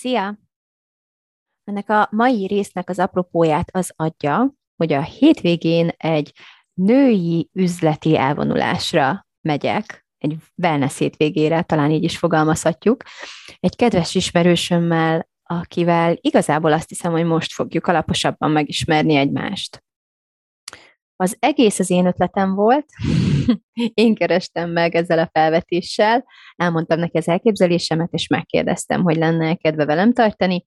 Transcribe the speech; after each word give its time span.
Szia! 0.00 0.38
Ennek 1.64 1.88
a 1.88 2.08
mai 2.10 2.46
résznek 2.46 2.88
az 2.88 2.98
apropóját 2.98 3.68
az 3.72 3.92
adja, 3.96 4.54
hogy 4.76 4.92
a 4.92 5.02
hétvégén 5.02 5.88
egy 5.96 6.32
női 6.72 7.48
üzleti 7.52 8.16
elvonulásra 8.16 9.26
megyek, 9.40 10.06
egy 10.18 10.36
wellness 10.56 10.98
hétvégére, 10.98 11.62
talán 11.62 11.90
így 11.90 12.04
is 12.04 12.18
fogalmazhatjuk, 12.18 13.02
egy 13.58 13.76
kedves 13.76 14.14
ismerősömmel, 14.14 15.28
akivel 15.42 16.16
igazából 16.20 16.72
azt 16.72 16.88
hiszem, 16.88 17.12
hogy 17.12 17.24
most 17.24 17.52
fogjuk 17.52 17.86
alaposabban 17.86 18.50
megismerni 18.50 19.14
egymást. 19.14 19.84
Az 21.20 21.36
egész 21.38 21.78
az 21.78 21.90
én 21.90 22.06
ötletem 22.06 22.54
volt, 22.54 22.86
én 23.94 24.14
kerestem 24.14 24.70
meg 24.70 24.94
ezzel 24.94 25.18
a 25.18 25.28
felvetéssel, 25.32 26.24
elmondtam 26.56 26.98
neki 26.98 27.16
az 27.16 27.28
elképzelésemet, 27.28 28.12
és 28.12 28.26
megkérdeztem, 28.26 29.02
hogy 29.02 29.16
lenne 29.16 29.54
kedve 29.54 29.84
velem 29.84 30.12
tartani, 30.12 30.64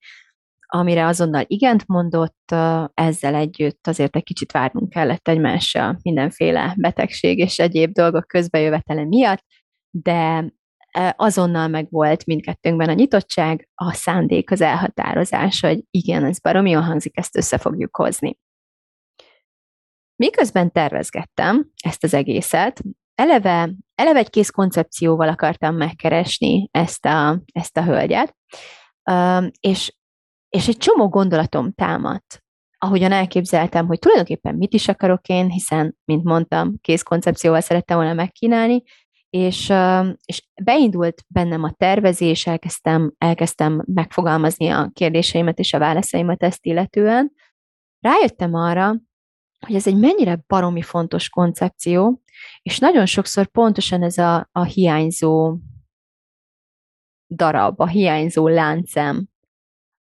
amire 0.68 1.06
azonnal 1.06 1.44
igent 1.48 1.88
mondott, 1.88 2.56
ezzel 2.94 3.36
együtt 3.36 3.88
azért 3.88 4.16
egy 4.16 4.24
kicsit 4.24 4.52
várnunk 4.52 4.90
kellett 4.90 5.28
egymással 5.28 6.00
mindenféle 6.02 6.76
betegség 6.78 7.38
és 7.38 7.60
egyéb 7.60 7.92
dolgok 7.92 8.28
közbejövetele 8.28 9.06
miatt, 9.06 9.44
de 9.90 10.54
azonnal 11.16 11.68
meg 11.68 11.88
volt 11.90 12.26
mindkettőnkben 12.26 12.90
a 12.90 12.94
nyitottság, 12.94 13.70
a 13.76 13.94
szándék, 13.94 14.52
az 14.52 14.62
elhatározás, 14.62 15.60
hogy 15.60 15.84
igen, 15.92 16.24
ez 16.24 16.40
baromi 16.40 16.70
jól 16.70 16.82
hangzik, 16.82 17.18
ezt 17.18 17.38
össze 17.38 17.58
fogjuk 17.58 17.96
hozni. 17.96 18.38
Miközben 20.24 20.72
tervezgettem 20.72 21.66
ezt 21.84 22.04
az 22.04 22.14
egészet, 22.14 22.82
eleve, 23.16 23.70
eleve 23.96 24.20
egy 24.20 24.30
kész 24.30 24.50
koncepcióval 24.50 25.28
akartam 25.28 25.76
megkeresni 25.76 26.70
ezt 26.72 27.06
a, 27.06 27.42
ezt 27.54 27.78
a 27.78 27.84
hölgyet, 27.84 28.36
és, 29.60 29.96
és 30.50 30.68
egy 30.68 30.78
csomó 30.78 31.10
gondolatom 31.10 31.74
támadt, 31.74 32.44
ahogyan 32.78 33.12
elképzeltem, 33.12 33.86
hogy 33.86 34.00
tulajdonképpen 34.00 34.56
mit 34.56 34.74
is 34.74 34.88
akarok 34.88 35.28
én, 35.28 35.50
hiszen, 35.50 35.98
mint 36.06 36.24
mondtam, 36.24 36.74
kész 36.82 37.04
koncepcióval 37.04 37.62
szerettem 37.62 37.98
volna 37.98 38.14
megkínálni, 38.14 38.84
és, 39.30 39.74
és 40.26 40.48
beindult 40.64 41.24
bennem 41.28 41.64
a 41.64 41.74
tervezés, 41.78 42.48
elkezdtem, 42.48 43.14
elkezdtem 43.18 43.84
megfogalmazni 43.86 44.70
a 44.70 44.90
kérdéseimet 44.94 45.60
és 45.60 45.74
a 45.74 45.80
válaszaimat 45.80 46.44
ezt 46.44 46.66
illetően. 46.66 47.32
Rájöttem 48.00 48.54
arra, 48.54 48.96
hogy 49.66 49.76
ez 49.76 49.88
egy 49.88 49.98
mennyire 49.98 50.44
baromi 50.48 50.82
fontos 50.82 51.30
koncepció, 51.30 52.22
és 52.62 52.80
nagyon 52.80 53.06
sokszor 53.06 53.48
pontosan 53.48 54.04
ez 54.04 54.18
a, 54.18 54.50
a 54.52 54.64
hiányzó 54.64 55.58
darab, 57.28 57.80
a 57.82 57.88
hiányzó 57.88 58.48
láncem 58.48 59.28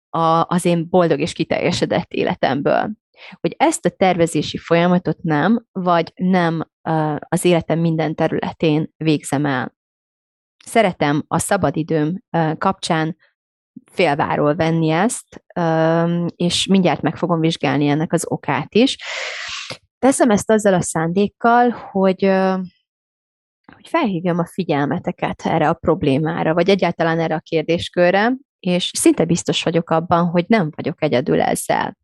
a, 0.10 0.46
az 0.48 0.66
én 0.66 0.90
boldog 0.90 1.20
és 1.20 1.34
kiteljesedett 1.34 2.12
életemből. 2.12 2.92
Hogy 3.40 3.56
ezt 3.58 3.86
a 3.86 3.90
tervezési 3.90 4.58
folyamatot 4.58 5.22
nem, 5.22 5.66
vagy 5.72 6.12
nem 6.16 6.70
az 7.30 7.46
életem 7.46 7.80
minden 7.80 8.16
területén 8.16 8.94
végzem 8.98 9.46
el. 9.46 9.76
Szeretem 10.66 11.24
a 11.28 11.40
szabadidőm 11.40 12.24
kapcsán 12.58 13.18
félváról 13.94 14.56
venni 14.56 14.90
ezt, 14.90 15.44
és 16.36 16.68
mindjárt 16.68 17.02
meg 17.02 17.18
fogom 17.18 17.40
vizsgálni 17.40 17.88
ennek 17.88 18.14
az 18.14 18.26
okát 18.28 18.76
is. 18.76 18.98
Teszem 20.00 20.30
ezt 20.30 20.52
azzal 20.52 20.74
a 20.74 20.82
szándékkal, 20.82 21.70
hogy, 21.70 22.24
hogy 23.74 23.88
felhívjam 23.88 24.40
a 24.40 24.46
figyelmeteket 24.46 25.42
erre 25.46 25.70
a 25.70 25.74
problémára, 25.74 26.54
vagy 26.54 26.70
egyáltalán 26.70 27.20
erre 27.20 27.36
a 27.36 27.44
kérdéskörre, 27.44 28.34
és 28.60 28.92
szinte 28.94 29.26
biztos 29.26 29.64
vagyok 29.64 29.90
abban, 29.90 30.26
hogy 30.26 30.46
nem 30.48 30.70
vagyok 30.76 31.04
egyedül 31.04 31.42
ezzel. 31.42 31.98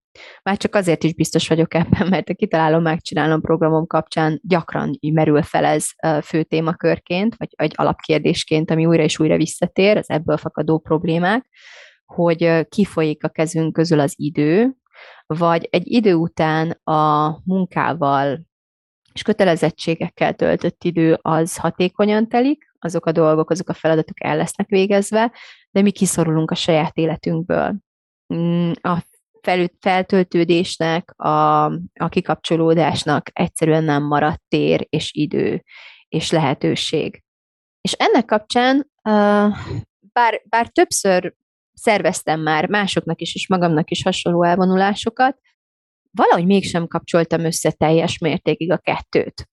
Már 0.44 0.58
csak 0.58 0.76
azért 0.76 1.04
is 1.04 1.14
biztos 1.14 1.48
vagyok 1.48 1.74
ebben, 1.74 2.08
mert 2.08 2.30
a 2.30 2.34
kitalálom, 2.34 2.82
megcsinálom 2.82 3.42
programom 3.42 3.88
kapcsán 3.88 4.40
gyakran 4.44 4.98
merül 5.14 5.42
fel 5.42 5.66
ez 5.66 5.88
fő 6.24 6.44
témakörként, 6.44 7.36
vagy 7.36 7.50
egy 7.56 7.74
alapkérdésként, 7.76 8.72
ami 8.72 8.86
újra 8.86 9.04
és 9.04 9.20
újra 9.20 9.38
visszatér, 9.38 9.98
az 9.98 10.10
ebből 10.10 10.38
fakadó 10.38 10.80
problémák, 10.80 11.50
hogy 12.06 12.68
kifolyik 12.70 13.24
a 13.24 13.30
kezünk 13.30 13.74
közül 13.74 14.00
az 14.00 14.14
idő, 14.16 14.74
vagy 15.26 15.68
egy 15.72 15.88
idő 15.88 16.14
után 16.14 16.70
a 16.84 17.30
munkával 17.44 18.48
és 19.14 19.22
kötelezettségekkel 19.22 20.34
töltött 20.34 20.84
idő 20.84 21.18
az 21.22 21.58
hatékonyan 21.58 22.28
telik, 22.28 22.74
azok 22.80 23.06
a 23.06 23.12
dolgok, 23.12 23.50
azok 23.50 23.70
a 23.70 23.74
feladatok 23.74 24.24
el 24.24 24.38
lesznek 24.38 24.68
végezve, 24.68 25.32
de 25.72 25.82
mi 25.82 25.92
kiszorulunk 25.92 26.52
a 26.52 26.56
saját 26.56 26.98
életünkből. 26.98 27.76
Mm, 28.34 28.72
feltöltődésnek, 29.80 31.20
a, 31.20 31.64
a 31.94 32.10
kikapcsolódásnak 32.10 33.30
egyszerűen 33.34 33.84
nem 33.84 34.04
maradt 34.04 34.42
tér 34.48 34.86
és 34.90 35.12
idő 35.14 35.64
és 36.08 36.32
lehetőség. 36.32 37.24
És 37.82 37.92
ennek 37.92 38.26
kapcsán, 38.26 38.92
bár, 40.14 40.42
bár 40.50 40.68
többször 40.68 41.34
szerveztem 41.74 42.40
már 42.40 42.70
másoknak 42.70 43.22
is, 43.22 43.36
és 43.36 43.48
magamnak 43.48 43.92
is 43.92 44.04
hasonló 44.04 44.44
elvonulásokat, 44.44 45.40
valahogy 46.12 46.46
mégsem 46.46 46.88
kapcsoltam 46.88 47.46
össze 47.46 47.72
teljes 47.72 48.18
mértékig 48.18 48.72
a 48.72 48.78
kettőt. 48.78 49.50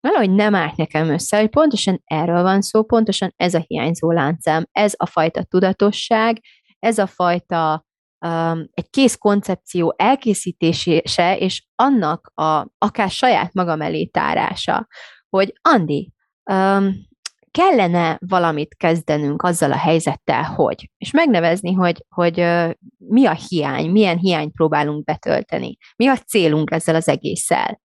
Valahogy 0.00 0.30
nem 0.30 0.54
állt 0.54 0.76
nekem 0.76 1.08
össze, 1.08 1.38
hogy 1.38 1.48
pontosan 1.48 2.02
erről 2.04 2.42
van 2.42 2.60
szó, 2.60 2.84
pontosan 2.84 3.32
ez 3.36 3.54
a 3.54 3.64
hiányzó 3.66 4.10
láncám, 4.10 4.66
ez 4.72 4.92
a 4.96 5.06
fajta 5.06 5.42
tudatosság, 5.42 6.40
ez 6.78 6.98
a 6.98 7.06
fajta 7.06 7.84
egy 8.70 8.90
kész 8.90 9.16
koncepció 9.16 9.94
elkészítése, 9.96 11.36
és 11.38 11.66
annak 11.74 12.32
a 12.34 12.66
akár 12.78 13.10
saját 13.10 13.52
magam 13.52 13.80
elé 13.80 14.04
tárása, 14.04 14.86
hogy 15.28 15.52
Andi, 15.60 16.12
kellene 17.50 18.18
valamit 18.26 18.74
kezdenünk 18.74 19.42
azzal 19.42 19.72
a 19.72 19.76
helyzettel, 19.76 20.42
hogy, 20.42 20.90
és 20.96 21.10
megnevezni, 21.10 21.72
hogy, 21.72 22.04
hogy 22.08 22.46
mi 22.96 23.26
a 23.26 23.38
hiány, 23.48 23.90
milyen 23.90 24.18
hiányt 24.18 24.52
próbálunk 24.52 25.04
betölteni, 25.04 25.76
mi 25.96 26.06
a 26.06 26.16
célunk 26.16 26.70
ezzel 26.70 26.94
az 26.94 27.08
egésszel. 27.08 27.80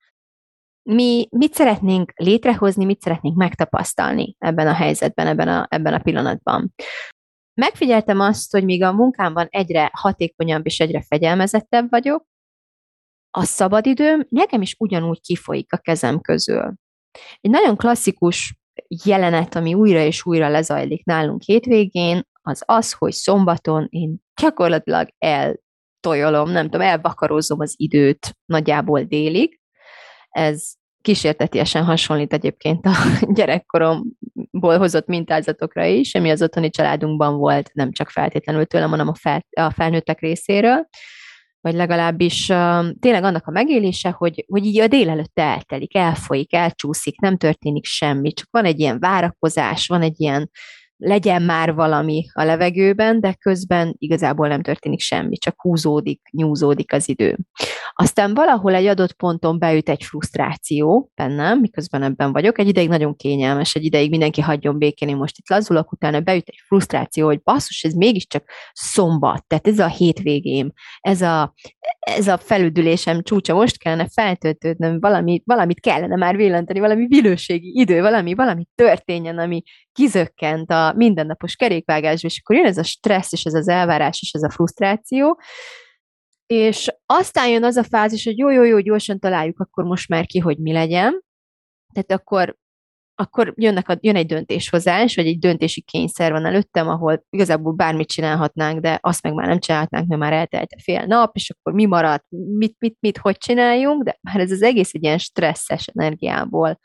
Mi 0.82 1.26
mit 1.30 1.54
szeretnénk 1.54 2.12
létrehozni, 2.14 2.84
mit 2.84 3.00
szeretnénk 3.00 3.36
megtapasztalni 3.36 4.36
ebben 4.38 4.66
a 4.66 4.72
helyzetben, 4.72 5.26
ebben 5.26 5.48
a, 5.48 5.66
ebben 5.70 5.94
a 5.94 5.98
pillanatban. 5.98 6.74
Megfigyeltem 7.54 8.20
azt, 8.20 8.52
hogy 8.52 8.64
míg 8.64 8.82
a 8.82 8.92
munkámban 8.92 9.46
egyre 9.50 9.90
hatékonyabb 9.92 10.66
és 10.66 10.80
egyre 10.80 11.02
fegyelmezettebb 11.02 11.90
vagyok, 11.90 12.26
a 13.30 13.44
szabadidőm 13.44 14.26
nekem 14.28 14.62
is 14.62 14.74
ugyanúgy 14.78 15.20
kifolyik 15.20 15.72
a 15.72 15.76
kezem 15.76 16.20
közül. 16.20 16.74
Egy 17.40 17.50
nagyon 17.50 17.76
klasszikus 17.76 18.56
jelenet, 19.04 19.54
ami 19.54 19.74
újra 19.74 20.00
és 20.00 20.26
újra 20.26 20.48
lezajlik 20.48 21.04
nálunk 21.04 21.42
hétvégén, 21.42 22.22
az 22.42 22.62
az, 22.66 22.92
hogy 22.92 23.12
szombaton 23.12 23.86
én 23.90 24.16
gyakorlatilag 24.42 25.08
eltojolom, 25.18 26.50
nem 26.50 26.64
tudom, 26.64 26.80
elvakarózom 26.80 27.60
az 27.60 27.74
időt 27.76 28.36
nagyjából 28.44 29.02
délig. 29.02 29.60
Ez 30.28 30.72
kísértetiesen 31.02 31.84
hasonlít 31.84 32.32
egyébként 32.32 32.86
a 32.86 32.92
gyerekkoromból 33.36 34.78
hozott 34.78 35.06
mintázatokra 35.06 35.84
is, 35.84 36.14
ami 36.14 36.30
az 36.30 36.42
otthoni 36.42 36.70
családunkban 36.70 37.36
volt, 37.36 37.70
nem 37.72 37.92
csak 37.92 38.10
feltétlenül 38.10 38.64
tőlem, 38.64 38.90
hanem 38.90 39.08
a, 39.08 39.14
fel, 39.14 39.46
a 39.50 39.70
felnőttek 39.70 40.20
részéről, 40.20 40.86
vagy 41.60 41.74
legalábbis 41.74 42.48
uh, 42.48 42.90
tényleg 43.00 43.24
annak 43.24 43.46
a 43.46 43.50
megélése, 43.50 44.10
hogy, 44.10 44.44
hogy 44.48 44.64
így 44.66 44.80
a 44.80 44.86
délelőtt 44.86 45.38
eltelik, 45.38 45.96
elfolyik, 45.96 46.54
elcsúszik, 46.54 47.20
nem 47.20 47.36
történik 47.36 47.84
semmi, 47.84 48.32
csak 48.32 48.48
van 48.50 48.64
egy 48.64 48.80
ilyen 48.80 48.98
várakozás, 48.98 49.86
van 49.86 50.02
egy 50.02 50.20
ilyen 50.20 50.50
legyen 50.96 51.42
már 51.42 51.74
valami 51.74 52.24
a 52.32 52.42
levegőben, 52.42 53.20
de 53.20 53.34
közben 53.34 53.94
igazából 53.98 54.48
nem 54.48 54.62
történik 54.62 55.00
semmi, 55.00 55.36
csak 55.36 55.60
húzódik, 55.60 56.20
nyúzódik 56.30 56.92
az 56.92 57.08
idő. 57.08 57.38
Aztán 57.94 58.34
valahol 58.34 58.74
egy 58.74 58.86
adott 58.86 59.12
ponton 59.12 59.58
beüt 59.58 59.88
egy 59.88 60.04
frusztráció 60.04 61.10
bennem, 61.14 61.58
miközben 61.58 62.02
ebben 62.02 62.32
vagyok. 62.32 62.58
Egy 62.58 62.68
ideig 62.68 62.88
nagyon 62.88 63.16
kényelmes, 63.16 63.74
egy 63.74 63.84
ideig 63.84 64.10
mindenki 64.10 64.40
hagyjon 64.40 64.78
békén, 64.78 65.08
én 65.08 65.16
most 65.16 65.38
itt 65.38 65.48
lazulok, 65.48 65.92
utána 65.92 66.20
beüt 66.20 66.48
egy 66.48 66.60
frusztráció, 66.66 67.26
hogy 67.26 67.42
basszus, 67.42 67.84
ez 67.84 67.92
mégiscsak 67.92 68.44
szombat, 68.72 69.46
tehát 69.46 69.66
ez 69.66 69.78
a 69.78 69.86
hétvégém, 69.86 70.72
ez 71.00 71.22
a, 71.22 71.54
ez 71.98 72.28
a 72.28 72.38
felüdülésem 72.38 73.22
csúcsa, 73.22 73.54
most 73.54 73.78
kellene 73.78 74.08
feltöltődnöm, 74.08 75.00
valami, 75.00 75.42
valamit 75.44 75.80
kellene 75.80 76.16
már 76.16 76.36
villantani, 76.36 76.78
valami 76.80 77.06
vilőségi 77.06 77.80
idő, 77.80 78.00
valami, 78.00 78.34
valami 78.34 78.66
történjen, 78.74 79.38
ami 79.38 79.62
kizökkent 79.92 80.70
a 80.70 80.92
mindennapos 80.96 81.56
kerékvágásba, 81.56 82.28
és 82.28 82.40
akkor 82.42 82.56
jön 82.56 82.66
ez 82.66 82.78
a 82.78 82.82
stressz, 82.82 83.32
és 83.32 83.44
ez 83.44 83.54
az 83.54 83.68
elvárás, 83.68 84.18
és 84.22 84.32
ez 84.32 84.42
a 84.42 84.50
frusztráció, 84.50 85.40
és 86.52 86.94
aztán 87.06 87.48
jön 87.48 87.64
az 87.64 87.76
a 87.76 87.82
fázis, 87.82 88.24
hogy 88.24 88.38
jó, 88.38 88.50
jó, 88.50 88.62
jó, 88.62 88.78
gyorsan 88.78 89.18
találjuk 89.18 89.60
akkor 89.60 89.84
most 89.84 90.08
már 90.08 90.26
ki, 90.26 90.38
hogy 90.38 90.58
mi 90.58 90.72
legyen. 90.72 91.22
Tehát 91.92 92.12
akkor, 92.12 92.56
akkor 93.14 93.52
jönnek 93.56 93.88
a, 93.88 93.96
jön 94.00 94.16
egy 94.16 94.26
döntéshozás, 94.26 95.14
vagy 95.14 95.26
egy 95.26 95.38
döntési 95.38 95.80
kényszer 95.80 96.32
van 96.32 96.44
előttem, 96.44 96.88
ahol 96.88 97.24
igazából 97.30 97.72
bármit 97.72 98.08
csinálhatnánk, 98.08 98.80
de 98.80 98.98
azt 99.02 99.22
meg 99.22 99.34
már 99.34 99.46
nem 99.46 99.58
csinálhatnánk, 99.58 100.06
mert 100.06 100.20
már 100.20 100.32
eltelt 100.32 100.74
fél 100.82 101.04
nap, 101.04 101.36
és 101.36 101.50
akkor 101.50 101.72
mi 101.72 101.86
maradt, 101.86 102.24
mit, 102.56 102.76
mit, 102.78 102.96
mit, 103.00 103.18
hogy 103.18 103.36
csináljunk, 103.36 104.02
de 104.02 104.18
már 104.20 104.40
ez 104.40 104.50
az 104.50 104.62
egész 104.62 104.94
egy 104.94 105.02
ilyen 105.02 105.18
stresszes 105.18 105.86
energiából 105.86 106.80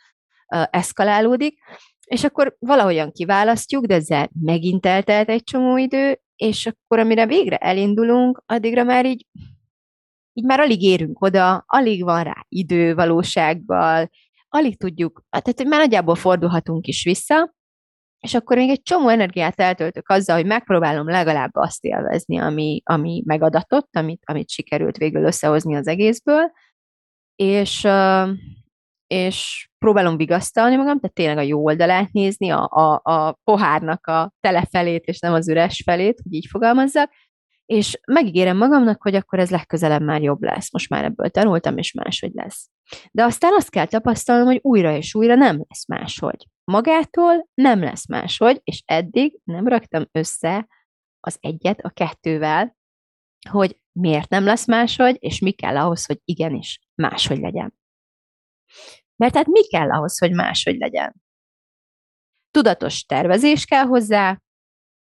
uh, 0.56 0.64
eszkalálódik, 0.70 1.60
és 2.06 2.24
akkor 2.24 2.56
valahogyan 2.60 3.12
kiválasztjuk, 3.12 3.86
de 3.86 3.94
ezzel 3.94 4.30
megint 4.42 4.86
eltelt 4.86 5.30
egy 5.30 5.44
csomó 5.44 5.78
idő, 5.78 6.20
és 6.36 6.66
akkor 6.66 7.00
amire 7.00 7.26
végre 7.26 7.58
elindulunk, 7.58 8.44
addigra 8.46 8.84
már 8.84 9.06
így 9.06 9.26
így 10.38 10.46
már 10.46 10.60
alig 10.60 10.82
érünk 10.82 11.22
oda, 11.22 11.64
alig 11.68 12.04
van 12.04 12.24
rá 12.24 12.46
idő 12.48 12.96
valósággal, 12.96 14.10
alig 14.50 14.78
tudjuk, 14.78 15.24
tehát 15.30 15.58
hogy 15.58 15.68
már 15.68 15.80
nagyjából 15.80 16.16
fordulhatunk 16.16 16.88
is 16.88 17.04
vissza, 17.04 17.56
és 18.20 18.34
akkor 18.34 18.58
még 18.58 18.70
egy 18.70 18.82
csomó 18.82 19.08
energiát 19.08 19.60
eltöltök 19.60 20.10
azzal, 20.10 20.36
hogy 20.36 20.46
megpróbálom 20.46 21.10
legalább 21.10 21.50
azt 21.54 21.84
élvezni, 21.84 22.38
ami, 22.40 22.82
ami 22.86 23.24
megadatott, 23.26 23.90
amit, 23.96 24.22
amit 24.26 24.50
sikerült 24.50 24.98
végül 24.98 25.24
összehozni 25.24 25.76
az 25.76 25.88
egészből, 25.88 26.52
és, 27.36 27.88
és 29.08 29.70
próbálom 29.78 30.18
vigasztalni 30.18 30.76
magam, 30.76 31.00
tehát 31.00 31.16
tényleg 31.16 31.38
a 31.38 31.42
jó 31.42 31.64
oldalát 31.64 32.12
nézni, 32.12 32.50
a, 32.50 32.70
a, 32.70 33.12
a 33.12 33.40
pohárnak 33.44 34.08
a 34.08 34.34
tele 34.40 34.68
felét, 34.72 35.04
és 35.04 35.20
nem 35.20 35.34
az 35.34 35.50
üres 35.50 35.82
felét, 35.86 36.20
hogy 36.24 36.34
így 36.34 36.48
fogalmazzak, 36.50 37.12
és 37.68 38.00
megígérem 38.06 38.58
magamnak, 38.58 39.02
hogy 39.02 39.16
akkor 39.16 39.40
ez 39.40 39.50
legközelebb 39.50 40.02
már 40.02 40.22
jobb 40.22 40.42
lesz. 40.42 40.72
Most 40.72 40.90
már 40.90 41.04
ebből 41.04 41.30
tanultam, 41.30 41.78
és 41.78 41.92
máshogy 41.92 42.32
lesz. 42.34 42.70
De 43.12 43.24
aztán 43.24 43.54
azt 43.56 43.70
kell 43.70 43.86
tapasztalnom, 43.86 44.46
hogy 44.46 44.60
újra 44.62 44.96
és 44.96 45.16
újra 45.16 45.36
nem 45.36 45.64
lesz 45.68 45.88
máshogy. 45.88 46.48
Magától 46.64 47.50
nem 47.54 47.80
lesz 47.80 48.08
máshogy, 48.08 48.62
és 48.64 48.84
eddig 48.86 49.40
nem 49.44 49.68
raktam 49.68 50.08
össze 50.12 50.68
az 51.20 51.38
egyet 51.40 51.80
a 51.80 51.90
kettővel, 51.90 52.78
hogy 53.50 53.80
miért 53.92 54.30
nem 54.30 54.44
lesz 54.44 54.68
máshogy, 54.68 55.18
és 55.20 55.40
mi 55.40 55.52
kell 55.52 55.78
ahhoz, 55.78 56.06
hogy 56.06 56.20
igenis 56.24 56.80
máshogy 56.96 57.40
legyen. 57.40 57.74
Mert 59.16 59.36
hát 59.36 59.48
mi 59.48 59.68
kell 59.68 59.92
ahhoz, 59.92 60.18
hogy 60.18 60.32
máshogy 60.32 60.78
legyen? 60.78 61.22
Tudatos 62.52 63.06
tervezés 63.06 63.66
kell 63.66 63.86
hozzá, 63.86 64.42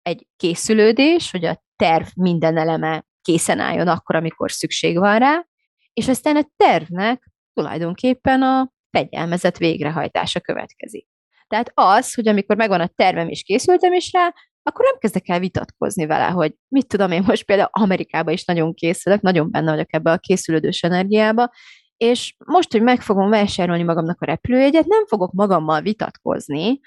egy 0.02 0.28
készülődés, 0.36 1.32
hogy 1.32 1.46
a 1.46 1.65
terv 1.76 2.06
minden 2.16 2.58
eleme 2.58 3.06
készen 3.22 3.60
álljon 3.60 3.88
akkor, 3.88 4.16
amikor 4.16 4.52
szükség 4.52 4.98
van 4.98 5.20
rá, 5.20 5.46
és 5.94 6.08
aztán 6.08 6.36
a 6.36 6.48
tervnek 6.58 7.32
tulajdonképpen 7.54 8.42
a 8.42 8.72
fegyelmezett 8.92 9.58
végrehajtása 9.58 10.40
következik. 10.40 11.08
Tehát 11.48 11.72
az, 11.74 12.14
hogy 12.14 12.28
amikor 12.28 12.56
megvan 12.56 12.82
a 12.82 12.88
tervem 12.88 13.30
és 13.30 13.44
készültem 13.44 13.94
is 13.94 14.12
rá, 14.12 14.34
akkor 14.64 14.86
nem 14.86 14.98
kezdek 15.00 15.30
el 15.30 15.40
vitatkozni 15.40 16.06
vele, 16.06 16.26
hogy 16.26 16.56
mit 16.68 16.88
tudom 16.88 17.12
én 17.12 17.24
most 17.28 17.46
például 17.46 17.70
Amerikába 17.72 18.32
is 18.32 18.46
nagyon 18.46 18.74
készülök, 18.74 19.22
nagyon 19.22 19.52
benne 19.52 19.72
vagyok 19.72 19.94
ebbe 19.94 20.12
a 20.12 20.18
készülődős 20.18 20.84
energiába, 20.84 21.52
és 21.98 22.36
most, 22.46 22.72
hogy 22.72 22.82
meg 22.82 23.02
fogom 23.02 23.30
vásárolni 23.30 23.84
magamnak 23.84 24.22
a 24.22 24.26
repülőjegyet, 24.26 24.86
nem 24.86 25.06
fogok 25.06 25.32
magammal 25.32 25.82
vitatkozni, 25.82 26.80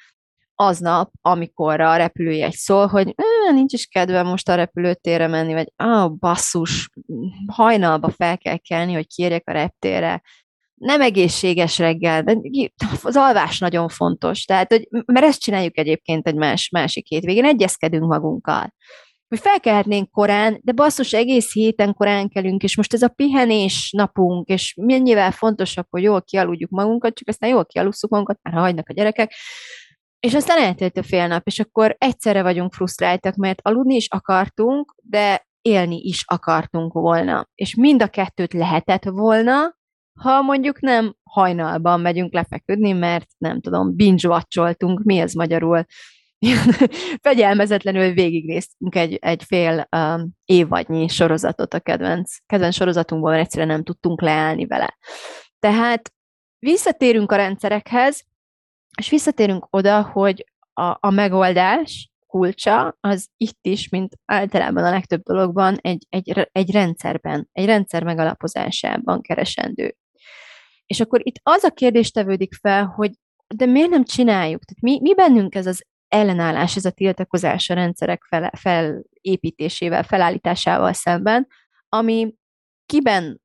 aznap, 0.61 1.11
amikor 1.23 1.81
a 1.81 1.97
repülőjegy 1.97 2.55
szól, 2.55 2.87
hogy 2.87 3.15
nincs 3.53 3.73
is 3.73 3.87
kedvem 3.87 4.27
most 4.27 4.49
a 4.49 4.55
repülőtérre 4.55 5.27
menni, 5.27 5.53
vagy 5.53 5.73
ah, 5.77 6.11
basszus, 6.11 6.91
hajnalba 7.47 8.11
fel 8.11 8.39
kell 8.39 8.57
kelni, 8.57 8.93
hogy 8.93 9.07
kérjek 9.07 9.43
a 9.47 9.53
reptérre, 9.53 10.23
nem 10.75 11.01
egészséges 11.01 11.79
reggel, 11.79 12.23
de 12.23 12.37
az 13.03 13.17
alvás 13.17 13.59
nagyon 13.59 13.89
fontos. 13.89 14.45
Tehát, 14.45 14.73
hogy, 14.73 14.89
mert 15.07 15.27
ezt 15.27 15.41
csináljuk 15.41 15.79
egyébként 15.79 16.27
egy 16.27 16.35
más, 16.35 16.69
másik 16.69 17.07
hétvégén, 17.07 17.45
egyezkedünk 17.45 18.05
magunkkal. 18.05 18.75
Hogy 19.29 19.39
felkelhetnénk 19.39 20.11
korán, 20.11 20.61
de 20.63 20.73
basszus, 20.73 21.13
egész 21.13 21.53
héten 21.53 21.95
korán 21.95 22.29
kelünk, 22.29 22.63
és 22.63 22.77
most 22.77 22.95
ez 22.95 23.03
a 23.03 23.09
pihenés 23.09 23.91
napunk, 23.97 24.49
és 24.49 24.75
mennyivel 24.81 25.31
fontosabb, 25.31 25.87
hogy 25.91 26.03
jól 26.03 26.23
kialudjuk 26.23 26.71
magunkat, 26.71 27.15
csak 27.15 27.29
aztán 27.29 27.51
jól 27.51 27.67
kialusszuk 27.67 28.11
magunkat, 28.11 28.39
már 28.43 28.55
hagynak 28.55 28.89
a 28.89 28.93
gyerekek, 28.93 29.35
és 30.20 30.35
aztán 30.35 30.59
eltelt 30.59 30.97
a 30.97 31.03
fél 31.03 31.26
nap, 31.26 31.47
és 31.47 31.61
akkor 31.61 31.97
egyszerre 31.99 32.43
vagyunk 32.43 32.73
frusztráltak, 32.73 33.35
mert 33.35 33.61
aludni 33.62 33.94
is 33.94 34.09
akartunk, 34.09 34.94
de 35.03 35.47
élni 35.61 35.97
is 35.97 36.25
akartunk 36.26 36.93
volna. 36.93 37.49
És 37.55 37.75
mind 37.75 38.03
a 38.03 38.09
kettőt 38.09 38.53
lehetett 38.53 39.05
volna, 39.05 39.76
ha 40.20 40.43
mondjuk 40.43 40.81
nem 40.81 41.15
hajnalban 41.31 42.00
megyünk 42.00 42.32
lefeküdni, 42.32 42.93
mert 42.93 43.26
nem 43.38 43.61
tudom, 43.61 43.97
binge 43.97 44.44
mi 45.03 45.19
ez 45.19 45.32
magyarul? 45.32 45.85
Fegyelmezetlenül 47.26 48.12
végignéztünk 48.12 48.94
egy, 48.94 49.14
egy 49.14 49.44
fél 49.44 49.88
um, 49.97 50.31
évadnyi 50.44 51.09
sorozatot 51.09 51.75
a 51.75 51.81
kedvenc, 51.81 52.37
kedvenc 52.47 52.75
sorozatunkból, 52.75 53.31
mert 53.31 53.43
egyszerűen 53.43 53.69
nem 53.69 53.82
tudtunk 53.82 54.23
leállni 54.23 54.67
vele. 54.67 54.99
Tehát 55.59 56.12
visszatérünk 56.59 57.32
a 57.32 57.37
rendszerekhez, 57.37 58.25
és 58.96 59.11
visszatérünk 59.11 59.67
oda, 59.70 60.02
hogy 60.02 60.44
a, 60.73 60.96
a 61.00 61.11
megoldás 61.11 62.11
kulcsa 62.26 62.96
az 63.00 63.29
itt 63.37 63.58
is, 63.62 63.88
mint 63.88 64.14
általában 64.25 64.85
a 64.85 64.90
legtöbb 64.90 65.23
dologban, 65.23 65.76
egy, 65.81 66.06
egy, 66.08 66.49
egy 66.52 66.70
rendszerben, 66.70 67.49
egy 67.52 67.64
rendszer 67.64 68.05
megalapozásában 68.05 69.20
keresendő. 69.20 69.96
És 70.87 71.00
akkor 71.00 71.20
itt 71.26 71.40
az 71.43 71.64
a 71.64 71.70
kérdés 71.70 72.11
tevődik 72.11 72.55
fel, 72.55 72.85
hogy 72.85 73.11
de 73.55 73.67
miért 73.67 73.90
nem 73.90 74.05
csináljuk? 74.05 74.64
Tehát 74.64 74.82
mi, 74.82 75.00
mi 75.00 75.14
bennünk 75.14 75.55
ez 75.55 75.67
az 75.67 75.85
ellenállás, 76.08 76.76
ez 76.76 76.85
a 76.85 76.90
tiltakozás 76.90 77.70
a 77.70 77.75
rendszerek 77.75 78.23
fel, 78.29 78.50
felépítésével, 78.57 80.02
felállításával 80.02 80.92
szemben, 80.92 81.47
ami 81.88 82.35
kiben 82.87 83.40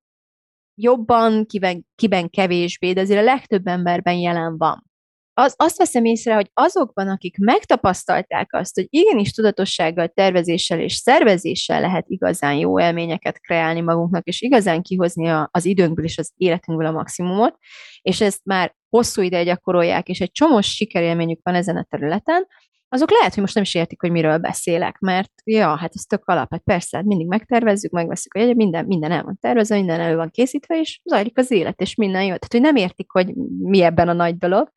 jobban, 0.75 1.45
kiben, 1.45 1.85
kiben 1.95 2.29
kevésbé, 2.29 2.93
de 2.93 3.01
azért 3.01 3.19
a 3.19 3.23
legtöbb 3.23 3.67
emberben 3.67 4.15
jelen 4.15 4.57
van 4.57 4.91
az, 5.33 5.53
azt 5.57 5.77
veszem 5.77 6.05
észre, 6.05 6.35
hogy 6.35 6.49
azokban, 6.53 7.07
akik 7.07 7.37
megtapasztalták 7.37 8.53
azt, 8.53 8.75
hogy 8.75 8.87
igenis 8.89 9.31
tudatossággal, 9.31 10.07
tervezéssel 10.07 10.79
és 10.79 10.93
szervezéssel 10.93 11.81
lehet 11.81 12.05
igazán 12.07 12.55
jó 12.55 12.79
élményeket 12.79 13.39
kreálni 13.39 13.81
magunknak, 13.81 14.27
és 14.27 14.41
igazán 14.41 14.81
kihozni 14.81 15.27
a, 15.27 15.49
az 15.51 15.65
időnkből 15.65 16.05
és 16.05 16.17
az 16.17 16.31
életünkből 16.35 16.87
a 16.87 16.91
maximumot, 16.91 17.55
és 18.01 18.21
ezt 18.21 18.41
már 18.43 18.75
hosszú 18.89 19.21
ideje 19.21 19.43
gyakorolják, 19.43 20.07
és 20.07 20.19
egy 20.19 20.31
csomós 20.31 20.67
sikerélményük 20.67 21.39
van 21.43 21.55
ezen 21.55 21.77
a 21.77 21.85
területen, 21.89 22.47
azok 22.93 23.11
lehet, 23.11 23.33
hogy 23.33 23.41
most 23.41 23.53
nem 23.53 23.63
is 23.63 23.75
értik, 23.75 24.01
hogy 24.01 24.11
miről 24.11 24.37
beszélek, 24.37 24.99
mert 24.99 25.31
ja, 25.43 25.75
hát 25.75 25.91
ez 25.95 26.01
tök 26.01 26.25
alap, 26.25 26.51
hát 26.51 26.61
persze, 26.63 26.97
hát 26.97 27.05
mindig 27.05 27.27
megtervezzük, 27.27 27.91
megveszünk, 27.91 28.45
hogy 28.45 28.55
minden, 28.55 28.85
minden 28.85 29.11
el 29.11 29.23
van 29.23 29.37
tervezve, 29.41 29.75
minden 29.75 29.99
elő 29.99 30.15
van 30.15 30.29
készítve, 30.29 30.79
és 30.79 30.99
zajlik 31.03 31.37
az 31.37 31.51
élet, 31.51 31.81
és 31.81 31.95
minden 31.95 32.21
jó. 32.21 32.27
Tehát, 32.27 32.51
hogy 32.51 32.61
nem 32.61 32.75
értik, 32.75 33.11
hogy 33.11 33.33
mi 33.59 33.81
ebben 33.81 34.09
a 34.09 34.13
nagy 34.13 34.37
dolog 34.37 34.71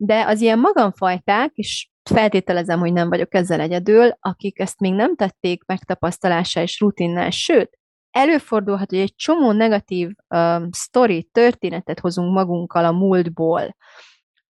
de 0.00 0.24
az 0.26 0.40
ilyen 0.40 0.58
magamfajták, 0.58 1.50
és 1.54 1.88
feltételezem, 2.02 2.78
hogy 2.78 2.92
nem 2.92 3.08
vagyok 3.08 3.34
ezzel 3.34 3.60
egyedül, 3.60 4.10
akik 4.20 4.58
ezt 4.58 4.80
még 4.80 4.92
nem 4.92 5.16
tették 5.16 5.64
megtapasztalással 5.64 6.62
és 6.62 6.80
rutinnál, 6.80 7.30
sőt, 7.30 7.78
előfordulhat, 8.10 8.90
hogy 8.90 8.98
egy 8.98 9.14
csomó 9.14 9.52
negatív 9.52 10.10
um, 10.28 10.68
sztori, 10.70 11.28
történetet 11.32 12.00
hozunk 12.00 12.32
magunkkal 12.32 12.84
a 12.84 12.92
múltból, 12.92 13.76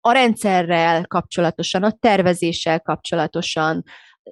a 0.01 0.13
rendszerrel 0.13 1.07
kapcsolatosan, 1.07 1.83
a 1.83 1.91
tervezéssel 1.91 2.81
kapcsolatosan, 2.81 3.83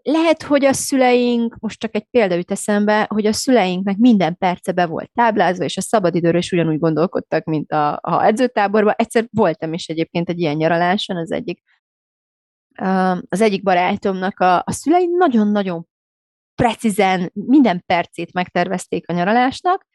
lehet, 0.02 0.42
hogy 0.42 0.64
a 0.64 0.72
szüleink, 0.72 1.56
most 1.58 1.80
csak 1.80 1.94
egy 1.94 2.06
példa 2.10 2.34
jut 2.34 2.50
eszembe, 2.50 3.06
hogy 3.08 3.26
a 3.26 3.32
szüleinknek 3.32 3.96
minden 3.96 4.36
perce 4.36 4.72
be 4.72 4.86
volt 4.86 5.10
táblázva, 5.14 5.64
és 5.64 5.76
a 5.76 5.80
szabadidőről 5.80 6.40
is 6.40 6.52
ugyanúgy 6.52 6.78
gondolkodtak, 6.78 7.44
mint 7.44 7.72
a, 7.72 7.98
a 8.02 8.24
edzőtáborban. 8.24 8.94
Egyszer 8.96 9.28
voltam 9.30 9.72
is 9.72 9.88
egyébként 9.88 10.28
egy 10.28 10.40
ilyen 10.40 10.56
nyaraláson, 10.56 11.16
az 11.16 11.32
egyik 11.32 11.62
az 13.28 13.40
egyik 13.40 13.62
barátomnak 13.62 14.40
a, 14.40 14.56
a 14.56 14.72
szülei 14.72 15.06
nagyon-nagyon 15.06 15.86
precízen 16.54 17.30
minden 17.34 17.82
percét 17.86 18.32
megtervezték 18.32 19.08
a 19.08 19.12
nyaralásnak, 19.12 19.86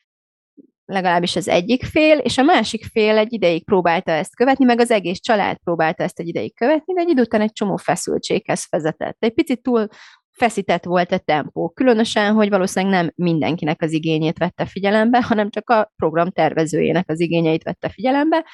legalábbis 0.90 1.36
az 1.36 1.48
egyik 1.48 1.84
fél, 1.84 2.18
és 2.18 2.38
a 2.38 2.44
másik 2.44 2.86
fél 2.86 3.18
egy 3.18 3.34
ideig 3.34 3.66
próbálta 3.66 4.12
ezt 4.12 4.36
követni, 4.36 4.66
meg 4.66 4.80
az 4.80 4.92
egész 4.92 5.20
család 5.20 5.58
próbálta 5.64 6.04
ezt 6.04 6.20
egy 6.20 6.28
ideig 6.28 6.56
követni, 6.56 6.94
de 6.94 7.02
egy 7.02 7.10
idő 7.10 7.22
után 7.22 7.42
egy 7.42 7.52
csomó 7.52 7.76
feszültséghez 7.76 8.68
vezetett. 8.70 9.18
Egy 9.20 9.34
picit 9.34 9.62
túl 9.62 9.88
feszített 10.32 10.84
volt 10.84 11.12
a 11.12 11.18
tempó, 11.18 11.70
különösen, 11.70 12.34
hogy 12.34 12.50
valószínűleg 12.50 12.96
nem 12.96 13.12
mindenkinek 13.16 13.82
az 13.82 13.92
igényét 13.92 14.38
vette 14.38 14.66
figyelembe, 14.66 15.22
hanem 15.22 15.50
csak 15.50 15.70
a 15.70 15.92
program 15.96 16.30
tervezőjének 16.30 17.10
az 17.10 17.20
igényeit 17.20 17.64
vette 17.64 17.90
figyelembe, 17.90 18.46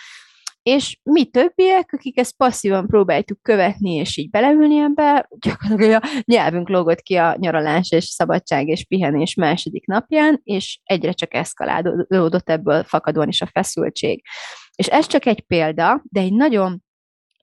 és 0.66 1.00
mi 1.04 1.26
többiek, 1.26 1.94
akik 1.94 2.20
ezt 2.20 2.36
passzívan 2.36 2.88
próbáltuk 2.88 3.42
követni, 3.42 3.94
és 3.94 4.18
így 4.18 4.30
beleülni 4.30 4.78
ebbe, 4.78 5.30
gyakorlatilag 5.40 6.04
a 6.04 6.08
nyelvünk 6.24 6.70
lógott 6.70 7.02
ki 7.02 7.16
a 7.16 7.36
nyaralás 7.40 7.92
és 7.92 8.04
szabadság 8.04 8.68
és 8.68 8.86
pihenés 8.86 9.36
második 9.36 9.86
napján, 9.86 10.42
és 10.44 10.80
egyre 10.84 11.12
csak 11.12 11.34
eszkalálódott 11.34 12.50
ebből 12.50 12.84
fakadóan 12.84 13.28
is 13.28 13.42
a 13.42 13.50
feszültség. 13.52 14.24
És 14.76 14.88
ez 14.88 15.08
csak 15.08 15.26
egy 15.26 15.42
példa, 15.42 16.02
de 16.04 16.20
egy 16.20 16.34
nagyon 16.34 16.84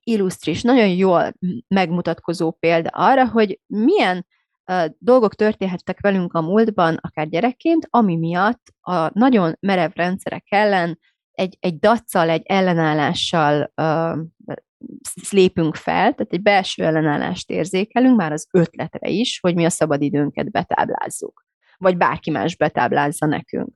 illusztris, 0.04 0.62
nagyon 0.62 0.88
jól 0.88 1.32
megmutatkozó 1.68 2.50
példa 2.50 2.88
arra, 2.92 3.28
hogy 3.28 3.60
milyen 3.66 4.26
dolgok 4.98 5.34
történhettek 5.34 6.00
velünk 6.00 6.32
a 6.32 6.40
múltban, 6.40 6.98
akár 7.00 7.28
gyerekként, 7.28 7.86
ami 7.90 8.16
miatt 8.16 8.62
a 8.80 9.18
nagyon 9.18 9.56
merev 9.60 9.90
rendszerek 9.94 10.44
ellen 10.48 10.98
egy, 11.42 11.56
egy 11.60 11.78
daccal, 11.78 12.28
egy 12.28 12.42
ellenállással 12.44 13.72
uh, 13.76 14.18
lépünk 15.30 15.74
fel, 15.74 16.14
tehát 16.14 16.32
egy 16.32 16.42
belső 16.42 16.84
ellenállást 16.84 17.50
érzékelünk, 17.50 18.16
már 18.16 18.32
az 18.32 18.46
ötletre 18.50 19.08
is, 19.08 19.38
hogy 19.40 19.54
mi 19.54 19.64
a 19.64 19.70
szabadidőnket 19.70 20.50
betáblázzuk 20.50 21.44
vagy 21.82 21.96
bárki 21.96 22.30
más 22.30 22.56
betáblázza 22.56 23.26
nekünk. 23.26 23.68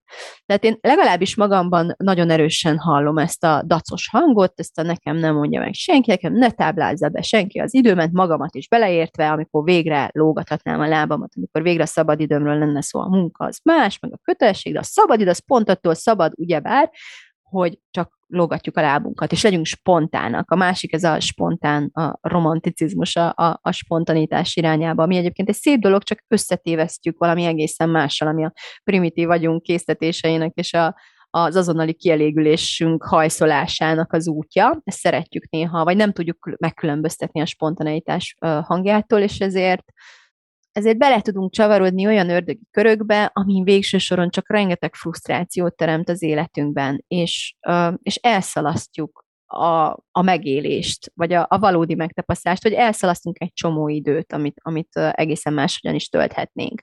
Tehát 0.46 0.64
én 0.64 0.78
legalábbis 0.80 1.36
magamban 1.36 1.94
nagyon 1.96 2.30
erősen 2.30 2.78
hallom 2.78 3.18
ezt 3.18 3.44
a 3.44 3.62
dacos 3.66 4.08
hangot, 4.10 4.52
ezt 4.56 4.78
a 4.78 4.82
nekem 4.82 5.16
nem 5.16 5.34
mondja 5.34 5.60
meg 5.60 5.72
senki, 5.72 6.10
nekem 6.10 6.32
ne 6.32 6.50
táblázza 6.50 7.08
be 7.08 7.22
senki 7.22 7.58
az 7.58 7.74
időmet, 7.74 8.12
magamat 8.12 8.54
is 8.54 8.68
beleértve, 8.68 9.30
amikor 9.30 9.64
végre 9.64 10.10
lógathatnám 10.12 10.80
a 10.80 10.88
lábamat, 10.88 11.32
amikor 11.36 11.62
végre 11.62 11.82
a 11.82 11.86
szabadidőmről 11.86 12.58
lenne 12.58 12.82
szó, 12.82 13.00
a 13.00 13.08
munka 13.08 13.44
az 13.44 13.60
más, 13.62 13.98
meg 13.98 14.12
a 14.12 14.20
kötelesség, 14.22 14.72
de 14.72 14.78
a 14.78 14.82
szabadidő 14.82 15.30
az 15.30 15.44
pont 15.46 15.68
attól 15.68 15.94
szabad, 15.94 16.32
ugyebár, 16.36 16.90
hogy 17.50 17.78
csak 17.90 18.14
lógatjuk 18.26 18.76
a 18.76 18.80
lábunkat, 18.80 19.32
és 19.32 19.42
legyünk 19.42 19.66
spontának. 19.66 20.50
A 20.50 20.56
másik 20.56 20.92
ez 20.92 21.04
a 21.04 21.20
spontán, 21.20 21.90
a 21.92 22.18
romanticizmus, 22.20 23.16
a, 23.16 23.32
a, 23.36 23.58
a 23.62 23.72
spontanitás 23.72 24.56
irányába, 24.56 25.02
ami 25.02 25.16
egyébként 25.16 25.48
egy 25.48 25.54
szép 25.54 25.80
dolog, 25.80 26.02
csak 26.02 26.24
összetévesztjük 26.28 27.18
valami 27.18 27.44
egészen 27.44 27.88
mással, 27.88 28.28
ami 28.28 28.44
a 28.44 28.52
primitív 28.84 29.26
vagyunk 29.26 29.62
késztetéseinek 29.62 30.52
és 30.54 30.72
a, 30.72 30.96
az 31.30 31.56
azonnali 31.56 31.94
kielégülésünk 31.94 33.04
hajszolásának 33.04 34.12
az 34.12 34.28
útja. 34.28 34.80
Ezt 34.84 34.98
szeretjük 34.98 35.50
néha, 35.50 35.84
vagy 35.84 35.96
nem 35.96 36.12
tudjuk 36.12 36.56
megkülönböztetni 36.58 37.40
a 37.40 37.46
spontaneitás 37.46 38.36
hangjától, 38.62 39.18
és 39.18 39.38
ezért 39.38 39.84
ezért 40.76 40.98
bele 40.98 41.20
tudunk 41.20 41.52
csavarodni 41.52 42.06
olyan 42.06 42.30
ördögi 42.30 42.66
körökbe, 42.70 43.30
amin 43.32 43.64
végső 43.64 43.98
soron 43.98 44.30
csak 44.30 44.50
rengeteg 44.50 44.94
frusztrációt 44.94 45.76
teremt 45.76 46.08
az 46.08 46.22
életünkben, 46.22 47.04
és, 47.08 47.54
és 48.02 48.16
elszalasztjuk 48.16 49.24
a, 49.46 49.86
a 50.10 50.22
megélést, 50.22 51.12
vagy 51.14 51.32
a, 51.32 51.46
a 51.48 51.58
valódi 51.58 51.94
megtapasztalást, 51.94 52.62
vagy 52.62 52.72
elszalasztunk 52.72 53.36
egy 53.40 53.52
csomó 53.52 53.88
időt, 53.88 54.32
amit, 54.32 54.60
amit 54.62 54.96
egészen 54.96 55.52
máshogyan 55.52 55.94
is 55.94 56.08
tölthetnénk. 56.08 56.82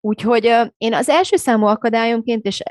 Úgyhogy 0.00 0.44
én 0.76 0.94
az 0.94 1.08
első 1.08 1.36
számú 1.36 1.66
akadályomként 1.66 2.44
és 2.44 2.62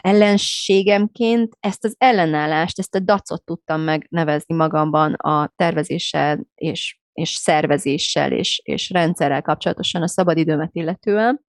ellenségemként 0.00 1.56
ezt 1.60 1.84
az 1.84 1.94
ellenállást, 1.98 2.78
ezt 2.78 2.94
a 2.94 3.00
dacot 3.00 3.44
tudtam 3.44 3.80
megnevezni 3.80 4.54
magamban 4.54 5.12
a 5.12 5.52
tervezéssel 5.56 6.46
és 6.54 6.98
és 7.16 7.30
szervezéssel 7.30 8.32
és, 8.32 8.60
és 8.64 8.90
rendszerrel 8.90 9.42
kapcsolatosan 9.42 10.02
a 10.02 10.08
szabadidőmet 10.08 10.70
illetően. 10.72 11.44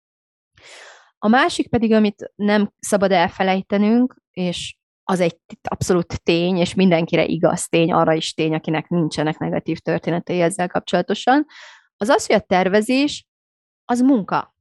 A 1.18 1.28
másik 1.28 1.70
pedig, 1.70 1.92
amit 1.94 2.32
nem 2.36 2.72
szabad 2.80 3.12
elfelejtenünk, 3.12 4.16
és 4.32 4.76
az 5.04 5.20
egy 5.20 5.38
abszolút 5.64 6.24
tény, 6.24 6.58
és 6.58 6.74
mindenkire 6.74 7.26
igaz 7.26 7.68
tény, 7.68 7.92
arra 7.92 8.14
is 8.14 8.34
tény, 8.34 8.54
akinek 8.54 8.90
nincsenek 8.90 9.38
negatív 9.38 9.80
történetei 9.80 10.42
ezzel 10.42 10.68
kapcsolatosan, 10.68 11.46
az 11.98 12.10
az, 12.10 12.26
hogy 12.26 12.36
a 12.36 12.40
tervezés 12.40 13.26
az 13.86 14.02
munka. 14.02 14.56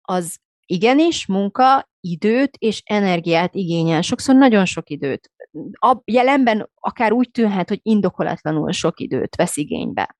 Az 0.00 0.38
igenis 0.66 1.26
munka, 1.26 1.88
időt 2.10 2.56
és 2.58 2.82
energiát 2.84 3.54
igényel. 3.54 4.02
Sokszor 4.02 4.34
nagyon 4.34 4.64
sok 4.64 4.90
időt 4.90 5.30
a 5.72 6.02
jelenben 6.04 6.70
akár 6.74 7.12
úgy 7.12 7.30
tűnhet, 7.30 7.68
hogy 7.68 7.80
indokolatlanul 7.82 8.72
sok 8.72 9.00
időt 9.00 9.36
vesz 9.36 9.56
igénybe. 9.56 10.16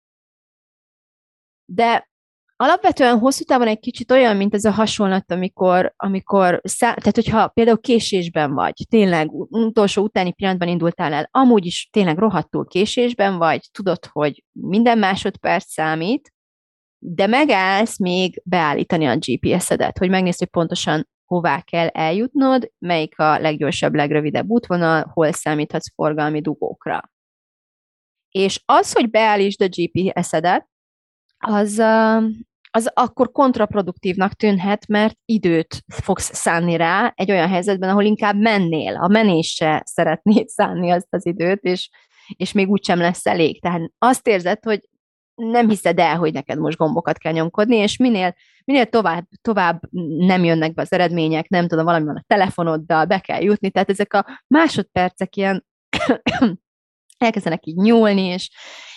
De 1.64 2.08
alapvetően 2.56 3.18
hosszú 3.18 3.44
távon 3.44 3.66
egy 3.66 3.78
kicsit 3.78 4.10
olyan, 4.10 4.36
mint 4.36 4.54
ez 4.54 4.64
a 4.64 4.70
hasonlat, 4.70 5.30
amikor, 5.30 5.94
amikor 5.96 6.60
szá- 6.64 6.96
tehát 6.96 7.14
hogyha 7.14 7.48
például 7.48 7.80
késésben 7.80 8.54
vagy, 8.54 8.74
tényleg 8.88 9.32
utolsó 9.32 10.02
utáni 10.02 10.32
pillanatban 10.32 10.68
indultál 10.68 11.12
el, 11.12 11.28
amúgy 11.30 11.66
is 11.66 11.88
tényleg 11.92 12.18
rohadtul 12.18 12.66
késésben 12.66 13.38
vagy, 13.38 13.68
tudod, 13.72 14.06
hogy 14.12 14.44
minden 14.52 14.98
másodperc 14.98 15.72
számít, 15.72 16.30
de 16.98 17.26
megállsz 17.26 17.98
még 17.98 18.42
beállítani 18.44 19.06
a 19.06 19.16
GPS-edet, 19.16 19.98
hogy 19.98 20.08
megnézd, 20.08 20.38
hogy 20.38 20.48
pontosan 20.48 21.08
hová 21.26 21.60
kell 21.60 21.86
eljutnod, 21.86 22.72
melyik 22.78 23.18
a 23.18 23.38
leggyorsabb, 23.38 23.94
legrövidebb 23.94 24.48
útvonal, 24.48 25.10
hol 25.12 25.32
számíthatsz 25.32 25.94
forgalmi 25.94 26.40
dugókra. 26.40 27.10
És 28.30 28.62
az, 28.64 28.92
hogy 28.92 29.10
beállítsd 29.10 29.62
a 29.62 29.68
GPS-edet, 29.68 30.68
az, 31.38 31.78
az 32.70 32.90
akkor 32.94 33.32
kontraproduktívnak 33.32 34.32
tűnhet, 34.32 34.86
mert 34.86 35.18
időt 35.24 35.84
fogsz 35.86 36.34
szánni 36.34 36.76
rá 36.76 37.12
egy 37.14 37.30
olyan 37.30 37.48
helyzetben, 37.48 37.88
ahol 37.88 38.04
inkább 38.04 38.36
mennél, 38.36 38.96
a 38.96 39.08
menésre 39.08 39.82
szeretnéd 39.84 40.48
szánni 40.48 40.90
azt 40.90 41.08
az 41.10 41.26
időt, 41.26 41.62
és, 41.62 41.90
és 42.36 42.52
még 42.52 42.68
úgysem 42.68 42.98
lesz 42.98 43.26
elég. 43.26 43.60
Tehát 43.60 43.90
azt 43.98 44.26
érzed, 44.26 44.64
hogy 44.64 44.80
nem 45.34 45.68
hiszed 45.68 45.98
el, 45.98 46.16
hogy 46.16 46.32
neked 46.32 46.58
most 46.58 46.76
gombokat 46.76 47.18
kell 47.18 47.32
nyomkodni, 47.32 47.76
és 47.76 47.96
minél, 47.96 48.34
minél 48.66 48.86
tovább, 48.86 49.26
tovább 49.40 49.80
nem 50.18 50.44
jönnek 50.44 50.74
be 50.74 50.82
az 50.82 50.92
eredmények, 50.92 51.48
nem 51.48 51.68
tudom, 51.68 51.84
valami 51.84 52.04
van 52.04 52.16
a 52.16 52.24
telefonoddal, 52.26 53.04
be 53.04 53.18
kell 53.18 53.42
jutni, 53.42 53.70
tehát 53.70 53.90
ezek 53.90 54.14
a 54.14 54.42
másodpercek 54.46 55.36
ilyen 55.36 55.66
elkezdenek 57.18 57.66
így 57.66 57.76
nyúlni, 57.76 58.22
és, 58.22 58.50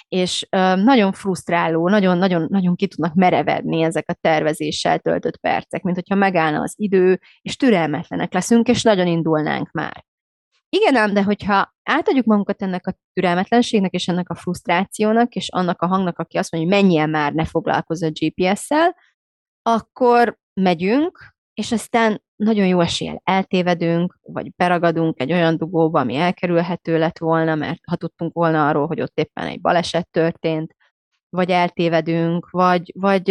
és 0.08 0.48
nagyon 0.76 1.12
frusztráló, 1.12 1.90
nagyon-nagyon 1.90 2.48
nagyon 2.50 2.76
ki 2.76 2.88
tudnak 2.88 3.14
merevedni 3.14 3.82
ezek 3.82 4.10
a 4.10 4.18
tervezéssel 4.22 5.00
töltött 5.00 5.38
percek, 5.38 5.82
mint 5.82 5.96
hogyha 5.96 6.16
megállna 6.16 6.62
az 6.62 6.74
idő, 6.78 7.20
és 7.42 7.56
türelmetlenek 7.56 8.34
leszünk, 8.34 8.68
és 8.68 8.84
nagyon 8.84 9.08
indulnánk 9.08 9.72
már. 9.72 10.08
Igen 10.70 10.96
ám, 10.96 11.14
de 11.14 11.24
hogyha 11.24 11.74
átadjuk 11.84 12.26
magunkat 12.26 12.62
ennek 12.62 12.88
a 12.88 12.96
türelmetlenségnek, 13.14 13.92
és 13.92 14.08
ennek 14.08 14.30
a 14.30 14.36
frusztrációnak, 14.36 15.36
és 15.36 15.50
annak 15.50 15.82
a 15.82 15.88
hangnak, 15.88 16.20
aki 16.20 16.38
azt 16.38 16.52
mondja, 16.52 16.72
hogy 16.72 16.84
menjen 16.84 17.10
már, 17.10 17.34
ne 17.34 17.46
foglalkozz 17.46 18.04
a 18.04 18.10
GPS-szel, 18.12 18.96
akkor 19.62 20.38
megyünk, 20.54 21.38
és 21.54 21.72
aztán 21.72 22.24
nagyon 22.36 22.68
jó 22.68 22.80
eséllyel 22.80 23.22
eltévedünk, 23.24 24.18
vagy 24.22 24.54
beragadunk 24.56 25.20
egy 25.20 25.32
olyan 25.32 25.58
dugóba, 25.58 26.00
ami 26.00 26.16
elkerülhető 26.16 26.98
lett 26.98 27.18
volna, 27.18 27.56
mert 27.56 27.80
ha 27.86 27.96
tudtunk 27.96 28.34
volna 28.34 28.68
arról, 28.68 28.88
hogy 28.88 29.02
ott 29.02 29.18
éppen 29.18 29.48
egy 29.48 29.62
baleset 29.62 30.08
történt, 30.12 30.76
vagy 31.30 31.50
eltévedünk, 31.50 32.50
vagy, 32.50 32.92
vagy, 32.96 33.30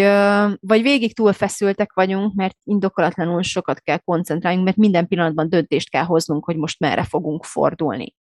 vagy 0.60 0.82
végig 0.82 1.14
túl 1.14 1.32
feszültek 1.32 1.92
vagyunk, 1.92 2.34
mert 2.34 2.56
indokolatlanul 2.64 3.42
sokat 3.42 3.80
kell 3.80 3.98
koncentráljunk, 3.98 4.64
mert 4.64 4.76
minden 4.76 5.06
pillanatban 5.08 5.48
döntést 5.48 5.90
kell 5.90 6.04
hoznunk, 6.04 6.44
hogy 6.44 6.56
most 6.56 6.80
merre 6.80 7.04
fogunk 7.04 7.44
fordulni. 7.44 8.14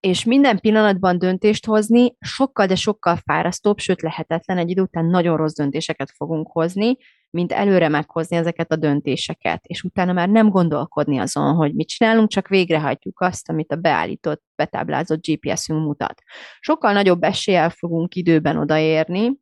És 0.00 0.24
minden 0.24 0.60
pillanatban 0.60 1.18
döntést 1.18 1.66
hozni 1.66 2.16
sokkal, 2.20 2.66
de 2.66 2.74
sokkal 2.74 3.16
fárasztóbb, 3.16 3.78
sőt 3.78 4.02
lehetetlen, 4.02 4.58
egy 4.58 4.70
idő 4.70 4.82
után 4.82 5.04
nagyon 5.04 5.36
rossz 5.36 5.54
döntéseket 5.54 6.10
fogunk 6.16 6.48
hozni, 6.52 6.96
mint 7.30 7.52
előre 7.52 7.88
meghozni 7.88 8.36
ezeket 8.36 8.72
a 8.72 8.76
döntéseket, 8.76 9.64
és 9.66 9.82
utána 9.82 10.12
már 10.12 10.28
nem 10.28 10.48
gondolkodni 10.48 11.18
azon, 11.18 11.54
hogy 11.54 11.74
mit 11.74 11.88
csinálunk, 11.88 12.28
csak 12.28 12.48
végrehajtjuk 12.48 13.20
azt, 13.20 13.48
amit 13.48 13.72
a 13.72 13.76
beállított, 13.76 14.42
betáblázott 14.54 15.26
GPS-ünk 15.26 15.84
mutat. 15.84 16.22
Sokkal 16.60 16.92
nagyobb 16.92 17.22
eséllyel 17.22 17.70
fogunk 17.70 18.14
időben 18.14 18.56
odaérni, 18.56 19.38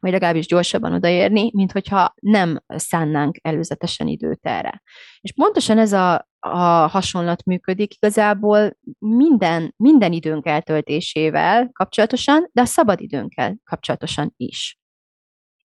vagy 0.00 0.10
legalábbis 0.10 0.46
gyorsabban 0.46 0.92
odaérni, 0.92 1.50
mint 1.54 1.72
hogyha 1.72 2.14
nem 2.20 2.62
szánnánk 2.66 3.36
előzetesen 3.42 4.06
időt 4.06 4.40
erre. 4.42 4.82
És 5.20 5.32
pontosan 5.32 5.78
ez 5.78 5.92
a, 5.92 6.28
a 6.38 6.86
hasonlat 6.86 7.44
működik 7.44 7.94
igazából 7.94 8.76
minden, 8.98 9.74
minden 9.76 10.12
időnk 10.12 10.46
eltöltésével 10.46 11.70
kapcsolatosan, 11.72 12.48
de 12.52 12.60
a 12.60 12.64
szabad 12.64 13.00
időnkkel 13.00 13.56
kapcsolatosan 13.64 14.32
is. 14.36 14.78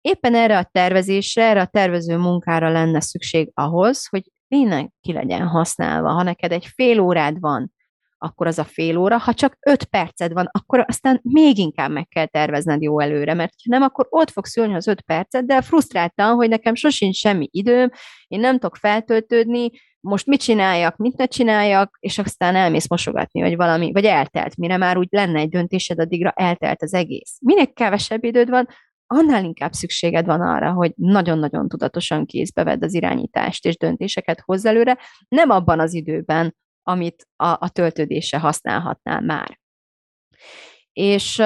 Éppen 0.01 0.35
erre 0.35 0.57
a 0.57 0.69
tervezésre, 0.71 1.43
erre 1.43 1.61
a 1.61 1.65
tervező 1.65 2.17
munkára 2.17 2.69
lenne 2.69 3.01
szükség 3.01 3.51
ahhoz, 3.53 4.07
hogy 4.07 4.23
tényleg 4.47 4.91
ki 5.01 5.13
legyen 5.13 5.47
használva. 5.47 6.09
Ha 6.09 6.23
neked 6.23 6.51
egy 6.51 6.67
fél 6.75 6.99
órád 6.99 7.39
van, 7.39 7.71
akkor 8.23 8.47
az 8.47 8.59
a 8.59 8.63
fél 8.63 8.97
óra, 8.97 9.17
ha 9.17 9.33
csak 9.33 9.57
öt 9.59 9.83
perced 9.83 10.33
van, 10.33 10.49
akkor 10.51 10.85
aztán 10.87 11.19
még 11.23 11.57
inkább 11.57 11.91
meg 11.91 12.07
kell 12.07 12.25
tervezned 12.25 12.81
jó 12.81 12.99
előre, 12.99 13.33
mert 13.33 13.53
ha 13.63 13.75
nem, 13.75 13.81
akkor 13.81 14.07
ott 14.09 14.29
fogsz 14.29 14.57
ülni 14.57 14.75
az 14.75 14.87
öt 14.87 15.01
percet, 15.01 15.45
de 15.45 15.61
frusztráltan, 15.61 16.35
hogy 16.35 16.49
nekem 16.49 16.75
sosincs 16.75 17.15
semmi 17.15 17.47
időm, 17.51 17.89
én 18.27 18.39
nem 18.39 18.53
tudok 18.53 18.75
feltöltődni, 18.75 19.69
most 19.99 20.25
mit 20.25 20.41
csináljak, 20.41 20.97
mit 20.97 21.17
ne 21.17 21.25
csináljak, 21.25 21.97
és 21.99 22.17
aztán 22.17 22.55
elmész 22.55 22.89
mosogatni, 22.89 23.41
vagy 23.41 23.55
valami, 23.55 23.91
vagy 23.91 24.05
eltelt, 24.05 24.57
mire 24.57 24.77
már 24.77 24.97
úgy 24.97 25.07
lenne 25.09 25.39
egy 25.39 25.49
döntésed, 25.49 25.99
addigra 25.99 26.31
eltelt 26.35 26.81
az 26.81 26.93
egész. 26.93 27.37
Minél 27.39 27.73
kevesebb 27.73 28.23
időd 28.23 28.49
van, 28.49 28.67
annál 29.11 29.43
inkább 29.43 29.73
szükséged 29.73 30.25
van 30.25 30.41
arra, 30.41 30.71
hogy 30.71 30.91
nagyon-nagyon 30.95 31.67
tudatosan 31.67 32.25
kézbe 32.25 32.63
vedd 32.63 32.83
az 32.83 32.93
irányítást 32.93 33.65
és 33.65 33.77
döntéseket 33.77 34.41
hozz 34.45 34.65
előre, 34.65 34.97
nem 35.27 35.49
abban 35.49 35.79
az 35.79 35.93
időben, 35.93 36.55
amit 36.83 37.27
a, 37.35 37.45
a 37.45 37.69
töltődése 37.69 38.39
használhatnál 38.39 39.21
már. 39.21 39.59
És, 40.93 41.41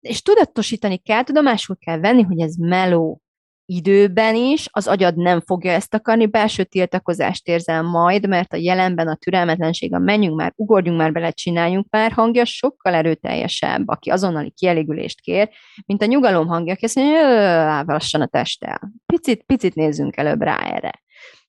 és 0.00 0.22
tudatosítani 0.22 0.98
kell, 0.98 1.22
tudomásul 1.22 1.76
kell 1.76 1.98
venni, 1.98 2.22
hogy 2.22 2.40
ez 2.40 2.54
meló 2.56 3.20
időben 3.66 4.34
is, 4.34 4.68
az 4.70 4.86
agyad 4.86 5.16
nem 5.16 5.40
fogja 5.40 5.72
ezt 5.72 5.94
akarni, 5.94 6.26
belső 6.26 6.64
tiltakozást 6.64 7.48
érzel 7.48 7.82
majd, 7.82 8.28
mert 8.28 8.52
a 8.52 8.56
jelenben 8.56 9.08
a 9.08 9.16
türelmetlenség, 9.16 9.94
a 9.94 9.98
menjünk 9.98 10.36
már, 10.36 10.52
ugorjunk 10.56 10.98
már 10.98 11.12
bele, 11.12 11.30
csináljunk 11.30 11.86
már 11.90 12.12
hangja 12.12 12.44
sokkal 12.44 12.94
erőteljesebb, 12.94 13.88
aki 13.88 14.10
azonnali 14.10 14.50
kielégülést 14.50 15.20
kér, 15.20 15.48
mint 15.86 16.02
a 16.02 16.06
nyugalom 16.06 16.46
hangja, 16.46 16.72
aki 16.72 16.84
azt 16.84 16.94
mondja, 16.94 17.82
lassan 17.82 18.20
a 18.20 18.26
testtel. 18.26 18.92
Picit, 19.06 19.42
picit 19.42 19.74
nézzünk 19.74 20.16
előbb 20.16 20.42
rá 20.42 20.56
erre. 20.56 21.02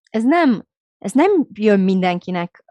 Ez 0.10 0.24
nem, 0.24 0.64
ez 0.98 1.12
nem 1.12 1.32
jön 1.54 1.80
mindenkinek 1.80 2.64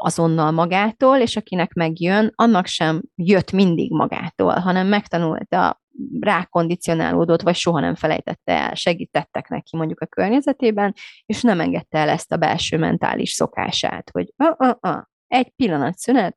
azonnal 0.00 0.50
magától, 0.50 1.16
és 1.16 1.36
akinek 1.36 1.72
megjön, 1.72 2.32
annak 2.34 2.66
sem 2.66 3.02
jött 3.14 3.52
mindig 3.52 3.92
magától, 3.92 4.54
hanem 4.54 4.86
megtanulta, 4.86 5.80
rákondicionálódott, 6.20 7.42
vagy 7.42 7.54
soha 7.54 7.80
nem 7.80 7.94
felejtette 7.94 8.52
el, 8.52 8.74
segítettek 8.74 9.48
neki 9.48 9.76
mondjuk 9.76 10.00
a 10.00 10.06
környezetében, 10.06 10.94
és 11.26 11.42
nem 11.42 11.60
engedte 11.60 11.98
el 11.98 12.08
ezt 12.08 12.32
a 12.32 12.36
belső 12.36 12.78
mentális 12.78 13.30
szokását, 13.30 14.10
hogy 14.12 14.32
uh, 14.36 14.98
egy 15.26 15.50
pillanat 15.56 15.98
szünet, 15.98 16.36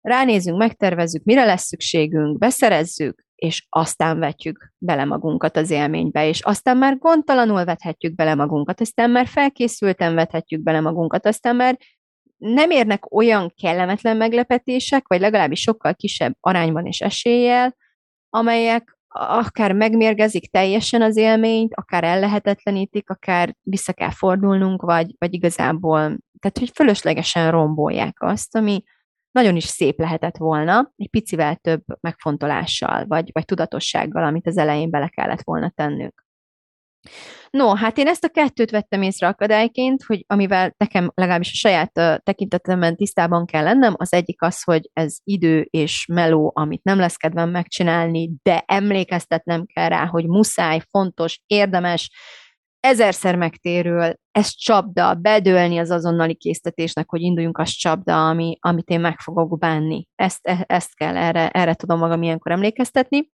ránézünk, 0.00 0.58
megtervezzük, 0.58 1.24
mire 1.24 1.44
lesz 1.44 1.64
szükségünk, 1.64 2.38
beszerezzük, 2.38 3.24
és 3.34 3.66
aztán 3.68 4.18
vetjük 4.18 4.72
bele 4.78 5.04
magunkat 5.04 5.56
az 5.56 5.70
élménybe, 5.70 6.28
és 6.28 6.40
aztán 6.40 6.76
már 6.76 6.98
gondtalanul 6.98 7.64
vethetjük 7.64 8.14
bele 8.14 8.34
magunkat, 8.34 8.80
aztán 8.80 9.10
már 9.10 9.26
felkészülten 9.26 10.14
vethetjük 10.14 10.62
bele 10.62 10.80
magunkat, 10.80 11.26
aztán 11.26 11.56
már 11.56 11.78
nem 12.36 12.70
érnek 12.70 13.14
olyan 13.14 13.52
kellemetlen 13.60 14.16
meglepetések, 14.16 15.08
vagy 15.08 15.20
legalábbis 15.20 15.60
sokkal 15.60 15.94
kisebb 15.94 16.36
arányban 16.40 16.86
és 16.86 17.00
eséllyel, 17.00 17.76
amelyek 18.28 18.96
akár 19.18 19.72
megmérgezik 19.72 20.50
teljesen 20.50 21.02
az 21.02 21.16
élményt, 21.16 21.74
akár 21.74 22.04
ellehetetlenítik, 22.04 23.10
akár 23.10 23.54
vissza 23.62 23.92
kell 23.92 24.10
fordulnunk, 24.10 24.82
vagy, 24.82 25.14
vagy 25.18 25.34
igazából, 25.34 26.00
tehát 26.40 26.58
hogy 26.58 26.70
fölöslegesen 26.74 27.50
rombolják 27.50 28.16
azt, 28.22 28.56
ami 28.56 28.82
nagyon 29.30 29.56
is 29.56 29.64
szép 29.64 29.98
lehetett 29.98 30.36
volna, 30.36 30.92
egy 30.96 31.10
picivel 31.10 31.56
több 31.56 31.82
megfontolással, 32.00 33.06
vagy, 33.06 33.30
vagy 33.32 33.44
tudatossággal, 33.44 34.24
amit 34.24 34.46
az 34.46 34.56
elején 34.56 34.90
bele 34.90 35.08
kellett 35.08 35.42
volna 35.42 35.70
tennünk. 35.74 36.25
No, 37.50 37.74
hát 37.74 37.98
én 37.98 38.06
ezt 38.06 38.24
a 38.24 38.28
kettőt 38.28 38.70
vettem 38.70 39.02
észre 39.02 39.26
akadályként, 39.26 40.02
hogy 40.02 40.24
amivel 40.26 40.74
nekem 40.76 41.10
legalábbis 41.14 41.50
a 41.50 41.68
saját 41.68 42.22
tekintetemben 42.22 42.96
tisztában 42.96 43.46
kell 43.46 43.62
lennem, 43.62 43.94
az 43.96 44.12
egyik 44.12 44.42
az, 44.42 44.62
hogy 44.62 44.90
ez 44.92 45.16
idő 45.24 45.66
és 45.70 46.06
meló, 46.12 46.52
amit 46.54 46.84
nem 46.84 46.98
lesz 46.98 47.16
kedvem 47.16 47.50
megcsinálni, 47.50 48.30
de 48.42 48.64
emlékeztetnem 48.66 49.66
kell 49.66 49.88
rá, 49.88 50.06
hogy 50.06 50.26
muszáj, 50.26 50.80
fontos, 50.90 51.40
érdemes, 51.46 52.10
ezerszer 52.86 53.36
megtérül, 53.36 54.12
ez 54.30 54.48
csapda, 54.54 55.14
bedőlni 55.14 55.78
az 55.78 55.90
azonnali 55.90 56.34
késztetésnek, 56.34 57.08
hogy 57.08 57.20
induljunk, 57.20 57.58
az 57.58 57.68
csapda, 57.68 58.28
ami, 58.28 58.58
amit 58.60 58.88
én 58.88 59.00
meg 59.00 59.18
fogok 59.18 59.58
bánni. 59.58 60.06
Ezt, 60.14 60.38
e, 60.42 60.64
ezt 60.66 60.94
kell, 60.94 61.16
erre, 61.16 61.48
erre 61.48 61.74
tudom 61.74 61.98
magam 61.98 62.22
ilyenkor 62.22 62.52
emlékeztetni. 62.52 63.30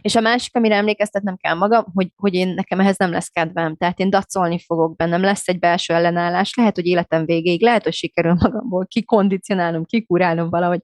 És 0.00 0.16
a 0.16 0.20
másik, 0.20 0.56
amire 0.56 0.74
emlékeztetnem 0.74 1.36
kell 1.36 1.54
magam, 1.54 1.84
hogy, 1.94 2.08
hogy 2.16 2.34
én 2.34 2.48
nekem 2.48 2.80
ehhez 2.80 2.96
nem 2.96 3.10
lesz 3.10 3.28
kedvem, 3.28 3.76
tehát 3.76 3.98
én 3.98 4.10
dacolni 4.10 4.58
fogok 4.58 4.96
bennem, 4.96 5.20
lesz 5.20 5.48
egy 5.48 5.58
belső 5.58 5.94
ellenállás, 5.94 6.54
lehet, 6.54 6.74
hogy 6.74 6.86
életem 6.86 7.24
végéig, 7.24 7.62
lehet, 7.62 7.82
hogy 7.82 7.92
sikerül 7.92 8.34
magamból 8.40 8.86
kikondicionálnom, 8.86 9.84
kikurálnom 9.84 10.50
valahogy, 10.50 10.80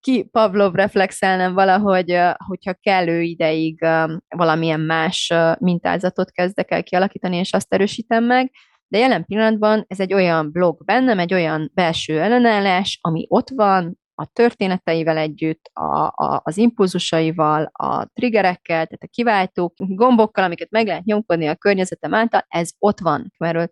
ki 0.00 0.28
Pavlov 0.32 0.74
reflexelnem 0.74 1.54
valahogy, 1.54 2.18
hogyha 2.46 2.74
kellő 2.74 3.20
ideig 3.20 3.80
valamilyen 4.28 4.80
más 4.80 5.32
mintázatot 5.58 6.30
kezdek 6.30 6.70
el 6.70 6.82
kialakítani, 6.82 7.36
és 7.36 7.52
azt 7.52 7.72
erősítem 7.72 8.24
meg, 8.24 8.50
de 8.88 8.98
jelen 8.98 9.24
pillanatban 9.24 9.84
ez 9.88 10.00
egy 10.00 10.14
olyan 10.14 10.50
blog 10.52 10.84
bennem, 10.84 11.18
egy 11.18 11.34
olyan 11.34 11.70
belső 11.74 12.20
ellenállás, 12.20 12.98
ami 13.00 13.26
ott 13.28 13.48
van, 13.54 13.98
a 14.20 14.26
történeteivel 14.32 15.16
együtt, 15.16 15.70
a, 15.72 16.06
a, 16.06 16.40
az 16.44 16.56
impulzusaival, 16.56 17.70
a 17.72 18.06
triggerekkel, 18.12 18.74
tehát 18.86 19.02
a 19.02 19.10
kiváltó 19.10 19.74
gombokkal, 19.76 20.44
amiket 20.44 20.70
meg 20.70 20.86
lehet 20.86 21.04
nyomkodni 21.04 21.46
a 21.46 21.56
környezetem 21.56 22.14
által, 22.14 22.44
ez 22.48 22.70
ott 22.78 23.00
van. 23.00 23.32
Erről 23.38 23.68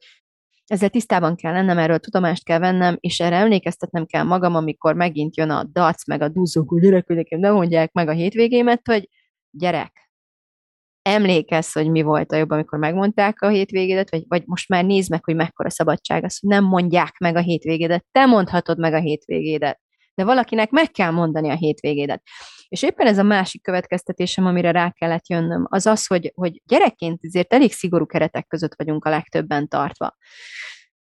ezzel 0.68 0.88
tisztában 0.88 1.37
kell 1.37 1.52
lennem, 1.52 1.78
erről 1.78 1.98
tudomást 1.98 2.44
kell 2.44 2.59
vennem, 2.59 2.96
és 3.00 3.20
erre 3.20 3.37
emlékeztetnem 3.37 4.07
kell 4.07 4.22
magam, 4.22 4.54
amikor 4.54 4.94
megint 4.94 5.37
jön 5.37 5.50
a 5.50 5.64
dac, 5.64 6.07
meg 6.07 6.22
a 6.22 6.28
duzzogó 6.28 6.78
gyerek, 6.78 7.07
hogy 7.07 7.16
nekem 7.16 7.38
ne 7.38 7.50
mondják 7.50 7.92
meg 7.92 8.09
a 8.09 8.12
hétvégémet, 8.12 8.81
hogy 8.85 9.09
gyerek, 9.50 10.11
emlékezz, 11.02 11.72
hogy 11.72 11.90
mi 11.90 12.02
volt 12.02 12.33
a 12.33 12.37
jobb, 12.37 12.50
amikor 12.50 12.78
megmondták 12.78 13.42
a 13.42 13.48
hétvégédet, 13.48 14.11
vagy, 14.11 14.24
vagy 14.28 14.42
most 14.46 14.68
már 14.68 14.85
nézd 14.85 15.11
meg, 15.11 15.24
hogy 15.24 15.35
mekkora 15.35 15.70
szabadság 15.70 16.24
az, 16.24 16.38
hogy 16.38 16.50
nem 16.50 16.64
mondják 16.64 17.18
meg 17.18 17.37
a 17.37 17.40
hétvégédet, 17.40 18.07
te 18.12 18.26
mondhatod 18.26 18.78
meg 18.78 18.92
a 18.92 19.00
hétvégédet 19.00 19.81
de 20.18 20.24
valakinek 20.24 20.70
meg 20.70 20.90
kell 20.90 21.11
mondani 21.11 21.50
a 21.50 21.57
hétvégédet. 21.57 22.22
És 22.68 22.83
éppen 22.83 23.07
ez 23.07 23.18
a 23.18 23.22
másik 23.22 23.62
következtetésem, 23.62 24.46
amire 24.46 24.70
rá 24.70 24.90
kellett 24.90 25.28
jönnöm, 25.28 25.66
az 25.68 25.87
az, 25.87 26.07
hogy, 26.07 26.33
hogy 26.35 26.62
gyerekként 26.64 27.20
azért 27.24 27.52
elég 27.52 27.72
szigorú 27.72 28.07
keretek 28.07 28.46
között 28.46 28.74
vagyunk 28.76 29.04
a 29.04 29.11
legtöbben 29.11 29.68
tartva. 29.68 30.16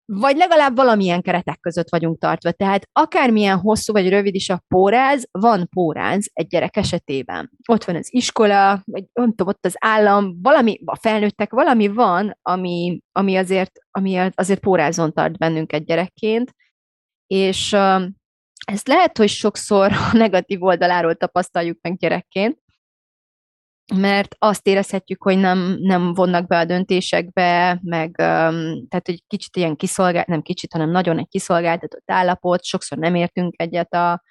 Vagy 0.05 0.37
legalább 0.37 0.77
valamilyen 0.77 1.23
keretek 1.23 1.61
között 1.61 1.91
vagyunk 1.91 2.19
tartva. 2.19 2.53
Tehát 2.53 2.89
akármilyen 2.93 3.59
hosszú 3.59 3.93
vagy 3.93 4.09
rövid 4.09 4.35
is 4.35 4.49
a 4.49 4.63
póráz, 4.69 5.29
van 5.31 5.69
póráz 5.69 6.31
egy 6.33 6.47
gyerek 6.47 6.77
esetében. 6.77 7.51
Ott 7.69 7.85
van 7.85 7.97
az 7.97 8.15
iskola, 8.15 8.83
vagy 8.85 9.05
tudom, 9.13 9.49
ott 9.49 9.67
az 9.67 9.75
állam, 9.79 10.43
valami, 10.43 10.81
a 10.85 10.97
felnőttek, 10.97 11.53
valami 11.53 11.89
van, 11.89 12.39
ami, 12.43 13.01
ami, 13.13 13.37
azért, 13.37 13.73
ami 13.91 14.31
azért 14.35 14.61
pórázon 14.61 15.13
tart 15.13 15.39
bennünket 15.39 15.85
gyerekként, 15.85 16.55
és 17.27 17.77
ezt 18.67 18.89
lehet, 18.89 19.17
hogy 19.17 19.29
sokszor 19.29 19.93
a 19.93 20.17
negatív 20.17 20.63
oldaláról 20.63 21.15
tapasztaljuk 21.15 21.79
meg 21.81 21.97
gyerekként, 21.97 22.59
mert 23.95 24.35
azt 24.39 24.67
érezhetjük, 24.67 25.23
hogy 25.23 25.39
nem, 25.39 25.77
nem 25.81 26.15
vonnak 26.15 26.47
be 26.47 26.59
a 26.59 26.65
döntésekbe, 26.65 27.81
meg 27.83 28.15
tehát, 28.89 29.03
hogy 29.05 29.23
kicsit 29.27 29.57
ilyen 29.57 29.77
kiszolgált, 29.77 30.27
nem 30.27 30.43
kicsit, 30.43 30.73
hanem 30.73 30.91
nagyon 30.91 31.19
egy 31.19 31.29
kiszolgáltatott 31.29 32.11
állapot, 32.11 32.65
sokszor 32.65 32.99
nem 32.99 33.15
értünk 33.15 33.55
egyet 33.57 33.95
a, 33.95 34.23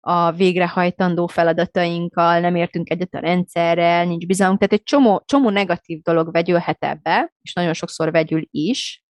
a 0.00 0.32
végrehajtandó 0.32 1.26
feladatainkkal, 1.26 2.40
nem 2.40 2.54
értünk 2.54 2.90
egyet 2.90 3.14
a 3.14 3.18
rendszerrel, 3.18 4.04
nincs 4.04 4.26
bizalmunk, 4.26 4.58
tehát 4.58 4.74
egy 4.74 4.82
csomó, 4.82 5.22
csomó 5.24 5.50
negatív 5.50 6.02
dolog 6.02 6.32
vegyülhet 6.32 6.84
ebbe, 6.84 7.34
és 7.40 7.52
nagyon 7.52 7.72
sokszor 7.72 8.10
vegyül 8.10 8.42
is, 8.50 9.04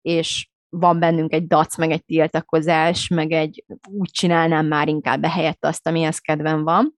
és 0.00 0.48
van 0.78 0.98
bennünk 0.98 1.32
egy 1.32 1.46
dac, 1.46 1.78
meg 1.78 1.90
egy 1.90 2.04
tiltakozás, 2.04 3.08
meg 3.08 3.32
egy 3.32 3.64
úgy 3.90 4.10
csinálnám 4.10 4.66
már 4.66 4.88
inkább 4.88 5.24
helyett 5.24 5.64
azt, 5.64 5.86
amihez 5.86 6.18
kedvem 6.18 6.64
van. 6.64 6.94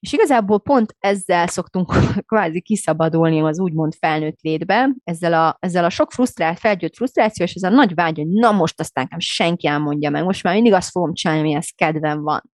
És 0.00 0.12
igazából 0.12 0.60
pont 0.60 0.96
ezzel 0.98 1.46
szoktunk 1.46 1.92
kvázi 2.30 2.60
kiszabadulni 2.60 3.40
az 3.40 3.60
úgymond 3.60 3.94
felnőtt 3.98 4.40
létbe, 4.40 4.88
ezzel 5.04 5.32
a, 5.32 5.56
ezzel 5.60 5.84
a 5.84 5.90
sok 5.90 6.12
frusztrált, 6.12 6.58
felgyőtt 6.58 6.94
frusztráció, 6.94 7.44
és 7.44 7.54
ez 7.54 7.62
a 7.62 7.74
nagy 7.74 7.94
vágy, 7.94 8.16
hogy 8.16 8.28
na 8.28 8.52
most 8.52 8.80
aztán 8.80 9.04
nekem 9.04 9.20
senki 9.20 9.66
elmondja 9.66 10.10
meg, 10.10 10.24
most 10.24 10.42
már 10.42 10.54
mindig 10.54 10.72
azt 10.72 10.90
fogom 10.90 11.14
csinálni, 11.14 11.42
amihez 11.42 11.70
kedvem 11.76 12.22
van. 12.22 12.50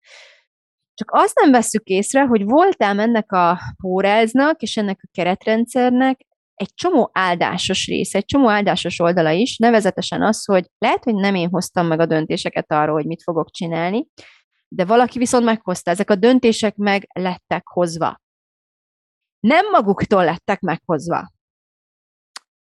Csak 0.94 1.10
azt 1.12 1.40
nem 1.40 1.50
veszük 1.50 1.84
észre, 1.84 2.24
hogy 2.24 2.44
voltál 2.44 3.00
ennek 3.00 3.32
a 3.32 3.58
póráznak 3.82 4.62
és 4.62 4.76
ennek 4.76 4.98
a 5.02 5.08
keretrendszernek 5.12 6.20
egy 6.54 6.74
csomó 6.74 7.10
áldásos 7.12 7.86
rész, 7.86 8.14
egy 8.14 8.24
csomó 8.24 8.48
áldásos 8.48 8.98
oldala 8.98 9.30
is, 9.30 9.56
nevezetesen 9.56 10.22
az, 10.22 10.44
hogy 10.44 10.66
lehet, 10.78 11.04
hogy 11.04 11.14
nem 11.14 11.34
én 11.34 11.48
hoztam 11.48 11.86
meg 11.86 12.00
a 12.00 12.06
döntéseket 12.06 12.72
arról, 12.72 12.94
hogy 12.94 13.06
mit 13.06 13.22
fogok 13.22 13.50
csinálni, 13.50 14.06
de 14.68 14.84
valaki 14.84 15.18
viszont 15.18 15.44
meghozta. 15.44 15.90
Ezek 15.90 16.10
a 16.10 16.14
döntések 16.14 16.76
meg 16.76 17.08
lettek 17.12 17.66
hozva. 17.66 18.20
Nem 19.40 19.70
maguktól 19.70 20.24
lettek 20.24 20.60
meghozva. 20.60 21.30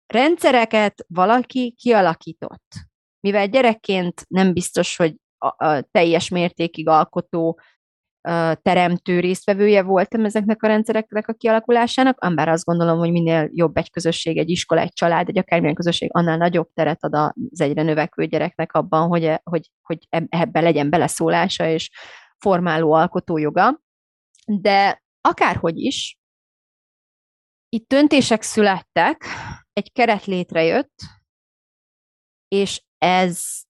rendszereket 0.08 1.06
valaki 1.08 1.76
kialakított. 1.78 2.74
Mivel 3.20 3.48
gyerekként 3.48 4.26
nem 4.28 4.54
biztos, 4.54 4.96
hogy 4.96 5.16
a, 5.38 5.66
a 5.66 5.82
teljes 5.92 6.30
mértékig 6.30 6.88
alkotó 6.88 7.60
teremtő 8.62 9.20
résztvevője 9.20 9.84
voltam 9.84 10.26
ezeknek 10.26 10.64
a 10.64 10.68
rendszereknek 10.68 11.28
a 11.28 11.34
kialakulásának, 11.34 12.20
amiben 12.20 12.48
azt 12.48 12.66
gondolom, 12.66 12.98
hogy 12.98 13.12
minél 13.12 13.50
jobb 13.52 13.78
egy 13.78 13.90
közösség, 13.90 14.38
egy 14.38 14.50
iskola, 14.50 14.82
egy 14.82 14.94
család, 14.94 15.30
egy 15.30 15.38
akármilyen 15.38 15.76
közösség, 15.76 16.10
annál 16.14 16.38
nagyobb 16.38 16.70
teret 16.74 17.04
ad 17.04 17.14
az 17.14 17.62
egyre 17.62 17.82
növekvő 17.82 18.26
gyereknek 18.26 18.74
abban, 18.74 19.08
hogy, 19.08 19.40
hogy, 19.44 19.72
hogy 19.82 20.08
ebbe 20.30 20.60
legyen 20.60 20.90
beleszólása 20.90 21.68
és 21.68 21.90
formáló 22.38 22.94
alkotójoga. 22.94 23.82
De 24.46 25.04
akárhogy 25.22 25.78
is, 25.78 26.20
itt 27.70 27.88
döntések 27.88 28.42
születtek, 28.42 29.26
egy 29.74 29.92
keret 29.92 30.26
létrejött, 30.26 30.94
és 32.48 32.84
ez 32.98 33.62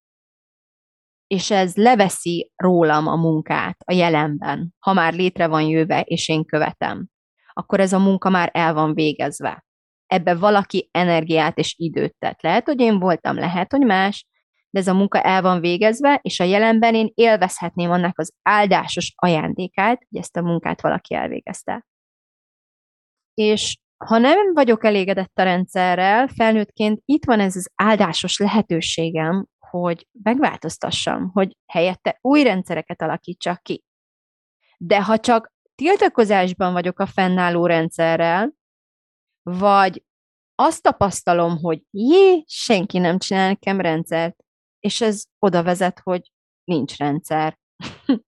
és 1.31 1.51
ez 1.51 1.75
leveszi 1.75 2.51
rólam 2.55 3.07
a 3.07 3.15
munkát 3.15 3.77
a 3.85 3.93
jelenben, 3.93 4.73
ha 4.79 4.93
már 4.93 5.13
létre 5.13 5.47
van 5.47 5.61
jöve, 5.61 6.01
és 6.01 6.29
én 6.29 6.45
követem, 6.45 7.07
akkor 7.53 7.79
ez 7.79 7.93
a 7.93 7.99
munka 7.99 8.29
már 8.29 8.49
el 8.53 8.73
van 8.73 8.93
végezve. 8.93 9.65
Ebbe 10.05 10.35
valaki 10.35 10.89
energiát 10.91 11.57
és 11.57 11.75
időt 11.77 12.15
tett. 12.19 12.41
Lehet, 12.41 12.65
hogy 12.65 12.79
én 12.79 12.99
voltam, 12.99 13.35
lehet, 13.35 13.71
hogy 13.71 13.85
más, 13.85 14.25
de 14.69 14.79
ez 14.79 14.87
a 14.87 14.93
munka 14.93 15.21
el 15.21 15.41
van 15.41 15.59
végezve, 15.59 16.19
és 16.21 16.39
a 16.39 16.43
jelenben 16.43 16.95
én 16.95 17.11
élvezhetném 17.13 17.91
annak 17.91 18.19
az 18.19 18.33
áldásos 18.41 19.13
ajándékát, 19.15 20.05
hogy 20.09 20.19
ezt 20.19 20.37
a 20.37 20.41
munkát 20.41 20.81
valaki 20.81 21.13
elvégezte. 21.13 21.85
És 23.33 23.77
ha 24.05 24.17
nem 24.17 24.53
vagyok 24.53 24.85
elégedett 24.85 25.37
a 25.37 25.43
rendszerrel, 25.43 26.27
felnőttként 26.27 27.01
itt 27.05 27.25
van 27.25 27.39
ez 27.39 27.55
az 27.55 27.71
áldásos 27.75 28.37
lehetőségem, 28.37 29.45
hogy 29.71 30.07
megváltoztassam, 30.23 31.29
hogy 31.33 31.57
helyette 31.65 32.17
új 32.21 32.43
rendszereket 32.43 33.01
alakítsak 33.01 33.61
ki. 33.61 33.83
De 34.77 35.03
ha 35.03 35.19
csak 35.19 35.53
tiltakozásban 35.75 36.73
vagyok 36.73 36.99
a 36.99 37.05
fennálló 37.05 37.65
rendszerrel, 37.65 38.53
vagy 39.41 40.03
azt 40.55 40.81
tapasztalom, 40.81 41.57
hogy 41.57 41.81
jé, 41.91 42.43
senki 42.47 42.97
nem 42.97 43.17
csinál 43.17 43.47
nekem 43.47 43.81
rendszert, 43.81 44.43
és 44.79 45.01
ez 45.01 45.23
oda 45.39 45.63
vezet, 45.63 45.99
hogy 45.99 46.31
nincs 46.63 46.97
rendszer. 46.97 47.59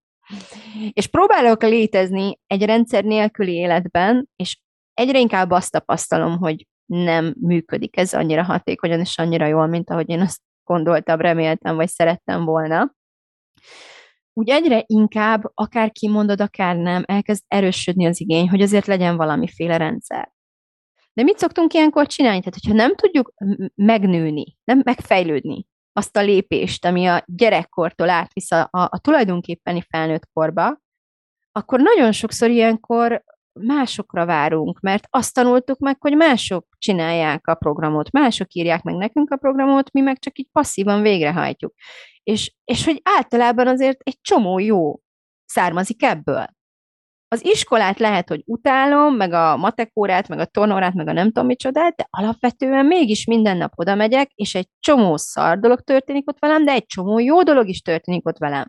és 1.00 1.08
próbálok 1.08 1.64
létezni 1.64 2.40
egy 2.48 2.66
rendszer 2.66 3.04
nélküli 3.04 3.54
életben, 3.54 4.30
és 4.36 4.60
egyre 4.94 5.20
inkább 5.20 5.52
azt 5.52 5.72
tapasztalom, 5.72 6.38
hogy 6.38 6.68
nem 6.86 7.36
működik 7.40 7.98
ez 7.98 8.14
annyira 8.14 8.44
hatékonyan 8.44 9.00
és 9.00 9.18
annyira 9.18 9.46
jól, 9.46 9.68
mint 9.68 9.90
ahogy 9.90 10.10
én 10.10 10.22
azt 10.22 10.42
gondoltam, 10.64 11.20
reméltem, 11.20 11.76
vagy 11.76 11.90
szerettem 11.90 12.46
volna. 12.46 12.96
Úgy 14.34 14.50
egyre 14.50 14.84
inkább, 14.86 15.42
akár 15.54 15.92
kimondod, 15.92 16.42
akár 16.42 16.76
nem, 16.76 17.04
elkezd 17.06 17.44
erősödni 17.48 18.06
az 18.06 18.22
igény, 18.22 18.50
hogy 18.50 18.62
azért 18.62 18.86
legyen 18.86 19.18
valamiféle 19.18 19.78
rendszer. 19.78 20.32
De 21.14 21.24
mit 21.24 21.38
szoktunk 21.38 21.74
ilyenkor 21.74 22.08
csinálni? 22.08 22.40
Tehát, 22.40 22.60
hogyha 22.62 22.76
nem 22.76 22.96
tudjuk 22.96 23.34
megnőni, 23.76 24.58
nem 24.64 24.82
megfejlődni 24.84 25.68
azt 25.94 26.18
a 26.18 26.22
lépést, 26.22 26.86
ami 26.86 27.06
a 27.06 27.24
gyerekkortól 27.26 28.10
átvisz 28.10 28.52
a, 28.52 28.62
a, 28.72 28.82
a 28.82 29.00
tulajdonképpeni 29.02 29.82
felnőtt 29.90 30.30
korba, 30.34 30.82
akkor 31.52 31.80
nagyon 31.80 32.12
sokszor 32.12 32.50
ilyenkor 32.50 33.24
másokra 33.60 34.26
várunk, 34.26 34.80
mert 34.80 35.08
azt 35.10 35.34
tanultuk 35.34 35.80
meg, 35.80 35.98
hogy 36.00 36.16
mások 36.16 36.68
csinálják 36.78 37.48
a 37.48 37.56
programot, 37.56 38.12
mások 38.12 38.54
írják 38.54 38.84
meg 38.84 38.96
nekünk 38.96 39.32
a 39.32 39.38
programot, 39.38 39.92
mi 39.92 40.02
meg 40.02 40.20
csak 40.20 40.38
így 40.40 40.48
passzívan 40.52 41.02
végrehajtjuk. 41.02 41.74
És, 42.24 42.54
és 42.64 42.86
hogy 42.86 43.02
általában 43.04 43.68
azért 43.68 44.00
egy 44.04 44.18
csomó 44.22 44.60
jó 44.60 45.00
származik 45.46 46.04
ebből. 46.04 46.46
Az 47.28 47.46
iskolát 47.46 48.00
lehet, 48.00 48.30
hogy 48.30 48.42
utálom, 48.46 49.16
meg 49.16 49.34
a 49.34 49.58
matekórát, 49.58 50.28
meg 50.28 50.40
a 50.40 50.46
tonórát, 50.46 50.94
meg 50.94 51.08
a 51.08 51.12
nem 51.12 51.26
tudom 51.26 51.46
micsodát, 51.46 51.96
de 51.96 52.08
alapvetően 52.10 52.86
mégis 52.86 53.26
minden 53.26 53.58
nap 53.58 53.72
oda 53.76 53.96
megyek, 53.96 54.32
és 54.36 54.56
egy 54.56 54.68
csomó 54.80 55.18
szar 55.18 55.60
dolog 55.60 55.82
történik 55.82 56.30
ott 56.30 56.40
velem, 56.40 56.66
de 56.66 56.72
egy 56.72 56.86
csomó 56.86 57.20
jó 57.20 57.44
dolog 57.44 57.68
is 57.68 57.82
történik 57.82 58.28
ott 58.28 58.38
velem 58.38 58.68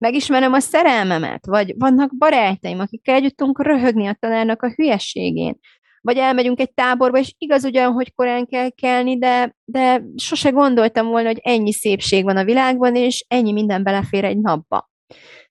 megismerem 0.00 0.52
a 0.52 0.60
szerelmemet, 0.60 1.46
vagy 1.46 1.74
vannak 1.78 2.16
barátaim, 2.16 2.78
akikkel 2.78 3.14
együtt 3.14 3.36
tudunk 3.36 3.62
röhögni 3.62 4.06
a 4.06 4.16
tanárnak 4.20 4.62
a 4.62 4.72
hülyességén, 4.74 5.58
vagy 6.00 6.16
elmegyünk 6.16 6.60
egy 6.60 6.72
táborba, 6.72 7.18
és 7.18 7.34
igaz 7.38 7.64
ugyan, 7.64 7.92
hogy 7.92 8.14
korán 8.14 8.46
kell 8.46 8.70
kelni, 8.70 9.18
de, 9.18 9.56
de 9.64 10.02
sose 10.16 10.50
gondoltam 10.50 11.06
volna, 11.06 11.26
hogy 11.26 11.40
ennyi 11.42 11.72
szépség 11.72 12.24
van 12.24 12.36
a 12.36 12.44
világban, 12.44 12.96
és 12.96 13.24
ennyi 13.28 13.52
minden 13.52 13.82
belefér 13.82 14.24
egy 14.24 14.38
napba. 14.38 14.90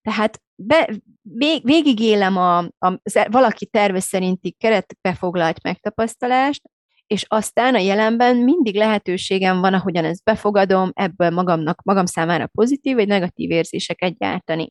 Tehát 0.01 0.41
be, 0.55 0.89
vég, 1.21 1.63
végigélem 1.63 2.37
a, 2.37 2.57
a, 2.57 3.01
valaki 3.29 3.65
terve 3.65 3.99
szerinti 3.99 4.55
keretbe 4.59 5.13
foglalt 5.13 5.63
megtapasztalást, 5.63 6.61
és 7.09 7.25
aztán 7.27 7.75
a 7.75 7.79
jelenben 7.79 8.37
mindig 8.37 8.75
lehetőségem 8.75 9.59
van, 9.59 9.73
ahogyan 9.73 10.05
ezt 10.05 10.23
befogadom, 10.23 10.91
ebből 10.93 11.29
magamnak, 11.29 11.81
magam 11.83 12.05
számára 12.05 12.47
pozitív 12.47 12.95
vagy 12.95 13.07
negatív 13.07 13.51
érzéseket 13.51 14.17
gyártani. 14.17 14.67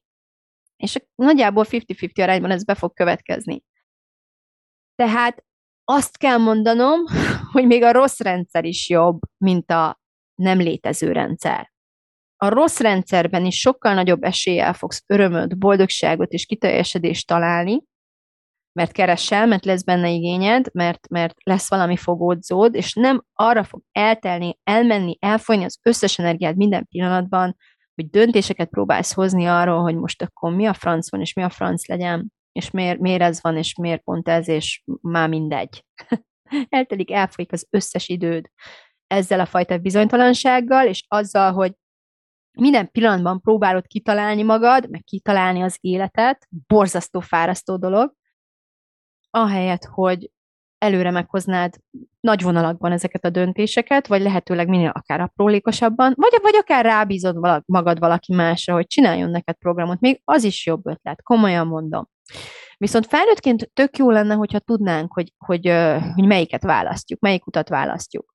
És 0.76 0.96
nagyjából 1.14 1.64
50-50 1.68 2.22
arányban 2.22 2.50
ez 2.50 2.64
be 2.64 2.74
fog 2.74 2.92
következni. 2.94 3.62
Tehát 4.94 5.44
azt 5.84 6.16
kell 6.16 6.36
mondanom, 6.36 7.00
hogy 7.52 7.66
még 7.66 7.82
a 7.82 7.92
rossz 7.92 8.20
rendszer 8.20 8.64
is 8.64 8.88
jobb, 8.88 9.18
mint 9.36 9.70
a 9.70 10.00
nem 10.34 10.58
létező 10.58 11.12
rendszer. 11.12 11.72
A 12.36 12.48
rossz 12.48 12.80
rendszerben 12.80 13.44
is 13.44 13.60
sokkal 13.60 13.94
nagyobb 13.94 14.22
eséllyel 14.22 14.72
fogsz 14.72 15.02
örömöt, 15.06 15.58
boldogságot 15.58 16.32
és 16.32 16.46
kiteljesedést 16.46 17.26
találni, 17.26 17.82
mert 18.72 18.92
keresel, 18.92 19.46
mert 19.46 19.64
lesz 19.64 19.82
benne 19.82 20.10
igényed, 20.10 20.66
mert, 20.72 21.08
mert 21.08 21.34
lesz 21.42 21.70
valami 21.70 21.96
fogódzód, 21.96 22.74
és 22.74 22.94
nem 22.94 23.24
arra 23.32 23.64
fog 23.64 23.82
eltelni, 23.92 24.58
elmenni, 24.64 25.16
elfolyni 25.20 25.64
az 25.64 25.78
összes 25.82 26.18
energiád 26.18 26.56
minden 26.56 26.86
pillanatban, 26.88 27.56
hogy 27.94 28.10
döntéseket 28.10 28.68
próbálsz 28.68 29.12
hozni 29.12 29.46
arról, 29.46 29.82
hogy 29.82 29.96
most 29.96 30.22
akkor 30.22 30.54
mi 30.54 30.66
a 30.66 30.72
franc 30.72 31.10
van, 31.10 31.20
és 31.20 31.32
mi 31.32 31.42
a 31.42 31.50
franc 31.50 31.88
legyen, 31.88 32.32
és 32.52 32.70
miért, 32.70 32.98
miért 32.98 33.22
ez 33.22 33.42
van, 33.42 33.56
és 33.56 33.74
miért 33.74 34.02
pont 34.02 34.28
ez, 34.28 34.48
és 34.48 34.82
már 35.00 35.28
mindegy. 35.28 35.84
Eltelik, 36.68 37.10
elfolyik 37.10 37.52
az 37.52 37.66
összes 37.70 38.08
időd 38.08 38.46
ezzel 39.06 39.40
a 39.40 39.46
fajta 39.46 39.78
bizonytalansággal, 39.78 40.86
és 40.86 41.04
azzal, 41.08 41.52
hogy 41.52 41.72
minden 42.58 42.90
pillanatban 42.90 43.40
próbálod 43.40 43.86
kitalálni 43.86 44.42
magad, 44.42 44.90
meg 44.90 45.04
kitalálni 45.04 45.62
az 45.62 45.78
életet, 45.80 46.46
borzasztó 46.66 47.20
fárasztó 47.20 47.76
dolog, 47.76 48.14
ahelyett, 49.30 49.84
hogy 49.84 50.30
előre 50.78 51.10
meghoznád 51.10 51.74
nagy 52.20 52.42
vonalakban 52.42 52.92
ezeket 52.92 53.24
a 53.24 53.30
döntéseket, 53.30 54.06
vagy 54.06 54.20
lehetőleg 54.20 54.68
minél 54.68 54.90
akár 54.94 55.20
aprólékosabban, 55.20 56.12
vagy, 56.16 56.38
vagy 56.42 56.56
akár 56.56 56.84
rábízod 56.84 57.36
valak, 57.36 57.66
magad 57.66 57.98
valaki 57.98 58.34
másra, 58.34 58.74
hogy 58.74 58.86
csináljon 58.86 59.30
neked 59.30 59.54
programot, 59.54 60.00
még 60.00 60.20
az 60.24 60.44
is 60.44 60.66
jobb 60.66 60.86
ötlet, 60.86 61.22
komolyan 61.22 61.66
mondom. 61.66 62.08
Viszont 62.76 63.06
felnőttként 63.06 63.70
tök 63.72 63.96
jó 63.96 64.10
lenne, 64.10 64.34
hogyha 64.34 64.58
tudnánk, 64.58 65.12
hogy, 65.12 65.32
hogy, 65.36 65.66
hogy 66.14 66.26
melyiket 66.26 66.62
választjuk, 66.62 67.20
melyik 67.20 67.46
utat 67.46 67.68
választjuk. 67.68 68.34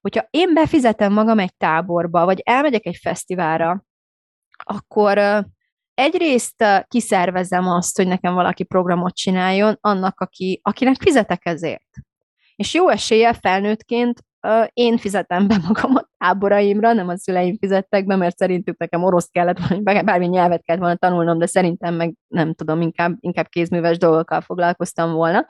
Hogyha 0.00 0.26
én 0.30 0.54
befizetem 0.54 1.12
magam 1.12 1.38
egy 1.38 1.56
táborba, 1.56 2.24
vagy 2.24 2.40
elmegyek 2.44 2.86
egy 2.86 2.98
fesztiválra, 3.02 3.84
akkor 4.64 5.44
egyrészt 5.94 6.64
kiszervezem 6.88 7.66
azt, 7.66 7.96
hogy 7.96 8.06
nekem 8.06 8.34
valaki 8.34 8.64
programot 8.64 9.14
csináljon, 9.14 9.76
annak, 9.80 10.20
aki, 10.20 10.60
akinek 10.62 10.96
fizetek 11.00 11.46
ezért. 11.46 11.88
És 12.56 12.74
jó 12.74 12.88
eséllyel 12.88 13.34
felnőttként 13.34 14.20
én 14.72 14.96
fizetem 14.96 15.48
be 15.48 15.56
magam 15.66 15.94
a 15.94 16.08
táboraimra, 16.18 16.92
nem 16.92 17.08
a 17.08 17.18
szüleim 17.18 17.56
fizettek 17.58 18.06
be, 18.06 18.16
mert 18.16 18.36
szerintük 18.36 18.78
nekem 18.78 19.02
orosz 19.02 19.28
kellett 19.32 19.58
volna, 19.58 20.02
bármi 20.02 20.26
nyelvet 20.26 20.64
kellett 20.64 20.80
volna 20.80 20.96
tanulnom, 20.96 21.38
de 21.38 21.46
szerintem 21.46 21.94
meg 21.94 22.14
nem 22.26 22.54
tudom, 22.54 22.80
inkább, 22.80 23.16
inkább 23.20 23.48
kézműves 23.48 23.98
dolgokkal 23.98 24.40
foglalkoztam 24.40 25.12
volna. 25.12 25.46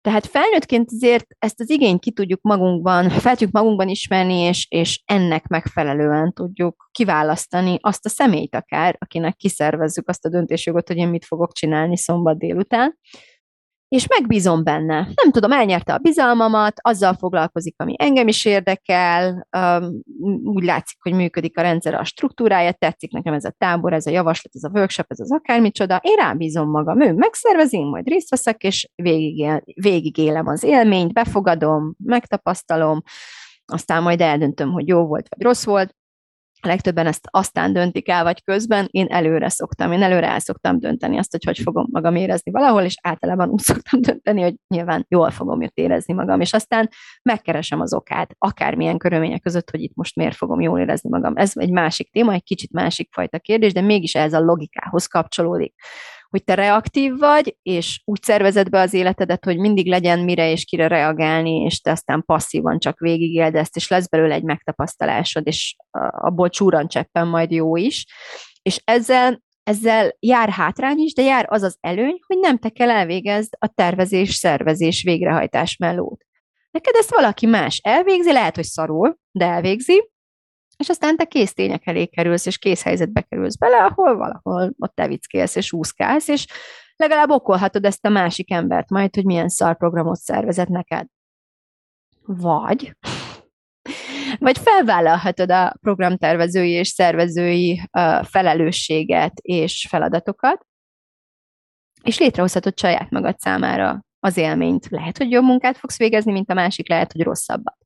Tehát 0.00 0.26
felnőttként 0.26 0.90
azért 0.90 1.26
ezt 1.38 1.60
az 1.60 1.70
igényt 1.70 2.00
ki 2.00 2.12
tudjuk 2.12 2.42
magunkban, 2.42 3.10
fel 3.10 3.32
tudjuk 3.32 3.52
magunkban 3.52 3.88
ismerni, 3.88 4.38
és, 4.38 4.66
és 4.70 5.02
ennek 5.04 5.46
megfelelően 5.46 6.32
tudjuk 6.32 6.88
kiválasztani 6.92 7.78
azt 7.80 8.04
a 8.04 8.08
személyt 8.08 8.54
akár, 8.54 8.96
akinek 8.98 9.36
kiszervezzük 9.36 10.08
azt 10.08 10.24
a 10.24 10.28
döntésjogot, 10.28 10.88
hogy 10.88 10.96
én 10.96 11.08
mit 11.08 11.24
fogok 11.24 11.52
csinálni 11.52 11.96
szombat 11.96 12.38
délután. 12.38 12.98
És 13.88 14.06
megbízom 14.06 14.64
benne. 14.64 14.94
Nem 14.94 15.30
tudom, 15.30 15.52
elnyerte 15.52 15.94
a 15.94 15.98
bizalmamat, 15.98 16.74
azzal 16.80 17.14
foglalkozik, 17.14 17.74
ami 17.78 17.94
engem 17.98 18.28
is 18.28 18.44
érdekel, 18.44 19.48
úgy 20.44 20.64
látszik, 20.64 20.98
hogy 21.02 21.12
működik 21.12 21.58
a 21.58 21.62
rendszer, 21.62 21.94
a 21.94 22.04
struktúrája, 22.04 22.72
tetszik 22.72 23.12
nekem 23.12 23.32
ez 23.32 23.44
a 23.44 23.54
tábor, 23.58 23.92
ez 23.92 24.06
a 24.06 24.10
javaslat, 24.10 24.54
ez 24.54 24.62
a 24.62 24.70
workshop, 24.74 25.06
ez 25.08 25.20
az 25.20 25.32
akármicsoda, 25.32 26.00
én 26.02 26.16
rábízom 26.16 26.70
magam, 26.70 27.00
ő 27.00 27.12
megszervezi, 27.12 27.76
én 27.76 27.86
majd 27.86 28.08
részt 28.08 28.30
veszek, 28.30 28.62
és 28.62 28.88
végigél, 28.94 29.62
végigélem 29.74 30.46
az 30.46 30.62
élményt, 30.62 31.12
befogadom, 31.12 31.94
megtapasztalom, 32.04 33.02
aztán 33.72 34.02
majd 34.02 34.20
eldöntöm, 34.20 34.70
hogy 34.70 34.88
jó 34.88 35.06
volt, 35.06 35.26
vagy 35.28 35.46
rossz 35.46 35.64
volt, 35.64 35.94
legtöbben 36.60 37.06
ezt 37.06 37.28
aztán 37.30 37.72
döntik 37.72 38.08
el, 38.08 38.22
vagy 38.22 38.42
közben, 38.42 38.88
én 38.90 39.06
előre 39.06 39.48
szoktam, 39.48 39.92
én 39.92 40.02
előre 40.02 40.28
el 40.28 40.38
szoktam 40.38 40.78
dönteni 40.78 41.18
azt, 41.18 41.30
hogy 41.30 41.44
hogy 41.44 41.58
fogom 41.58 41.86
magam 41.90 42.16
érezni 42.16 42.50
valahol, 42.50 42.82
és 42.82 42.96
általában 43.02 43.48
úgy 43.48 43.60
szoktam 43.60 44.00
dönteni, 44.00 44.42
hogy 44.42 44.54
nyilván 44.68 45.06
jól 45.08 45.30
fogom 45.30 45.62
jött 45.62 45.76
érezni 45.76 46.14
magam, 46.14 46.40
és 46.40 46.52
aztán 46.52 46.88
megkeresem 47.22 47.80
az 47.80 47.94
okát, 47.94 48.34
akármilyen 48.38 48.98
körülmények 48.98 49.42
között, 49.42 49.70
hogy 49.70 49.80
itt 49.80 49.94
most 49.94 50.16
miért 50.16 50.36
fogom 50.36 50.60
jól 50.60 50.80
érezni 50.80 51.10
magam. 51.10 51.36
Ez 51.36 51.52
egy 51.54 51.70
másik 51.70 52.10
téma, 52.12 52.32
egy 52.32 52.44
kicsit 52.44 52.72
másik 52.72 53.08
fajta 53.12 53.38
kérdés, 53.38 53.72
de 53.72 53.80
mégis 53.80 54.14
ez 54.14 54.32
a 54.32 54.40
logikához 54.40 55.06
kapcsolódik 55.06 55.74
hogy 56.30 56.44
te 56.44 56.54
reaktív 56.54 57.18
vagy, 57.18 57.56
és 57.62 58.02
úgy 58.04 58.22
szervezed 58.22 58.68
be 58.68 58.80
az 58.80 58.94
életedet, 58.94 59.44
hogy 59.44 59.58
mindig 59.58 59.86
legyen 59.86 60.18
mire 60.18 60.50
és 60.50 60.64
kire 60.64 60.88
reagálni, 60.88 61.64
és 61.64 61.80
te 61.80 61.90
aztán 61.90 62.22
passzívan 62.26 62.78
csak 62.78 62.98
végigéld 62.98 63.54
ezt, 63.54 63.76
és 63.76 63.88
lesz 63.88 64.08
belőle 64.08 64.34
egy 64.34 64.42
megtapasztalásod, 64.42 65.46
és 65.46 65.76
abból 66.10 66.48
csúrancseppen 66.48 67.28
majd 67.28 67.50
jó 67.50 67.76
is. 67.76 68.06
És 68.62 68.80
ezzel 68.84 69.46
ezzel 69.68 70.16
jár 70.18 70.48
hátrány 70.48 70.98
is, 70.98 71.14
de 71.14 71.22
jár 71.22 71.46
az 71.48 71.62
az 71.62 71.76
előny, 71.80 72.18
hogy 72.26 72.38
nem 72.38 72.58
te 72.58 72.68
kell 72.68 72.90
elvégezd 72.90 73.54
a 73.58 73.66
tervezés, 73.66 74.34
szervezés, 74.34 75.02
végrehajtás 75.02 75.76
mellót. 75.76 76.24
Neked 76.70 76.94
ezt 76.94 77.14
valaki 77.14 77.46
más 77.46 77.80
elvégzi, 77.82 78.32
lehet, 78.32 78.54
hogy 78.54 78.64
szarul, 78.64 79.18
de 79.30 79.44
elvégzi, 79.44 80.10
és 80.78 80.88
aztán 80.88 81.16
te 81.16 81.24
kész 81.24 81.54
tények 81.54 81.86
elé 81.86 82.06
kerülsz, 82.06 82.46
és 82.46 82.58
kész 82.58 82.82
helyzetbe 82.82 83.20
kerülsz 83.22 83.56
bele, 83.56 83.84
ahol 83.84 84.16
valahol 84.16 84.74
ott 84.78 84.94
te 84.94 85.06
vickélsz, 85.06 85.56
és 85.56 85.72
úszkálsz, 85.72 86.28
és 86.28 86.46
legalább 86.96 87.30
okolhatod 87.30 87.84
ezt 87.84 88.06
a 88.06 88.08
másik 88.08 88.52
embert 88.52 88.90
majd, 88.90 89.14
hogy 89.14 89.24
milyen 89.24 89.48
szarprogramot 89.48 90.18
szervezett 90.18 90.68
neked. 90.68 91.06
Vagy, 92.22 92.96
vagy 94.38 94.58
felvállalhatod 94.58 95.50
a 95.50 95.74
programtervezői 95.80 96.70
és 96.70 96.88
szervezői 96.88 97.82
felelősséget 98.22 99.38
és 99.40 99.86
feladatokat, 99.88 100.66
és 102.02 102.18
létrehozhatod 102.18 102.78
saját 102.78 103.10
magad 103.10 103.38
számára 103.38 104.04
az 104.20 104.36
élményt. 104.36 104.86
Lehet, 104.90 105.18
hogy 105.18 105.30
jobb 105.30 105.44
munkát 105.44 105.78
fogsz 105.78 105.98
végezni, 105.98 106.32
mint 106.32 106.50
a 106.50 106.54
másik, 106.54 106.88
lehet, 106.88 107.12
hogy 107.12 107.22
rosszabbat. 107.22 107.76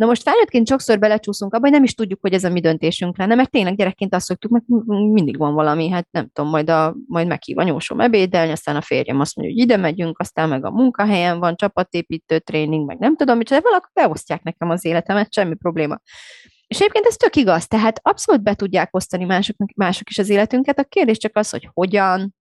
Na 0.00 0.06
most 0.06 0.22
felnőttként 0.22 0.68
sokszor 0.68 0.98
belecsúszunk 0.98 1.54
abba, 1.54 1.62
hogy 1.62 1.72
nem 1.72 1.84
is 1.84 1.94
tudjuk, 1.94 2.20
hogy 2.20 2.32
ez 2.32 2.44
a 2.44 2.50
mi 2.50 2.60
döntésünk 2.60 3.18
lenne, 3.18 3.34
mert 3.34 3.50
tényleg 3.50 3.76
gyerekként 3.76 4.14
azt 4.14 4.26
szoktuk, 4.26 4.50
meg 4.50 4.62
mindig 5.12 5.38
van 5.38 5.54
valami, 5.54 5.90
hát 5.90 6.06
nem 6.10 6.28
tudom, 6.32 6.50
majd, 6.50 6.70
a, 6.70 6.96
majd 7.06 7.26
meghív 7.26 7.58
anyósom 7.58 8.00
ebédelni, 8.00 8.52
aztán 8.52 8.76
a 8.76 8.80
férjem 8.80 9.20
azt 9.20 9.36
mondja, 9.36 9.54
hogy 9.54 9.64
ide 9.64 9.76
megyünk, 9.76 10.18
aztán 10.18 10.48
meg 10.48 10.64
a 10.64 10.70
munkahelyen 10.70 11.38
van 11.38 11.56
csapatépítő 11.56 12.38
tréning, 12.38 12.86
meg 12.86 12.98
nem 12.98 13.16
tudom, 13.16 13.38
de 13.38 13.60
valakik 13.60 13.92
beosztják 13.92 14.42
nekem 14.42 14.70
az 14.70 14.84
életemet, 14.84 15.32
semmi 15.32 15.54
probléma. 15.54 15.98
És 16.66 16.80
egyébként 16.80 17.06
ez 17.06 17.16
tök 17.16 17.36
igaz, 17.36 17.66
tehát 17.66 18.00
abszolút 18.02 18.42
be 18.42 18.54
tudják 18.54 18.96
osztani 18.96 19.24
másoknak, 19.24 19.70
mások 19.74 20.10
is 20.10 20.18
az 20.18 20.28
életünket. 20.28 20.78
A 20.78 20.84
kérdés 20.84 21.18
csak 21.18 21.36
az, 21.36 21.50
hogy 21.50 21.68
hogyan, 21.72 22.34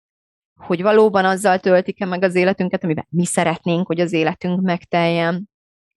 hogy 0.66 0.82
valóban 0.82 1.24
azzal 1.24 1.58
töltik-e 1.58 2.04
meg 2.04 2.22
az 2.22 2.34
életünket, 2.34 2.84
amiben 2.84 3.06
mi 3.10 3.24
szeretnénk, 3.24 3.86
hogy 3.86 4.00
az 4.00 4.12
életünk 4.12 4.60
megteljen 4.60 5.48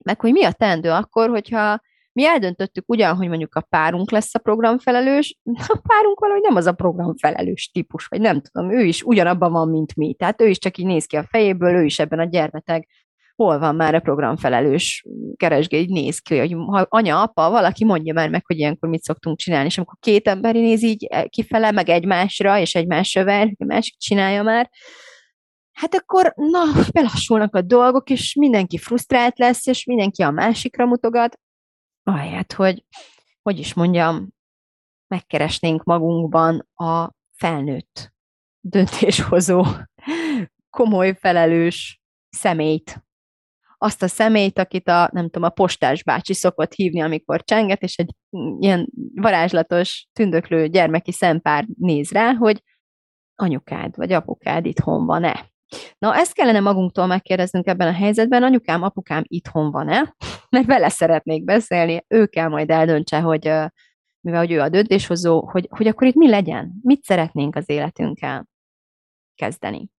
meg 0.04 0.20
hogy 0.20 0.32
mi 0.32 0.44
a 0.44 0.52
teendő 0.52 0.90
akkor, 0.90 1.28
hogyha 1.28 1.80
mi 2.12 2.26
eldöntöttük 2.26 2.84
ugyan, 2.86 3.16
hogy 3.16 3.28
mondjuk 3.28 3.54
a 3.54 3.60
párunk 3.60 4.10
lesz 4.10 4.34
a 4.34 4.38
programfelelős, 4.38 5.38
a 5.68 5.80
párunk 5.88 6.20
valahogy 6.20 6.42
nem 6.42 6.56
az 6.56 6.66
a 6.66 6.72
programfelelős 6.72 7.70
típus, 7.72 8.06
vagy 8.06 8.20
nem 8.20 8.40
tudom, 8.40 8.72
ő 8.72 8.84
is 8.84 9.02
ugyanabban 9.02 9.52
van, 9.52 9.68
mint 9.68 9.96
mi. 9.96 10.14
Tehát 10.14 10.40
ő 10.40 10.48
is 10.48 10.58
csak 10.58 10.76
így 10.76 10.86
néz 10.86 11.06
ki 11.06 11.16
a 11.16 11.26
fejéből, 11.30 11.74
ő 11.74 11.84
is 11.84 11.98
ebben 11.98 12.18
a 12.18 12.24
gyermeteg 12.24 12.88
hol 13.34 13.58
van 13.58 13.74
már 13.74 13.94
a 13.94 14.00
programfelelős 14.00 15.04
keresgé, 15.36 15.84
néz 15.88 16.18
ki, 16.18 16.38
hogy 16.38 16.52
ha 16.66 16.86
anya, 16.88 17.22
apa, 17.22 17.50
valaki 17.50 17.84
mondja 17.84 18.14
már 18.14 18.30
meg, 18.30 18.46
hogy 18.46 18.58
ilyenkor 18.58 18.88
mit 18.88 19.02
szoktunk 19.02 19.38
csinálni, 19.38 19.66
és 19.66 19.76
amikor 19.76 19.96
két 20.00 20.28
ember 20.28 20.54
néz 20.54 20.82
így 20.82 21.08
kifele, 21.28 21.70
meg 21.70 21.88
egymásra, 21.88 22.58
és 22.58 22.74
egymás 22.74 23.08
söver, 23.08 23.54
másik 23.58 23.98
csinálja 23.98 24.42
már, 24.42 24.70
hát 25.82 25.94
akkor 25.94 26.32
na, 26.36 26.62
belassulnak 26.92 27.54
a 27.54 27.60
dolgok, 27.60 28.10
és 28.10 28.34
mindenki 28.34 28.78
frusztrált 28.78 29.38
lesz, 29.38 29.66
és 29.66 29.84
mindenki 29.84 30.22
a 30.22 30.30
másikra 30.30 30.86
mutogat, 30.86 31.38
ahelyett, 32.02 32.52
hogy, 32.52 32.84
hogy 33.42 33.58
is 33.58 33.74
mondjam, 33.74 34.28
megkeresnénk 35.06 35.82
magunkban 35.84 36.68
a 36.74 37.12
felnőtt 37.36 38.12
döntéshozó, 38.60 39.64
komoly, 40.70 41.14
felelős 41.14 42.00
személyt. 42.28 43.04
Azt 43.78 44.02
a 44.02 44.08
személyt, 44.08 44.58
akit 44.58 44.88
a, 44.88 45.08
nem 45.12 45.24
tudom, 45.24 45.42
a 45.42 45.48
postás 45.48 46.02
bácsi 46.02 46.34
szokott 46.34 46.72
hívni, 46.72 47.00
amikor 47.00 47.42
csenget, 47.44 47.82
és 47.82 47.96
egy 47.96 48.14
ilyen 48.58 48.88
varázslatos, 49.14 50.08
tündöklő 50.12 50.68
gyermeki 50.68 51.12
szempár 51.12 51.66
néz 51.78 52.10
rá, 52.10 52.32
hogy 52.32 52.62
anyukád 53.34 53.96
vagy 53.96 54.12
apukád 54.12 54.66
itthon 54.66 55.06
van-e. 55.06 55.51
Na, 55.98 56.16
ezt 56.16 56.32
kellene 56.32 56.60
magunktól 56.60 57.06
megkérdeznünk 57.06 57.66
ebben 57.66 57.88
a 57.88 57.92
helyzetben, 57.92 58.42
anyukám, 58.42 58.82
apukám 58.82 59.22
itthon 59.26 59.70
van-e, 59.70 60.14
mert 60.50 60.66
vele 60.66 60.88
szeretnék 60.88 61.44
beszélni, 61.44 62.04
ő 62.08 62.26
kell 62.26 62.48
majd 62.48 62.70
eldöntse, 62.70 63.20
hogy 63.20 63.42
mivel 64.20 64.40
hogy 64.40 64.52
ő 64.52 64.60
a 64.60 64.68
döntéshozó, 64.68 65.46
hogy, 65.50 65.68
hogy 65.70 65.86
akkor 65.86 66.06
itt 66.06 66.14
mi 66.14 66.28
legyen, 66.28 66.72
mit 66.82 67.02
szeretnénk 67.02 67.56
az 67.56 67.68
életünkkel 67.68 68.48
kezdeni. 69.34 69.90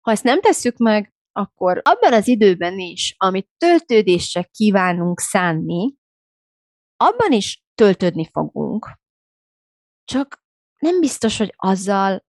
Ha 0.00 0.10
ezt 0.10 0.24
nem 0.24 0.40
tesszük 0.40 0.76
meg, 0.76 1.14
akkor 1.32 1.80
abban 1.84 2.12
az 2.12 2.28
időben 2.28 2.78
is, 2.78 3.14
amit 3.18 3.48
töltődésre 3.56 4.42
kívánunk 4.42 5.20
szánni, 5.20 5.94
abban 6.96 7.32
is 7.32 7.64
töltődni 7.74 8.28
fogunk. 8.32 8.90
Csak 10.04 10.44
nem 10.78 11.00
biztos, 11.00 11.38
hogy 11.38 11.54
azzal, 11.56 12.25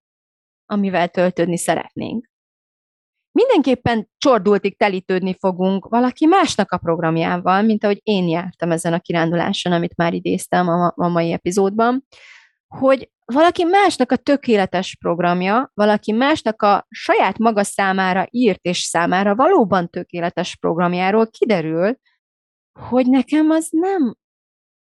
amivel 0.67 1.08
töltődni 1.08 1.58
szeretnénk. 1.58 2.30
Mindenképpen 3.32 4.10
csordultig 4.17 4.77
telítődni 4.77 5.36
fogunk 5.39 5.88
valaki 5.88 6.25
másnak 6.25 6.71
a 6.71 6.77
programjával, 6.77 7.62
mint 7.62 7.84
ahogy 7.84 7.99
én 8.03 8.27
jártam 8.27 8.71
ezen 8.71 8.93
a 8.93 8.99
kiránduláson, 8.99 9.71
amit 9.71 9.95
már 9.95 10.13
idéztem 10.13 10.67
a, 10.67 10.93
a 10.95 11.08
mai 11.08 11.32
epizódban, 11.32 12.06
hogy 12.67 13.12
valaki 13.25 13.63
másnak 13.63 14.12
a 14.12 14.15
tökéletes 14.15 14.95
programja, 14.99 15.71
valaki 15.73 16.12
másnak 16.12 16.62
a 16.62 16.86
saját 16.89 17.38
maga 17.38 17.63
számára 17.63 18.27
írt 18.30 18.60
és 18.62 18.80
számára 18.80 19.36
valóban 19.36 19.89
tökéletes 19.89 20.56
programjáról 20.56 21.27
kiderül, 21.30 21.97
hogy 22.80 23.10
nekem 23.10 23.49
az 23.49 23.67
nem 23.71 24.15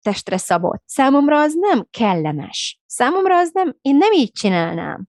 testre 0.02 0.38
szabott. 0.38 0.84
Számomra 0.86 1.40
az 1.40 1.54
nem 1.56 1.88
kellemes. 1.90 2.82
Számomra 2.86 3.38
az 3.38 3.52
nem, 3.54 3.78
én 3.82 3.96
nem 3.96 4.12
így 4.12 4.32
csinálnám. 4.32 5.08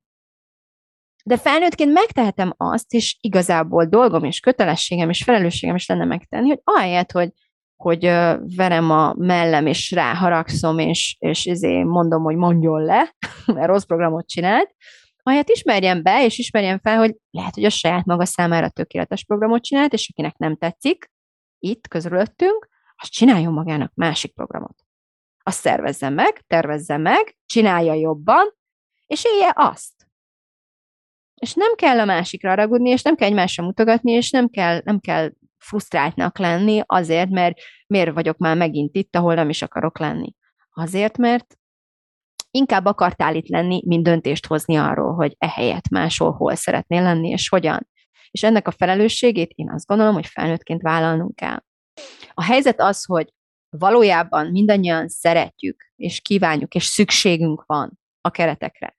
De 1.26 1.36
felnőttként 1.36 1.92
megtehetem 1.92 2.54
azt, 2.56 2.92
és 2.92 3.16
igazából 3.20 3.84
dolgom 3.84 4.24
és 4.24 4.40
kötelességem 4.40 5.08
és 5.10 5.22
felelősségem 5.22 5.74
is 5.74 5.86
lenne 5.86 6.04
megtenni, 6.04 6.48
hogy 6.48 6.60
ahelyett, 6.64 7.12
hogy, 7.12 7.30
hogy 7.76 8.04
verem 8.56 8.90
a 8.90 9.14
mellem, 9.18 9.66
és 9.66 9.90
ráharagszom, 9.90 10.78
és, 10.78 11.16
és 11.18 11.44
ezért 11.44 11.84
mondom, 11.84 12.22
hogy 12.22 12.36
mondjon 12.36 12.82
le, 12.82 13.14
mert 13.54 13.66
rossz 13.66 13.84
programot 13.84 14.28
csinált, 14.28 14.74
ahelyett 15.22 15.48
ismerjem 15.48 16.02
be, 16.02 16.24
és 16.24 16.38
ismerjem 16.38 16.78
fel, 16.78 16.98
hogy 16.98 17.16
lehet, 17.30 17.54
hogy 17.54 17.64
a 17.64 17.70
saját 17.70 18.04
maga 18.04 18.24
számára 18.24 18.68
tökéletes 18.68 19.24
programot 19.24 19.62
csinált, 19.62 19.92
és 19.92 20.08
akinek 20.12 20.36
nem 20.36 20.56
tetszik, 20.56 21.10
itt 21.58 21.88
közülöttünk, 21.88 22.68
az 22.96 23.08
csináljon 23.08 23.52
magának 23.52 23.92
másik 23.94 24.34
programot. 24.34 24.76
Azt 25.42 25.60
szervezze 25.60 26.08
meg, 26.08 26.44
tervezze 26.46 26.96
meg, 26.96 27.36
csinálja 27.46 27.94
jobban, 27.94 28.54
és 29.06 29.24
élje 29.24 29.52
azt 29.56 29.93
és 31.44 31.54
nem 31.54 31.74
kell 31.74 32.00
a 32.00 32.04
másikra 32.04 32.54
ragudni, 32.54 32.90
és 32.90 33.02
nem 33.02 33.14
kell 33.14 33.28
egymásra 33.28 33.64
mutogatni, 33.64 34.12
és 34.12 34.30
nem 34.30 34.48
kell, 34.48 34.80
nem 34.84 35.00
kell 35.00 35.30
frusztráltnak 35.58 36.38
lenni 36.38 36.82
azért, 36.86 37.30
mert 37.30 37.58
miért 37.86 38.14
vagyok 38.14 38.36
már 38.36 38.56
megint 38.56 38.96
itt, 38.96 39.16
ahol 39.16 39.34
nem 39.34 39.48
is 39.48 39.62
akarok 39.62 39.98
lenni. 39.98 40.34
Azért, 40.70 41.18
mert 41.18 41.54
inkább 42.50 42.84
akartál 42.84 43.34
itt 43.34 43.48
lenni, 43.48 43.82
mint 43.86 44.02
döntést 44.02 44.46
hozni 44.46 44.76
arról, 44.76 45.14
hogy 45.14 45.34
ehelyett 45.38 45.88
máshol 45.88 46.32
hol 46.32 46.54
szeretnél 46.54 47.02
lenni, 47.02 47.28
és 47.28 47.48
hogyan. 47.48 47.88
És 48.30 48.42
ennek 48.42 48.68
a 48.68 48.70
felelősségét 48.70 49.50
én 49.54 49.70
azt 49.70 49.86
gondolom, 49.86 50.14
hogy 50.14 50.26
felnőttként 50.26 50.82
vállalnunk 50.82 51.34
kell. 51.34 51.62
A 52.34 52.42
helyzet 52.42 52.80
az, 52.80 53.04
hogy 53.04 53.32
valójában 53.68 54.46
mindannyian 54.46 55.08
szeretjük, 55.08 55.92
és 55.96 56.20
kívánjuk, 56.20 56.74
és 56.74 56.84
szükségünk 56.84 57.64
van 57.66 57.98
a 58.20 58.30
keretekre 58.30 58.96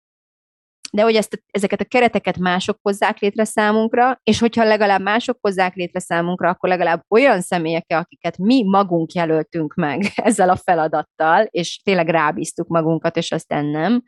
de 0.96 1.02
hogy 1.02 1.16
ezt, 1.16 1.44
ezeket 1.52 1.82
a 1.82 1.86
kereteket 1.86 2.38
mások 2.38 2.80
hozzák 2.82 3.20
létre 3.20 3.44
számunkra, 3.44 4.20
és 4.24 4.40
hogyha 4.40 4.64
legalább 4.64 5.02
mások 5.02 5.38
hozzák 5.42 5.76
létre 5.76 6.00
számunkra, 6.00 6.50
akkor 6.50 6.70
legalább 6.70 7.04
olyan 7.10 7.42
személyek, 7.42 7.86
akiket 7.88 8.38
mi 8.38 8.64
magunk 8.64 9.14
jelöltünk 9.14 9.74
meg 9.74 10.04
ezzel 10.16 10.50
a 10.50 10.56
feladattal, 10.56 11.48
és 11.50 11.82
tényleg 11.84 12.08
rábíztuk 12.08 12.68
magunkat, 12.68 13.18
és 13.18 13.32
aztán 13.32 13.66
nem, 13.66 14.04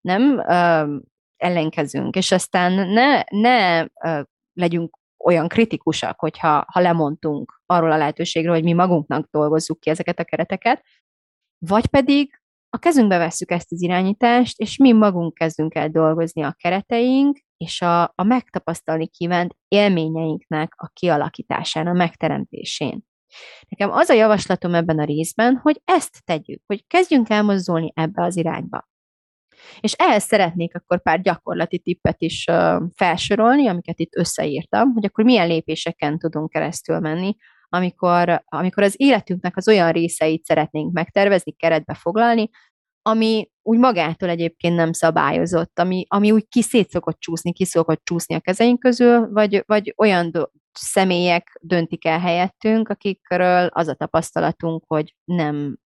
nem 0.00 0.38
ö, 0.38 0.96
ellenkezünk, 1.36 2.16
és 2.16 2.32
aztán 2.32 2.72
ne, 2.72 3.22
ne 3.40 3.80
ö, 3.80 4.22
legyünk 4.52 4.96
olyan 5.24 5.48
kritikusak, 5.48 6.20
hogyha 6.20 6.64
ha 6.72 6.80
lemondtunk 6.80 7.60
arról 7.66 7.92
a 7.92 7.96
lehetőségről, 7.96 8.54
hogy 8.54 8.64
mi 8.64 8.72
magunknak 8.72 9.28
dolgozzuk 9.30 9.80
ki 9.80 9.90
ezeket 9.90 10.18
a 10.18 10.24
kereteket, 10.24 10.82
vagy 11.58 11.86
pedig 11.86 12.41
a 12.74 12.78
kezünkbe 12.78 13.18
vesszük 13.18 13.50
ezt 13.50 13.72
az 13.72 13.82
irányítást, 13.82 14.58
és 14.58 14.76
mi 14.76 14.92
magunk 14.92 15.34
kezdünk 15.34 15.74
el 15.74 15.88
dolgozni 15.88 16.42
a 16.42 16.54
kereteink, 16.58 17.38
és 17.56 17.80
a, 17.80 18.02
a 18.02 18.22
megtapasztalni 18.22 19.08
kívánt 19.08 19.56
élményeinknek 19.68 20.72
a 20.76 20.88
kialakításán, 20.92 21.86
a 21.86 21.92
megteremtésén. 21.92 23.02
Nekem 23.68 23.90
az 23.90 24.08
a 24.08 24.14
javaslatom 24.14 24.74
ebben 24.74 24.98
a 24.98 25.04
részben, 25.04 25.56
hogy 25.56 25.80
ezt 25.84 26.24
tegyük, 26.24 26.62
hogy 26.66 26.86
kezdjünk 26.86 27.30
el 27.30 27.42
mozdulni 27.42 27.92
ebbe 27.94 28.22
az 28.22 28.36
irányba. 28.36 28.88
És 29.80 29.92
ehhez 29.92 30.24
szeretnék 30.24 30.74
akkor 30.74 31.02
pár 31.02 31.20
gyakorlati 31.20 31.78
tippet 31.78 32.22
is 32.22 32.44
felsorolni, 32.94 33.68
amiket 33.68 33.98
itt 33.98 34.16
összeírtam, 34.16 34.92
hogy 34.92 35.04
akkor 35.04 35.24
milyen 35.24 35.46
lépéseken 35.46 36.18
tudunk 36.18 36.50
keresztül 36.50 36.98
menni, 36.98 37.36
amikor, 37.74 38.42
amikor 38.44 38.82
az 38.82 38.94
életünknek 38.96 39.56
az 39.56 39.68
olyan 39.68 39.92
részeit 39.92 40.44
szeretnénk 40.44 40.92
megtervezni, 40.92 41.52
keretbe 41.52 41.94
foglalni, 41.94 42.50
ami 43.02 43.50
úgy 43.62 43.78
magától 43.78 44.28
egyébként 44.28 44.76
nem 44.76 44.92
szabályozott, 44.92 45.78
ami, 45.78 46.04
ami 46.08 46.30
úgy 46.30 46.48
ki 46.48 46.62
szét 46.62 46.90
szokott 46.90 47.20
csúszni, 47.20 47.52
ki 47.52 47.64
csúszni 48.02 48.34
a 48.34 48.40
kezeink 48.40 48.78
közül, 48.78 49.32
vagy, 49.32 49.62
vagy 49.66 49.94
olyan 49.96 50.30
do- 50.30 50.50
személyek 50.72 51.58
döntik 51.60 52.04
el 52.04 52.20
helyettünk, 52.20 52.88
akikről 52.88 53.66
az 53.66 53.88
a 53.88 53.94
tapasztalatunk, 53.94 54.84
hogy 54.86 55.14
nem, 55.24 55.78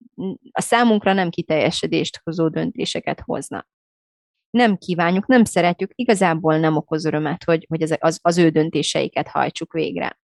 a 0.52 0.62
számunkra 0.62 1.14
nem 1.14 1.30
kiteljesedést 1.30 2.22
hozó 2.24 2.48
döntéseket 2.48 3.20
hoznak. 3.20 3.68
Nem 4.50 4.78
kívánjuk, 4.78 5.28
nem 5.28 5.44
szeretjük, 5.44 5.92
igazából 5.96 6.58
nem 6.58 6.76
okoz 6.76 7.06
örömet, 7.06 7.44
hogy, 7.44 7.66
hogy 7.70 7.82
ezek 7.82 8.04
az, 8.04 8.20
az 8.22 8.38
ő 8.38 8.50
döntéseiket 8.50 9.28
hajtsuk 9.28 9.74
végre. 9.74 10.20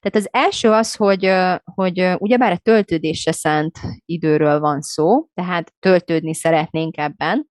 Tehát 0.00 0.16
az 0.16 0.28
első 0.30 0.70
az, 0.70 0.94
hogy, 0.94 1.32
hogy 1.64 2.14
ugyebár 2.18 2.52
a 2.52 2.58
töltődésre 2.58 3.32
szánt 3.32 3.78
időről 4.04 4.60
van 4.60 4.80
szó, 4.80 5.28
tehát 5.34 5.74
töltődni 5.78 6.34
szeretnénk 6.34 6.96
ebben, 6.96 7.48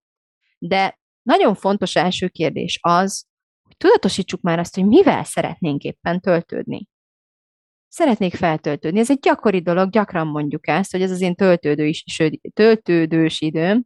de 0.57 0.99
nagyon 1.21 1.55
fontos 1.55 1.95
első 1.95 2.27
kérdés 2.27 2.79
az, 2.81 3.25
hogy 3.63 3.77
tudatosítsuk 3.77 4.41
már 4.41 4.59
azt, 4.59 4.75
hogy 4.75 4.85
mivel 4.85 5.23
szeretnénk 5.23 5.83
éppen 5.83 6.19
töltődni. 6.19 6.87
Szeretnék 7.87 8.35
feltöltődni. 8.35 8.99
Ez 8.99 9.09
egy 9.09 9.19
gyakori 9.19 9.61
dolog, 9.61 9.89
gyakran 9.89 10.27
mondjuk 10.27 10.67
ezt, 10.67 10.91
hogy 10.91 11.01
ez 11.01 11.11
az 11.11 11.21
én 11.21 11.35
töltődő 11.35 11.85
is, 11.85 12.03
töltődős 12.53 13.41
időm, 13.41 13.85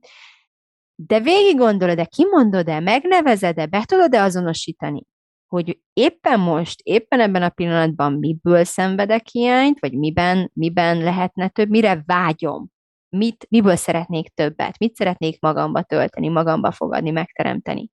de 0.96 1.20
végig 1.20 1.58
gondolod-e, 1.58 2.06
kimondod-e, 2.06 2.80
megnevezed-e, 2.80 3.66
be 3.66 3.84
tudod-e 3.86 4.24
azonosítani, 4.24 5.06
hogy 5.50 5.80
éppen 5.94 6.40
most, 6.40 6.80
éppen 6.84 7.20
ebben 7.20 7.42
a 7.42 7.50
pillanatban 7.50 8.14
miből 8.14 8.64
szenvedek 8.64 9.28
hiányt, 9.28 9.80
vagy 9.80 9.94
miben, 9.94 10.52
miben 10.54 10.98
lehetne 10.98 11.48
több, 11.48 11.70
mire 11.70 12.04
vágyom, 12.06 12.70
mit, 13.10 13.46
miből 13.50 13.76
szeretnék 13.76 14.30
többet, 14.30 14.78
mit 14.78 14.96
szeretnék 14.96 15.40
magamba 15.42 15.82
tölteni, 15.82 16.28
magamba 16.28 16.72
fogadni, 16.72 17.12
megteremteni. 17.12 17.90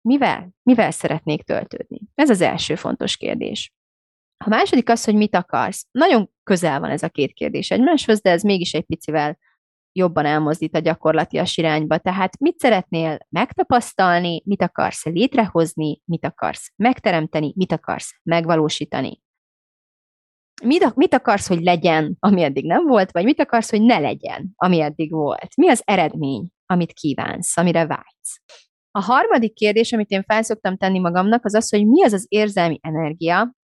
Mivel? 0.00 0.50
Mivel 0.62 0.90
szeretnék 0.90 1.42
töltődni? 1.42 2.00
Ez 2.14 2.30
az 2.30 2.40
első 2.40 2.74
fontos 2.74 3.16
kérdés. 3.16 3.72
A 4.44 4.48
második 4.48 4.88
az, 4.88 5.04
hogy 5.04 5.14
mit 5.14 5.34
akarsz. 5.34 5.86
Nagyon 5.90 6.30
közel 6.42 6.80
van 6.80 6.90
ez 6.90 7.02
a 7.02 7.08
két 7.08 7.32
kérdés 7.32 7.70
egymáshoz, 7.70 8.20
de 8.20 8.30
ez 8.30 8.42
mégis 8.42 8.72
egy 8.74 8.84
picivel 8.84 9.38
jobban 9.96 10.24
elmozdít 10.24 10.74
a 10.74 10.78
gyakorlatias 10.78 11.56
irányba. 11.56 11.98
Tehát 11.98 12.38
mit 12.38 12.58
szeretnél 12.58 13.18
megtapasztalni, 13.28 14.42
mit 14.44 14.62
akarsz 14.62 15.04
létrehozni, 15.04 16.00
mit 16.04 16.24
akarsz 16.24 16.72
megteremteni, 16.76 17.52
mit 17.56 17.72
akarsz 17.72 18.20
megvalósítani. 18.22 19.24
Mit, 20.62 20.94
mit 20.94 21.14
akarsz, 21.14 21.48
hogy 21.48 21.62
legyen, 21.62 22.16
ami 22.18 22.42
eddig 22.42 22.66
nem 22.66 22.86
volt, 22.86 23.10
vagy 23.10 23.24
mit 23.24 23.40
akarsz, 23.40 23.70
hogy 23.70 23.82
ne 23.82 23.98
legyen, 23.98 24.52
ami 24.56 24.80
eddig 24.80 25.10
volt? 25.10 25.56
Mi 25.56 25.68
az 25.68 25.82
eredmény, 25.84 26.48
amit 26.66 26.92
kívánsz, 26.92 27.56
amire 27.56 27.86
vágysz? 27.86 28.40
A 28.90 29.00
harmadik 29.00 29.54
kérdés, 29.54 29.92
amit 29.92 30.10
én 30.10 30.22
felszoktam 30.22 30.76
tenni 30.76 30.98
magamnak, 30.98 31.44
az 31.44 31.54
az, 31.54 31.70
hogy 31.70 31.86
mi 31.86 32.04
az 32.04 32.12
az 32.12 32.26
érzelmi 32.28 32.78
energia, 32.82 33.54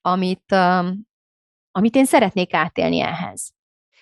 amit, 0.00 0.52
um, 0.52 1.06
amit 1.70 1.94
én 1.94 2.04
szeretnék 2.04 2.54
átélni 2.54 3.00
ehhez. 3.00 3.55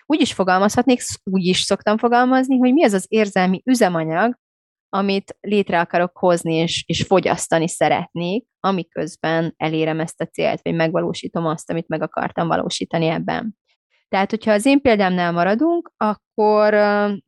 Úgy 0.06 0.20
is 0.20 0.32
fogalmazhatnék, 0.32 1.00
úgy 1.24 1.44
is 1.44 1.60
szoktam 1.60 1.98
fogalmazni, 1.98 2.58
hogy 2.58 2.72
mi 2.72 2.84
az 2.84 2.92
az 2.92 3.06
érzelmi 3.08 3.62
üzemanyag, 3.64 4.38
amit 4.88 5.36
létre 5.40 5.80
akarok 5.80 6.18
hozni 6.18 6.54
és, 6.54 6.84
és 6.86 7.02
fogyasztani 7.02 7.68
szeretnék, 7.68 8.46
amiközben 8.60 9.54
elérem 9.56 10.00
ezt 10.00 10.20
a 10.20 10.26
célt, 10.26 10.60
vagy 10.62 10.74
megvalósítom 10.74 11.46
azt, 11.46 11.70
amit 11.70 11.88
meg 11.88 12.02
akartam 12.02 12.48
valósítani 12.48 13.06
ebben. 13.06 13.56
Tehát, 14.08 14.30
hogyha 14.30 14.52
az 14.52 14.66
én 14.66 14.80
példámnál 14.80 15.32
maradunk, 15.32 15.92
akkor, 15.96 16.74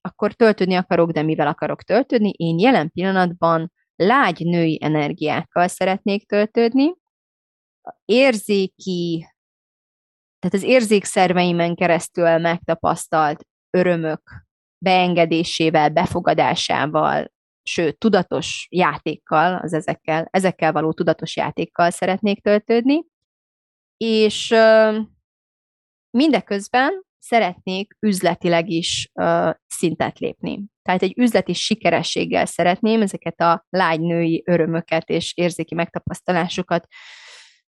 akkor 0.01 0.33
töltődni 0.33 0.75
akarok, 0.75 1.11
de 1.11 1.23
mivel 1.23 1.47
akarok 1.47 1.83
töltődni? 1.83 2.31
Én 2.37 2.59
jelen 2.59 2.91
pillanatban 2.91 3.73
lágy 3.97 4.45
női 4.45 4.79
energiákkal 4.83 5.69
szeretnék 5.69 6.27
töltődni, 6.27 6.95
érzéki 8.05 9.27
tehát 10.48 10.64
az 10.64 10.70
érzékszerveimen 10.70 11.74
keresztül 11.74 12.38
megtapasztalt 12.38 13.46
örömök 13.70 14.20
beengedésével, 14.78 15.88
befogadásával, 15.90 17.32
sőt, 17.62 17.98
tudatos 17.98 18.66
játékkal, 18.70 19.54
az 19.54 19.72
ezekkel, 19.72 20.28
ezekkel 20.30 20.72
való 20.72 20.92
tudatos 20.92 21.37
játékkal 21.37 21.90
szeretnék 21.90 22.42
töltődni, 22.42 23.04
és 23.96 24.54
mindeközben 26.11 27.02
szeretnék 27.18 27.96
üzletileg 28.00 28.68
is 28.68 29.11
szintet 29.66 30.18
lépni. 30.18 30.64
Tehát 30.82 31.02
egy 31.02 31.18
üzleti 31.18 31.52
sikerességgel 31.52 32.46
szeretném 32.46 33.02
ezeket 33.02 33.40
a 33.40 33.66
lágy 33.68 34.00
női 34.00 34.42
örömöket 34.46 35.09
és 35.09 35.32
érzéki 35.37 35.74
megtapasztalásokat 35.74 36.87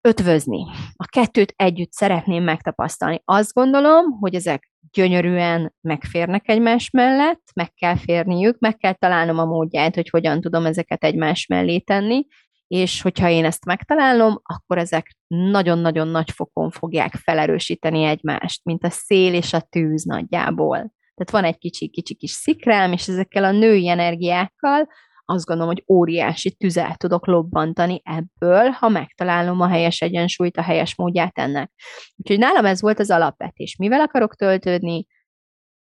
ötvözni. 0.02 0.66
A 0.96 1.06
kettőt 1.06 1.54
együtt 1.56 1.92
szeretném 1.92 2.42
megtapasztalni. 2.42 3.22
Azt 3.24 3.52
gondolom, 3.52 4.04
hogy 4.20 4.34
ezek 4.34 4.70
gyönyörűen 4.92 5.74
megférnek 5.80 6.48
egymás 6.48 6.90
mellett, 6.90 7.42
meg 7.54 7.72
kell 7.72 7.96
férniük, 7.96 8.58
meg 8.58 8.76
kell 8.76 8.92
találnom 8.92 9.38
a 9.38 9.44
módját, 9.44 9.94
hogy 9.94 10.08
hogyan 10.08 10.40
tudom 10.40 10.66
ezeket 10.66 11.04
egymás 11.04 11.46
mellé 11.46 11.78
tenni, 11.78 12.26
és 12.66 13.02
hogyha 13.02 13.28
én 13.28 13.44
ezt 13.44 13.64
megtalálom, 13.64 14.40
akkor 14.42 14.78
ezek 14.78 15.16
nagyon-nagyon 15.26 16.08
nagy 16.08 16.30
fokon 16.30 16.70
fogják 16.70 17.14
felerősíteni 17.14 18.02
egymást, 18.02 18.64
mint 18.64 18.84
a 18.84 18.90
szél 18.90 19.34
és 19.34 19.52
a 19.52 19.60
tűz 19.60 20.04
nagyjából. 20.04 20.76
Tehát 21.14 21.30
van 21.30 21.44
egy 21.44 21.58
kicsi-kicsi 21.58 22.14
kis 22.14 22.30
szikrám, 22.30 22.92
és 22.92 23.08
ezekkel 23.08 23.44
a 23.44 23.50
női 23.50 23.88
energiákkal 23.88 24.88
azt 25.24 25.44
gondolom, 25.44 25.72
hogy 25.74 25.84
óriási 25.88 26.52
tüzet 26.52 26.98
tudok 26.98 27.26
lobbantani 27.26 28.00
ebből, 28.04 28.68
ha 28.68 28.88
megtalálom 28.88 29.60
a 29.60 29.68
helyes 29.68 30.00
egyensúlyt, 30.00 30.56
a 30.56 30.62
helyes 30.62 30.96
módját 30.96 31.38
ennek. 31.38 31.70
Úgyhogy 32.16 32.38
nálam 32.38 32.64
ez 32.64 32.80
volt 32.80 32.98
az 32.98 33.10
alapvetés. 33.10 33.76
Mivel 33.76 34.00
akarok 34.00 34.34
töltődni? 34.34 35.06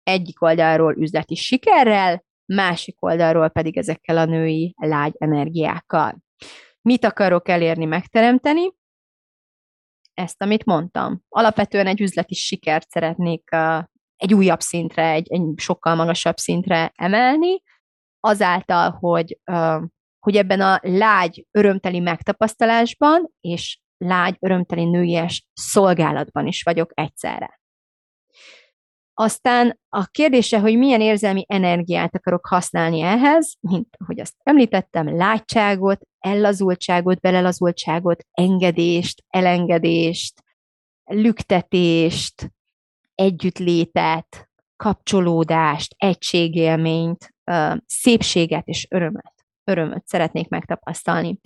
Egyik 0.02 0.42
oldalról 0.42 0.96
üzleti 0.96 1.34
sikerrel, 1.34 2.24
másik 2.44 3.02
oldalról 3.02 3.48
pedig 3.48 3.76
ezekkel 3.76 4.18
a 4.18 4.24
női 4.24 4.74
lágy 4.76 5.14
energiákkal. 5.18 6.18
Mit 6.82 7.04
akarok 7.04 7.48
elérni, 7.48 7.84
megteremteni? 7.84 8.72
Ezt, 10.14 10.42
amit 10.42 10.64
mondtam. 10.64 11.22
Alapvetően 11.28 11.86
egy 11.86 12.00
üzleti 12.00 12.34
sikert 12.34 12.88
szeretnék 12.88 13.48
egy 14.16 14.34
újabb 14.34 14.60
szintre, 14.60 15.10
egy, 15.10 15.32
egy 15.32 15.42
sokkal 15.56 15.94
magasabb 15.94 16.36
szintre 16.36 16.92
emelni, 16.94 17.62
azáltal, 18.20 18.90
hogy, 18.90 19.38
hogy 20.18 20.36
ebben 20.36 20.60
a 20.60 20.78
lágy, 20.82 21.46
örömteli 21.50 22.00
megtapasztalásban 22.00 23.30
és 23.40 23.78
lágy, 23.98 24.36
örömteli 24.40 24.84
nőies 24.84 25.46
szolgálatban 25.52 26.46
is 26.46 26.62
vagyok 26.62 26.90
egyszerre. 26.94 27.60
Aztán 29.20 29.80
a 29.88 30.04
kérdése, 30.04 30.58
hogy 30.58 30.78
milyen 30.78 31.00
érzelmi 31.00 31.44
energiát 31.48 32.14
akarok 32.14 32.46
használni 32.46 33.00
ehhez, 33.00 33.56
mint 33.60 33.88
ahogy 33.98 34.20
azt 34.20 34.34
említettem, 34.42 35.16
látságot, 35.16 36.00
ellazultságot, 36.18 37.20
belelazultságot, 37.20 38.26
engedést, 38.32 39.24
elengedést, 39.28 40.42
lüktetést, 41.04 42.52
együttlétet, 43.14 44.48
kapcsolódást, 44.76 45.94
egységélményt, 45.96 47.34
szépséget 47.86 48.66
és 48.66 48.86
örömet. 48.90 49.32
örömöt 49.64 50.06
szeretnék 50.06 50.48
megtapasztalni. 50.48 51.38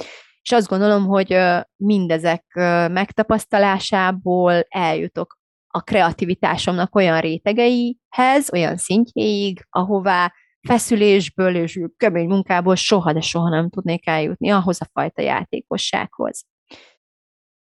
És 0.43 0.53
azt 0.53 0.69
gondolom, 0.69 1.07
hogy 1.07 1.39
mindezek 1.77 2.45
megtapasztalásából 2.93 4.67
eljutok 4.69 5.41
a 5.67 5.81
kreativitásomnak 5.81 6.95
olyan 6.95 7.21
rétegeihez, 7.21 8.53
olyan 8.53 8.77
szintjéig, 8.77 9.67
ahová 9.71 10.33
feszülésből 10.69 11.57
és 11.57 11.81
kemény 11.97 12.29
munkából 12.29 12.75
soha, 12.75 13.13
de 13.13 13.21
soha 13.21 13.49
nem 13.49 13.71
tudnék 13.71 14.07
eljutni 14.07 14.51
ahhoz 14.51 14.81
a 14.81 14.89
fajta 14.93 15.23
játékossághoz. 15.23 16.45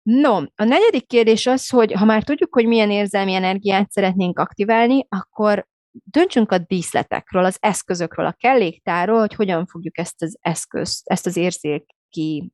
No, 0.01 0.35
a 0.35 0.63
negyedik 0.63 1.07
kérdés 1.07 1.47
az, 1.47 1.69
hogy 1.69 1.91
ha 1.91 2.05
már 2.05 2.23
tudjuk, 2.23 2.53
hogy 2.53 2.65
milyen 2.65 2.91
érzelmi 2.91 3.33
energiát 3.33 3.91
szeretnénk 3.91 4.39
aktiválni, 4.39 5.05
akkor 5.09 5.67
döntsünk 5.91 6.51
a 6.51 6.57
díszletekről, 6.57 7.45
az 7.45 7.57
eszközökről, 7.59 8.25
a 8.25 8.35
kelléktáról, 8.39 9.19
hogy 9.19 9.33
hogyan 9.33 9.65
fogjuk 9.65 9.97
ezt 9.97 10.21
az 10.21 10.37
eszközt, 10.41 11.07
ezt 11.09 11.25
az 11.25 11.37
érzéki, 11.37 12.51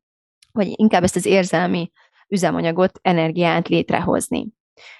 vagy 0.51 0.73
inkább 0.75 1.03
ezt 1.03 1.15
az 1.15 1.25
érzelmi 1.25 1.91
üzemanyagot, 2.27 2.99
energiát 3.01 3.67
létrehozni. 3.67 4.47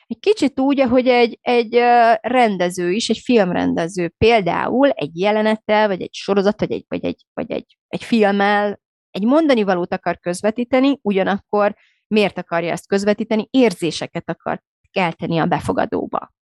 Egy 0.08 0.20
kicsit 0.20 0.60
úgy, 0.60 0.80
ahogy 0.80 1.08
egy, 1.08 1.40
egy 1.42 1.74
rendező 2.22 2.92
is, 2.92 3.10
egy 3.10 3.18
filmrendező 3.18 4.14
például 4.18 4.90
egy 4.90 5.20
jelenettel, 5.20 5.88
vagy 5.88 6.02
egy 6.02 6.14
sorozat, 6.14 6.60
vagy 6.60 6.72
egy, 6.72 6.86
vagy 6.88 7.06
egy, 7.06 7.26
vagy 7.34 7.52
egy, 7.52 7.78
egy 7.88 8.04
filmmel 8.04 8.80
egy 9.12 9.24
mondani 9.24 9.64
valót 9.64 9.94
akar 9.94 10.20
közvetíteni, 10.20 11.00
ugyanakkor 11.02 11.76
miért 12.08 12.38
akarja 12.38 12.72
ezt 12.72 12.88
közvetíteni, 12.88 13.48
érzéseket 13.52 14.30
akar 14.30 14.62
kelteni 14.92 15.38
a 15.38 15.46
befogadóba. 15.46 16.34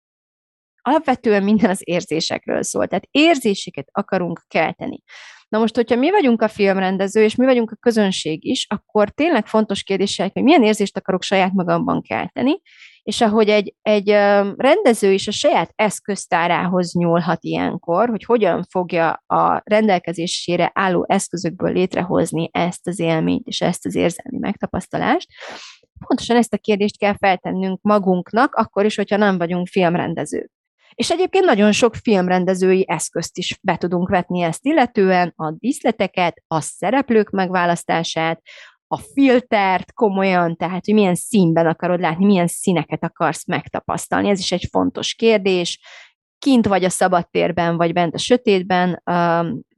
Alapvetően 0.82 1.42
minden 1.42 1.70
az 1.70 1.80
érzésekről 1.84 2.62
szól, 2.62 2.86
tehát 2.86 3.08
érzéseket 3.10 3.88
akarunk 3.92 4.44
kelteni. 4.48 5.02
Na 5.48 5.58
most, 5.58 5.74
hogyha 5.74 5.96
mi 5.96 6.10
vagyunk 6.10 6.42
a 6.42 6.48
filmrendező, 6.48 7.22
és 7.22 7.34
mi 7.34 7.44
vagyunk 7.44 7.70
a 7.70 7.76
közönség 7.80 8.44
is, 8.44 8.66
akkor 8.68 9.10
tényleg 9.10 9.46
fontos 9.46 9.82
kérdés, 9.82 10.16
hogy 10.16 10.42
milyen 10.42 10.62
érzést 10.62 10.96
akarok 10.96 11.22
saját 11.22 11.52
magamban 11.52 12.02
kelteni, 12.02 12.60
és 13.02 13.20
ahogy 13.20 13.48
egy, 13.48 13.74
egy 13.82 14.08
rendező 14.56 15.12
is 15.12 15.28
a 15.28 15.32
saját 15.32 15.72
eszköztárához 15.74 16.92
nyúlhat 16.92 17.44
ilyenkor, 17.44 18.08
hogy 18.08 18.24
hogyan 18.24 18.64
fogja 18.70 19.22
a 19.26 19.62
rendelkezésére 19.64 20.70
álló 20.74 21.04
eszközökből 21.08 21.72
létrehozni 21.72 22.48
ezt 22.52 22.86
az 22.86 22.98
élményt 22.98 23.46
és 23.46 23.60
ezt 23.60 23.86
az 23.86 23.94
érzelmi 23.94 24.38
megtapasztalást, 24.38 25.28
pontosan 26.06 26.36
ezt 26.36 26.54
a 26.54 26.58
kérdést 26.58 26.98
kell 26.98 27.16
feltennünk 27.18 27.82
magunknak, 27.82 28.54
akkor 28.54 28.84
is, 28.84 28.96
hogyha 28.96 29.16
nem 29.16 29.38
vagyunk 29.38 29.66
filmrendezők. 29.66 30.50
És 30.94 31.10
egyébként 31.10 31.44
nagyon 31.44 31.72
sok 31.72 31.94
filmrendezői 31.94 32.84
eszközt 32.88 33.38
is 33.38 33.58
be 33.62 33.76
tudunk 33.76 34.08
vetni 34.08 34.42
ezt 34.42 34.64
illetően, 34.64 35.32
a 35.36 35.50
díszleteket, 35.50 36.42
a 36.46 36.60
szereplők 36.60 37.30
megválasztását, 37.30 38.42
a 38.86 38.96
filtert 38.96 39.92
komolyan, 39.92 40.56
tehát 40.56 40.84
hogy 40.84 40.94
milyen 40.94 41.14
színben 41.14 41.66
akarod 41.66 42.00
látni, 42.00 42.24
milyen 42.24 42.46
színeket 42.46 43.04
akarsz 43.04 43.46
megtapasztalni. 43.46 44.28
Ez 44.28 44.38
is 44.38 44.52
egy 44.52 44.68
fontos 44.70 45.14
kérdés. 45.14 45.80
Kint 46.38 46.66
vagy 46.66 46.84
a 46.84 46.88
szabadtérben, 46.88 47.76
vagy 47.76 47.92
bent 47.92 48.14
a 48.14 48.18
sötétben, 48.18 49.02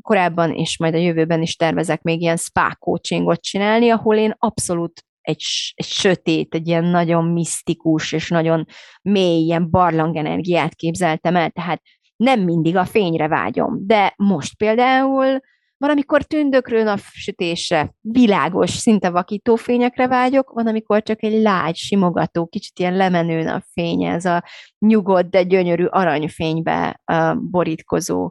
korábban 0.03 0.53
és 0.53 0.79
majd 0.79 0.95
a 0.95 0.99
jövőben 0.99 1.43
is 1.43 1.57
tervezek 1.57 2.03
még 2.03 2.21
ilyen 2.21 2.37
spa 2.37 2.77
coachingot 2.79 3.43
csinálni, 3.43 3.91
ahol 3.91 4.17
én 4.17 4.35
abszolút 4.39 5.05
egy, 5.25 5.43
egy 5.75 5.87
sötét, 5.87 6.55
egy 6.55 6.69
ilyen 6.69 6.85
nagyon 6.85 7.25
misztikus 7.25 8.13
és 8.13 8.29
nagyon 8.29 8.67
mély, 9.03 9.43
ilyen 9.43 9.71
barlangenergiát 9.71 10.75
képzeltem 10.75 11.37
el, 11.37 11.51
tehát 11.51 11.83
nem 12.17 12.41
mindig 12.41 12.77
a 12.77 12.85
fényre 12.85 13.29
vágyom, 13.29 13.87
de 13.87 14.15
most 14.17 14.57
például 14.57 15.41
van, 15.77 15.91
amikor 15.91 16.23
tündökről 16.23 16.83
napsütésre, 16.83 17.95
világos, 18.01 18.71
szinte 18.71 19.11
vakító 19.11 19.57
fényekre 19.57 20.09
vágyok, 20.09 20.51
van, 20.51 20.67
amikor 20.67 21.03
csak 21.03 21.23
egy 21.23 21.43
lágy, 21.43 21.77
simogató, 21.77 22.47
kicsit 22.47 22.79
ilyen 22.79 22.97
lemenő 22.97 23.43
napfény, 23.43 24.05
ez 24.05 24.25
a 24.25 24.45
nyugodt, 24.79 25.31
de 25.31 25.43
gyönyörű 25.43 25.85
aranyfénybe 25.85 27.01
borítkozó 27.51 28.31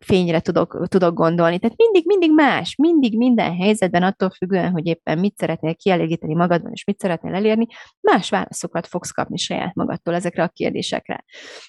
fényre 0.00 0.40
tudok, 0.40 0.88
tudok 0.88 1.14
gondolni. 1.14 1.58
Tehát 1.58 1.76
mindig, 1.76 2.06
mindig 2.06 2.34
más, 2.34 2.74
mindig 2.76 3.16
minden 3.16 3.56
helyzetben 3.56 4.02
attól 4.02 4.30
függően, 4.30 4.70
hogy 4.70 4.86
éppen 4.86 5.18
mit 5.18 5.36
szeretnél 5.36 5.74
kielégíteni 5.74 6.34
magadban, 6.34 6.72
és 6.72 6.84
mit 6.84 7.00
szeretnél 7.00 7.34
elérni, 7.34 7.66
más 8.00 8.30
válaszokat 8.30 8.86
fogsz 8.86 9.10
kapni 9.10 9.36
saját 9.36 9.74
magadtól 9.74 10.14
ezekre 10.14 10.42
a 10.42 10.48
kérdésekre. 10.48 11.24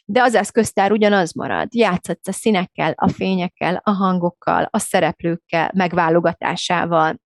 De 0.06 0.22
az 0.22 0.36
eszköztár 0.36 0.92
ugyanaz 0.92 1.34
marad. 1.34 1.74
Játszhatsz 1.74 2.28
a 2.28 2.32
színekkel, 2.32 2.94
a 2.96 3.08
fényekkel, 3.08 3.82
a 3.84 3.92
hangokkal, 3.92 4.68
a 4.72 4.80
szereplőkkel, 4.80 5.72
megválogatásával, 5.74 7.20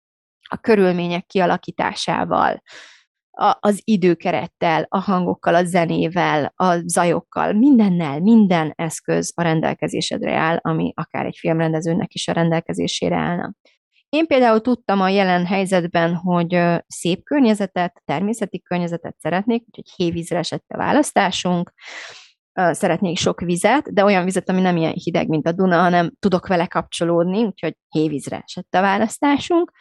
a 0.49 0.57
körülmények 0.57 1.27
kialakításával, 1.27 2.63
a, 3.43 3.59
az 3.61 3.81
időkerettel, 3.85 4.87
a 4.89 4.99
hangokkal, 4.99 5.55
a 5.55 5.65
zenével, 5.65 6.53
a 6.57 6.77
zajokkal, 6.85 7.53
mindennel, 7.53 8.21
minden 8.21 8.73
eszköz 8.77 9.33
a 9.35 9.43
rendelkezésedre 9.43 10.35
áll, 10.35 10.57
ami 10.61 10.93
akár 10.97 11.27
egy 11.27 11.37
filmrendezőnek 11.39 12.15
is 12.15 12.29
a 12.29 12.33
rendelkezésére 12.33 13.17
állna. 13.17 13.55
Én 14.09 14.27
például 14.27 14.61
tudtam 14.61 15.01
a 15.01 15.09
jelen 15.09 15.47
helyzetben, 15.47 16.15
hogy 16.15 16.61
szép 16.87 17.23
környezetet, 17.23 18.03
természeti 18.05 18.61
környezetet 18.61 19.17
szeretnék, 19.19 19.65
úgyhogy 19.67 19.91
hévízre 19.97 20.39
esett 20.39 20.65
a 20.69 20.77
választásunk, 20.77 21.73
szeretnék 22.53 23.19
sok 23.19 23.41
vizet, 23.41 23.93
de 23.93 24.05
olyan 24.05 24.25
vizet, 24.25 24.49
ami 24.49 24.61
nem 24.61 24.77
ilyen 24.77 24.93
hideg, 24.93 25.29
mint 25.29 25.47
a 25.47 25.53
Duna, 25.53 25.81
hanem 25.81 26.13
tudok 26.19 26.47
vele 26.47 26.67
kapcsolódni, 26.67 27.45
úgyhogy 27.45 27.77
hévízre 27.89 28.43
esett 28.45 28.75
a 28.75 28.81
választásunk 28.81 29.73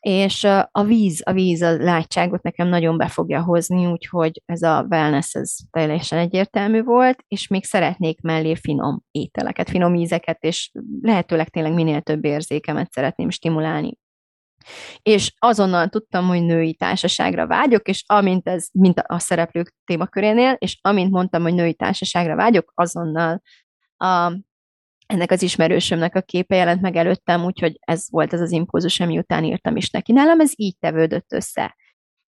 és 0.00 0.44
a 0.70 0.84
víz, 0.84 1.22
a 1.24 1.32
víz 1.32 1.62
a 1.62 1.76
látságot 1.76 2.42
nekem 2.42 2.68
nagyon 2.68 2.96
be 2.96 3.08
fogja 3.08 3.42
hozni, 3.42 3.86
úgyhogy 3.86 4.42
ez 4.44 4.62
a 4.62 4.86
wellness 4.90 5.34
ez 5.34 5.56
teljesen 5.70 6.18
egyértelmű 6.18 6.82
volt, 6.82 7.24
és 7.28 7.46
még 7.48 7.64
szeretnék 7.64 8.20
mellé 8.20 8.54
finom 8.54 9.02
ételeket, 9.10 9.70
finom 9.70 9.94
ízeket, 9.94 10.44
és 10.44 10.70
lehetőleg 11.00 11.48
tényleg 11.48 11.72
minél 11.72 12.00
több 12.00 12.24
érzékemet 12.24 12.92
szeretném 12.92 13.30
stimulálni. 13.30 13.98
És 15.02 15.34
azonnal 15.38 15.88
tudtam, 15.88 16.26
hogy 16.26 16.42
női 16.42 16.74
társaságra 16.74 17.46
vágyok, 17.46 17.88
és 17.88 18.04
amint 18.06 18.48
ez, 18.48 18.68
mint 18.72 19.02
a 19.06 19.18
szereplők 19.18 19.74
témakörénél, 19.84 20.56
és 20.58 20.78
amint 20.82 21.10
mondtam, 21.10 21.42
hogy 21.42 21.54
női 21.54 21.74
társaságra 21.74 22.36
vágyok, 22.36 22.72
azonnal 22.74 23.42
a 23.96 24.32
ennek 25.08 25.30
az 25.30 25.42
ismerősömnek 25.42 26.14
a 26.14 26.20
képe 26.20 26.56
jelent 26.56 26.80
meg 26.80 26.96
előttem, 26.96 27.44
úgyhogy 27.44 27.78
ez 27.80 28.06
volt 28.10 28.32
ez 28.32 28.40
az 28.40 28.52
impulzus, 28.52 29.00
ami 29.00 29.18
után 29.18 29.44
írtam 29.44 29.76
is 29.76 29.90
neki. 29.90 30.12
Nálam 30.12 30.40
ez 30.40 30.52
így 30.54 30.76
tevődött 30.78 31.32
össze. 31.32 31.76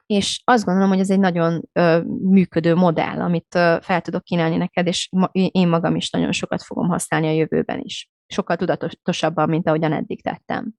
És 0.07 0.41
azt 0.45 0.65
gondolom, 0.65 0.89
hogy 0.89 0.99
ez 0.99 1.11
egy 1.11 1.19
nagyon 1.19 1.69
ö, 1.73 2.01
működő 2.23 2.75
modell, 2.75 3.21
amit 3.21 3.55
ö, 3.55 3.77
fel 3.81 4.01
tudok 4.01 4.25
kínálni 4.25 4.57
neked, 4.57 4.87
és 4.87 5.09
ma, 5.11 5.31
én 5.33 5.69
magam 5.69 5.97
is 5.97 6.11
nagyon 6.11 6.33
sokat 6.33 6.63
fogom 6.63 6.89
használni 6.89 7.27
a 7.27 7.33
jövőben 7.33 7.81
is. 7.81 8.09
Sokkal 8.27 8.57
tudatosabban, 8.57 9.49
mint 9.49 9.69
ahogyan 9.69 9.93
eddig 9.93 10.23
tettem. 10.23 10.75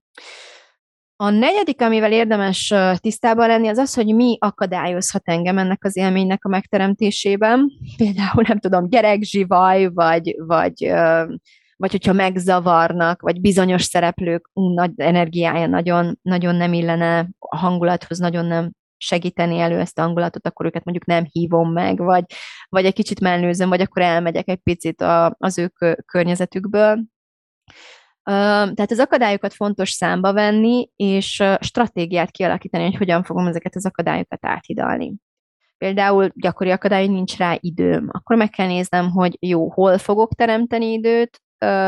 A 1.15 1.29
negyedik, 1.29 1.81
amivel 1.81 2.11
érdemes 2.11 2.73
tisztában 2.95 3.47
lenni, 3.47 3.67
az 3.67 3.77
az, 3.77 3.93
hogy 3.93 4.15
mi 4.15 4.37
akadályozhat 4.39 5.21
engem 5.29 5.57
ennek 5.57 5.83
az 5.83 5.97
élménynek 5.97 6.45
a 6.45 6.49
megteremtésében. 6.49 7.71
Például, 7.97 8.43
nem 8.47 8.59
tudom, 8.59 8.89
gyerekzsivaj, 8.89 9.87
vagy, 9.93 10.35
vagy 10.37 10.91
vagy 11.81 11.91
hogyha 11.91 12.13
megzavarnak, 12.13 13.21
vagy 13.21 13.41
bizonyos 13.41 13.83
szereplők 13.83 14.49
nagy 14.53 14.91
energiája 14.95 15.67
nagyon, 15.67 16.19
nagyon 16.21 16.55
nem 16.55 16.73
illene 16.73 17.29
a 17.39 17.57
hangulathoz, 17.57 18.19
nagyon 18.19 18.45
nem 18.45 18.71
segíteni 18.97 19.59
elő 19.59 19.79
ezt 19.79 19.99
a 19.99 20.01
hangulatot, 20.01 20.47
akkor 20.47 20.65
őket 20.65 20.83
mondjuk 20.83 21.07
nem 21.07 21.25
hívom 21.31 21.71
meg, 21.71 21.97
vagy, 21.97 22.23
vagy 22.69 22.85
egy 22.85 22.93
kicsit 22.93 23.19
mellőzöm, 23.19 23.69
vagy 23.69 23.81
akkor 23.81 24.01
elmegyek 24.01 24.47
egy 24.47 24.59
picit 24.63 25.01
a, 25.01 25.35
az 25.37 25.57
ő 25.57 25.71
környezetükből. 26.05 27.03
Tehát 28.23 28.91
az 28.91 28.99
akadályokat 28.99 29.53
fontos 29.53 29.91
számba 29.91 30.33
venni, 30.33 30.89
és 30.95 31.43
stratégiát 31.59 32.31
kialakítani, 32.31 32.83
hogy 32.83 32.95
hogyan 32.95 33.23
fogom 33.23 33.47
ezeket 33.47 33.75
az 33.75 33.85
akadályokat 33.85 34.45
áthidalni. 34.45 35.13
Például 35.77 36.31
gyakori 36.35 36.71
akadály, 36.71 37.05
hogy 37.05 37.13
nincs 37.13 37.37
rá 37.37 37.57
időm. 37.59 38.09
Akkor 38.11 38.35
meg 38.35 38.49
kell 38.49 38.67
néznem, 38.67 39.09
hogy 39.09 39.37
jó, 39.39 39.71
hol 39.71 39.97
fogok 39.97 40.33
teremteni 40.33 40.91
időt, 40.91 41.41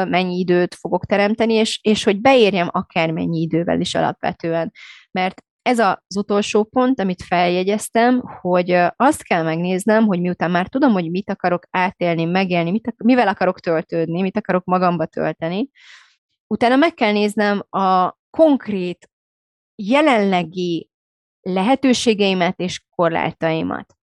mennyi 0.08 0.38
időt 0.38 0.76
fogok 0.76 1.06
teremteni, 1.06 1.54
és, 1.54 1.80
és 1.82 2.04
hogy 2.04 2.22
beérjem 2.22 2.68
akármennyi 2.72 3.42
idővel 3.42 3.80
is 3.80 3.96
alapvetően. 3.96 4.72
Mert 5.12 5.42
ez 5.62 5.80
az 5.80 6.18
utolsó 6.18 6.64
pont, 6.64 7.00
amit 7.00 7.24
feljegyeztem, 7.24 8.22
hogy 8.42 8.72
azt 8.96 9.24
kell 9.24 9.44
megnéznem, 9.44 10.06
hogy 10.06 10.22
miután 10.22 10.52
már 10.52 10.68
tudom, 10.68 10.92
hogy 10.92 11.10
mit 11.10 11.30
akarok 11.30 11.68
átélni, 11.70 12.26
megélni, 12.26 12.72
mit, 12.72 12.94
mivel 13.04 13.28
akarok 13.28 13.60
töltődni, 13.60 14.22
mit 14.22 14.38
akarok 14.38 14.64
magamba 14.66 15.06
tölteni, 15.06 15.70
utána 16.48 16.76
meg 16.76 16.94
kell 16.94 17.12
néznem 17.12 17.64
a 17.70 18.18
konkrét 18.30 19.10
jelenlegi 19.76 20.90
lehetőségeimet 21.42 22.60
és 22.60 22.86
korlátaimat. 22.96 23.96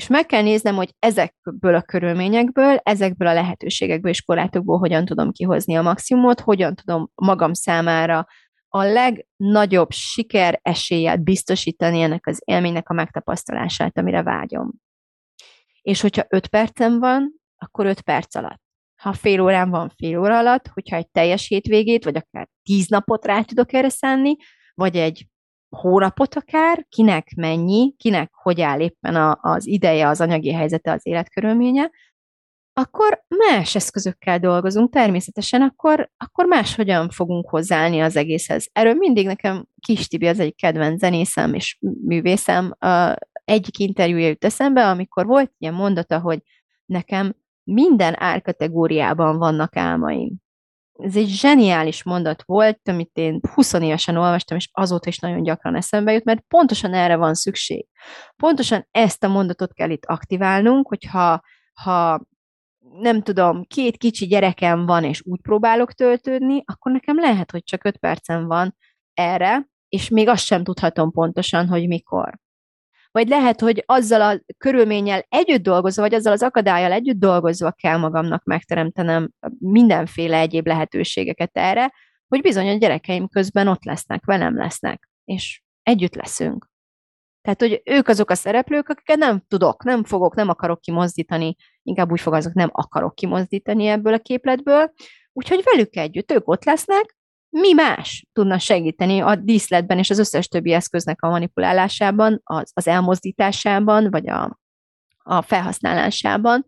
És 0.00 0.06
meg 0.06 0.26
kell 0.26 0.42
néznem, 0.42 0.74
hogy 0.74 0.94
ezekből 0.98 1.74
a 1.74 1.82
körülményekből, 1.82 2.76
ezekből 2.82 3.28
a 3.28 3.32
lehetőségekből 3.32 4.10
és 4.10 4.22
korlátokból 4.22 4.78
hogyan 4.78 5.04
tudom 5.04 5.32
kihozni 5.32 5.76
a 5.76 5.82
maximumot, 5.82 6.40
hogyan 6.40 6.74
tudom 6.74 7.10
magam 7.14 7.52
számára 7.52 8.26
a 8.68 8.82
legnagyobb 8.82 9.90
siker 9.90 10.58
esélyet 10.62 11.22
biztosítani 11.22 12.00
ennek 12.00 12.26
az 12.26 12.42
élménynek 12.44 12.88
a 12.88 12.94
megtapasztalását, 12.94 13.98
amire 13.98 14.22
vágyom. 14.22 14.72
És 15.82 16.00
hogyha 16.00 16.26
öt 16.28 16.48
percem 16.48 16.98
van, 16.98 17.34
akkor 17.56 17.86
öt 17.86 18.00
perc 18.00 18.34
alatt. 18.34 18.62
Ha 19.02 19.12
fél 19.12 19.40
órán 19.40 19.70
van, 19.70 19.92
fél 19.96 20.18
óra 20.18 20.38
alatt, 20.38 20.68
hogyha 20.68 20.96
egy 20.96 21.10
teljes 21.10 21.46
hétvégét, 21.46 22.04
vagy 22.04 22.16
akár 22.16 22.48
tíz 22.62 22.88
napot 22.88 23.24
rá 23.24 23.42
tudok 23.42 23.72
erre 23.72 23.88
szánni, 23.88 24.36
vagy 24.74 24.96
egy 24.96 25.26
hónapot 25.70 26.34
akár, 26.34 26.86
kinek 26.88 27.32
mennyi, 27.36 27.94
kinek 27.96 28.30
hogy 28.34 28.60
áll 28.60 28.80
éppen 28.80 29.14
a, 29.14 29.38
az 29.40 29.66
ideje, 29.66 30.08
az 30.08 30.20
anyagi 30.20 30.52
helyzete, 30.52 30.92
az 30.92 31.00
életkörülménye, 31.02 31.90
akkor 32.72 33.24
más 33.28 33.74
eszközökkel 33.74 34.38
dolgozunk, 34.38 34.92
természetesen 34.92 35.62
akkor, 35.62 36.10
akkor 36.16 36.46
máshogyan 36.46 37.10
fogunk 37.10 37.48
hozzáállni 37.48 38.00
az 38.00 38.16
egészhez. 38.16 38.68
Erről 38.72 38.94
mindig 38.94 39.26
nekem 39.26 39.66
Kis 39.80 40.08
Tibi 40.08 40.26
az 40.26 40.40
egy 40.40 40.54
kedvenc 40.54 41.00
zenészem 41.00 41.54
és 41.54 41.78
művészem, 41.80 42.74
a 42.78 43.16
egyik 43.44 43.78
interjúja 43.78 44.28
jut 44.28 44.44
eszembe, 44.44 44.88
amikor 44.88 45.26
volt 45.26 45.52
ilyen 45.58 45.74
mondata, 45.74 46.18
hogy 46.18 46.42
nekem 46.86 47.34
minden 47.62 48.14
árkategóriában 48.18 49.38
vannak 49.38 49.76
álmaim. 49.76 50.36
Ez 51.02 51.16
egy 51.16 51.28
zseniális 51.28 52.02
mondat 52.02 52.42
volt, 52.46 52.80
amit 52.84 53.10
én 53.14 53.40
20 53.54 53.72
évesen 53.72 54.16
olvastam, 54.16 54.56
és 54.56 54.68
azóta 54.72 55.08
is 55.08 55.18
nagyon 55.18 55.42
gyakran 55.42 55.76
eszembe 55.76 56.12
jut, 56.12 56.24
mert 56.24 56.44
pontosan 56.48 56.94
erre 56.94 57.16
van 57.16 57.34
szükség. 57.34 57.86
Pontosan 58.36 58.86
ezt 58.90 59.24
a 59.24 59.28
mondatot 59.28 59.72
kell 59.72 59.90
itt 59.90 60.04
aktiválnunk, 60.04 60.88
hogyha 60.88 61.40
ha 61.82 62.20
nem 62.92 63.22
tudom, 63.22 63.64
két 63.64 63.96
kicsi 63.96 64.26
gyerekem 64.26 64.86
van, 64.86 65.04
és 65.04 65.22
úgy 65.24 65.40
próbálok 65.40 65.92
töltődni, 65.92 66.62
akkor 66.64 66.92
nekem 66.92 67.18
lehet, 67.18 67.50
hogy 67.50 67.62
csak 67.62 67.84
öt 67.84 67.96
percem 67.96 68.46
van 68.46 68.76
erre, 69.14 69.68
és 69.88 70.08
még 70.08 70.28
azt 70.28 70.44
sem 70.44 70.64
tudhatom 70.64 71.10
pontosan, 71.10 71.68
hogy 71.68 71.86
mikor. 71.86 72.39
Vagy 73.12 73.28
lehet, 73.28 73.60
hogy 73.60 73.82
azzal 73.86 74.20
a 74.20 74.40
körülménnyel 74.58 75.26
együtt 75.28 75.62
dolgozva, 75.62 76.02
vagy 76.02 76.14
azzal 76.14 76.32
az 76.32 76.42
akadályjal 76.42 76.92
együtt 76.92 77.18
dolgozva 77.18 77.70
kell 77.70 77.96
magamnak 77.96 78.44
megteremtenem 78.44 79.30
mindenféle 79.58 80.38
egyéb 80.38 80.66
lehetőségeket 80.66 81.50
erre, 81.52 81.92
hogy 82.28 82.40
bizony 82.40 82.68
a 82.68 82.76
gyerekeim 82.76 83.28
közben 83.28 83.68
ott 83.68 83.84
lesznek, 83.84 84.24
velem 84.24 84.56
lesznek, 84.56 85.08
és 85.24 85.62
együtt 85.82 86.14
leszünk. 86.14 86.68
Tehát, 87.42 87.60
hogy 87.60 87.82
ők 87.84 88.08
azok 88.08 88.30
a 88.30 88.34
szereplők, 88.34 88.88
akiket 88.88 89.16
nem 89.16 89.42
tudok, 89.48 89.84
nem 89.84 90.04
fogok, 90.04 90.34
nem 90.34 90.48
akarok 90.48 90.80
kimozdítani, 90.80 91.56
inkább 91.82 92.10
úgy 92.10 92.20
fogalmazok, 92.20 92.54
nem 92.54 92.70
akarok 92.72 93.14
kimozdítani 93.14 93.86
ebből 93.86 94.12
a 94.12 94.18
képletből, 94.18 94.92
úgyhogy 95.32 95.62
velük 95.64 95.96
együtt 95.96 96.32
ők 96.32 96.48
ott 96.48 96.64
lesznek, 96.64 97.16
mi 97.50 97.72
más 97.72 98.26
tudna 98.32 98.58
segíteni 98.58 99.20
a 99.20 99.34
díszletben 99.34 99.98
és 99.98 100.10
az 100.10 100.18
összes 100.18 100.48
többi 100.48 100.72
eszköznek 100.72 101.22
a 101.22 101.28
manipulálásában, 101.28 102.40
az, 102.44 102.70
az 102.74 102.86
elmozdításában, 102.86 104.10
vagy 104.10 104.28
a, 104.28 104.58
a 105.18 105.42
felhasználásában, 105.42 106.64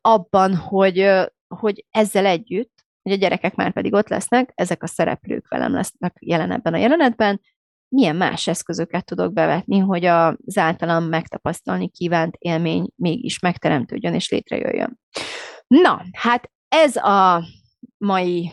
abban, 0.00 0.56
hogy, 0.56 1.10
hogy 1.48 1.86
ezzel 1.90 2.26
együtt, 2.26 2.72
hogy 3.02 3.12
a 3.12 3.16
gyerekek 3.16 3.54
már 3.54 3.72
pedig 3.72 3.92
ott 3.92 4.08
lesznek, 4.08 4.52
ezek 4.54 4.82
a 4.82 4.86
szereplők 4.86 5.48
velem 5.48 5.72
lesznek 5.72 6.16
jelen 6.20 6.52
ebben 6.52 6.74
a 6.74 6.78
jelenetben, 6.78 7.40
milyen 7.88 8.16
más 8.16 8.46
eszközöket 8.46 9.04
tudok 9.04 9.32
bevetni, 9.32 9.78
hogy 9.78 10.04
az 10.04 10.58
általam 10.58 11.04
megtapasztalni 11.04 11.88
kívánt 11.88 12.36
élmény 12.38 12.88
mégis 12.96 13.38
megteremtődjön 13.38 14.14
és 14.14 14.30
létrejöjjön. 14.30 15.00
Na, 15.66 16.04
hát 16.12 16.50
ez 16.68 16.96
a 16.96 17.44
mai 17.98 18.52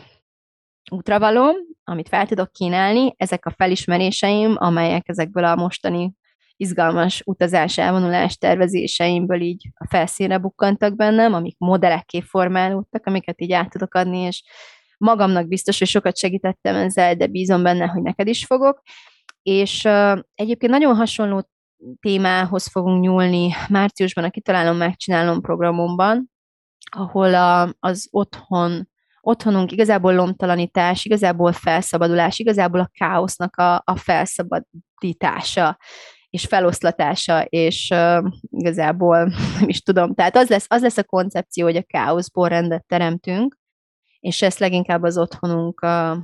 útravaló, 0.90 1.54
amit 1.84 2.08
fel 2.08 2.26
tudok 2.26 2.52
kínálni, 2.52 3.14
ezek 3.16 3.46
a 3.46 3.54
felismeréseim, 3.56 4.54
amelyek 4.58 5.08
ezekből 5.08 5.44
a 5.44 5.56
mostani 5.56 6.12
izgalmas 6.56 7.22
utazás 7.24 7.78
elvonulás 7.78 8.36
tervezéseimből 8.36 9.40
így 9.40 9.70
a 9.74 9.86
felszínre 9.88 10.38
bukkantak 10.38 10.96
bennem, 10.96 11.34
amik 11.34 11.58
modellekké 11.58 12.20
formálódtak, 12.20 13.06
amiket 13.06 13.40
így 13.40 13.52
át 13.52 13.70
tudok 13.70 13.94
adni, 13.94 14.18
és 14.18 14.42
magamnak 14.98 15.48
biztos, 15.48 15.78
hogy 15.78 15.88
sokat 15.88 16.18
segítettem 16.18 16.74
ezzel, 16.74 17.14
de 17.14 17.26
bízom 17.26 17.62
benne, 17.62 17.86
hogy 17.86 18.02
neked 18.02 18.26
is 18.26 18.44
fogok. 18.44 18.82
És 19.42 19.84
uh, 19.84 20.18
egyébként 20.34 20.72
nagyon 20.72 20.96
hasonló 20.96 21.48
témához 22.00 22.66
fogunk 22.66 23.02
nyúlni 23.02 23.54
márciusban 23.68 24.24
a 24.24 24.30
Kitalálom, 24.30 24.76
Megcsinálom 24.76 25.40
programomban, 25.40 26.30
ahol 26.90 27.34
a, 27.34 27.74
az 27.78 28.08
otthon, 28.10 28.89
otthonunk 29.20 29.72
igazából 29.72 30.14
lomtalanítás, 30.14 31.04
igazából 31.04 31.52
felszabadulás, 31.52 32.38
igazából 32.38 32.80
a 32.80 32.90
káosznak 32.92 33.56
a, 33.56 33.82
a 33.84 33.96
felszabadítása 33.96 35.78
és 36.30 36.44
feloszlatása, 36.44 37.42
és 37.42 37.90
uh, 37.94 38.26
igazából 38.50 39.18
nem 39.58 39.68
is 39.68 39.82
tudom, 39.82 40.14
tehát 40.14 40.36
az 40.36 40.48
lesz, 40.48 40.66
az 40.68 40.82
lesz 40.82 40.96
a 40.96 41.04
koncepció, 41.04 41.64
hogy 41.64 41.76
a 41.76 41.82
káoszból 41.86 42.48
rendet 42.48 42.86
teremtünk, 42.86 43.58
és 44.20 44.42
ezt 44.42 44.58
leginkább 44.58 45.02
az 45.02 45.18
otthonunk 45.18 45.82
uh, 45.82 46.16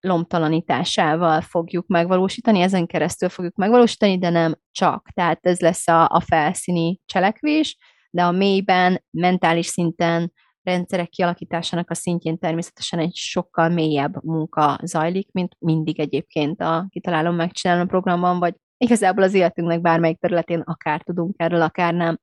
lomtalanításával 0.00 1.40
fogjuk 1.40 1.86
megvalósítani, 1.86 2.60
ezen 2.60 2.86
keresztül 2.86 3.28
fogjuk 3.28 3.54
megvalósítani, 3.54 4.18
de 4.18 4.30
nem 4.30 4.56
csak. 4.70 5.08
Tehát 5.14 5.46
ez 5.46 5.60
lesz 5.60 5.88
a, 5.88 6.08
a 6.08 6.20
felszíni 6.20 7.00
cselekvés, 7.06 7.76
de 8.10 8.24
a 8.24 8.30
mélyben, 8.30 9.04
mentális 9.10 9.66
szinten, 9.66 10.32
rendszerek 10.70 11.08
kialakításának 11.08 11.90
a 11.90 11.94
szintjén 11.94 12.38
természetesen 12.38 12.98
egy 12.98 13.14
sokkal 13.14 13.68
mélyebb 13.68 14.24
munka 14.24 14.78
zajlik, 14.82 15.32
mint 15.32 15.56
mindig 15.58 16.00
egyébként 16.00 16.60
a 16.60 16.86
kitalálom, 16.88 17.34
megcsinálom 17.34 17.86
programban, 17.86 18.38
vagy 18.38 18.54
igazából 18.84 19.22
az 19.22 19.34
életünknek 19.34 19.80
bármelyik 19.80 20.18
területén 20.18 20.60
akár 20.60 21.02
tudunk 21.02 21.34
erről, 21.38 21.62
akár 21.62 21.94
nem. 21.94 22.18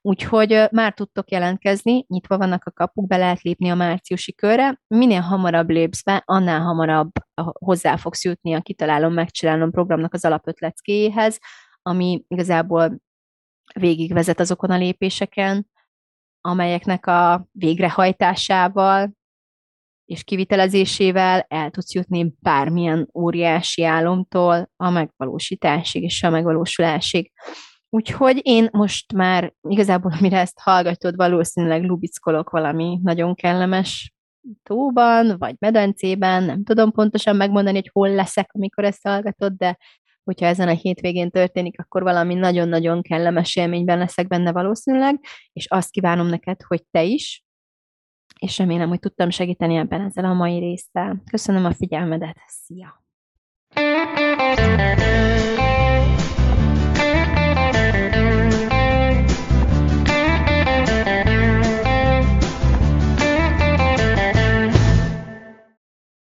Úgyhogy 0.00 0.64
már 0.70 0.94
tudtok 0.94 1.30
jelentkezni, 1.30 2.04
nyitva 2.08 2.38
vannak 2.38 2.64
a 2.64 2.70
kapuk, 2.70 3.06
be 3.06 3.16
lehet 3.16 3.42
lépni 3.42 3.68
a 3.70 3.74
márciusi 3.74 4.34
körre. 4.34 4.80
Minél 4.86 5.20
hamarabb 5.20 5.70
lépsz 5.70 6.02
be, 6.02 6.22
annál 6.24 6.60
hamarabb 6.60 7.10
hozzá 7.52 7.96
fogsz 7.96 8.24
jutni 8.24 8.54
a 8.54 8.60
Kitalálom, 8.60 9.12
Megcsinálom 9.12 9.70
programnak 9.70 10.14
az 10.14 10.24
alapötleckéjéhez, 10.24 11.38
ami 11.82 12.24
igazából 12.28 13.00
végigvezet 13.74 14.40
azokon 14.40 14.70
a 14.70 14.76
lépéseken, 14.76 15.66
amelyeknek 16.46 17.06
a 17.06 17.46
végrehajtásával 17.52 19.14
és 20.04 20.24
kivitelezésével 20.24 21.44
el 21.48 21.70
tudsz 21.70 21.94
jutni 21.94 22.34
bármilyen 22.40 23.08
óriási 23.14 23.84
álomtól 23.84 24.70
a 24.76 24.90
megvalósításig 24.90 26.02
és 26.02 26.22
a 26.22 26.30
megvalósulásig. 26.30 27.32
Úgyhogy 27.88 28.40
én 28.42 28.68
most 28.72 29.12
már 29.12 29.52
igazából, 29.68 30.12
mire 30.20 30.38
ezt 30.38 30.58
hallgatod, 30.60 31.16
valószínűleg 31.16 31.82
lubickolok 31.82 32.50
valami 32.50 32.98
nagyon 33.02 33.34
kellemes 33.34 34.14
tóban, 34.62 35.38
vagy 35.38 35.54
medencében, 35.58 36.42
nem 36.42 36.64
tudom 36.64 36.92
pontosan 36.92 37.36
megmondani, 37.36 37.76
hogy 37.76 37.90
hol 37.92 38.08
leszek, 38.08 38.50
amikor 38.52 38.84
ezt 38.84 39.02
hallgatod, 39.02 39.52
de 39.52 39.78
hogyha 40.26 40.46
ezen 40.46 40.68
a 40.68 40.74
hétvégén 40.74 41.30
történik, 41.30 41.80
akkor 41.80 42.02
valami 42.02 42.34
nagyon-nagyon 42.34 43.02
kellemes 43.02 43.56
élményben 43.56 43.98
leszek 43.98 44.26
benne 44.26 44.52
valószínűleg, 44.52 45.20
és 45.52 45.66
azt 45.66 45.90
kívánom 45.90 46.26
neked, 46.26 46.62
hogy 46.62 46.82
te 46.90 47.02
is, 47.02 47.44
és 48.40 48.58
remélem, 48.58 48.88
hogy 48.88 48.98
tudtam 48.98 49.30
segíteni 49.30 49.76
ebben 49.76 50.00
ezzel 50.00 50.24
a 50.24 50.32
mai 50.32 50.58
résszel. 50.58 51.22
Köszönöm 51.30 51.64
a 51.64 51.72
figyelmedet, 51.72 52.36
szia! 52.46 53.04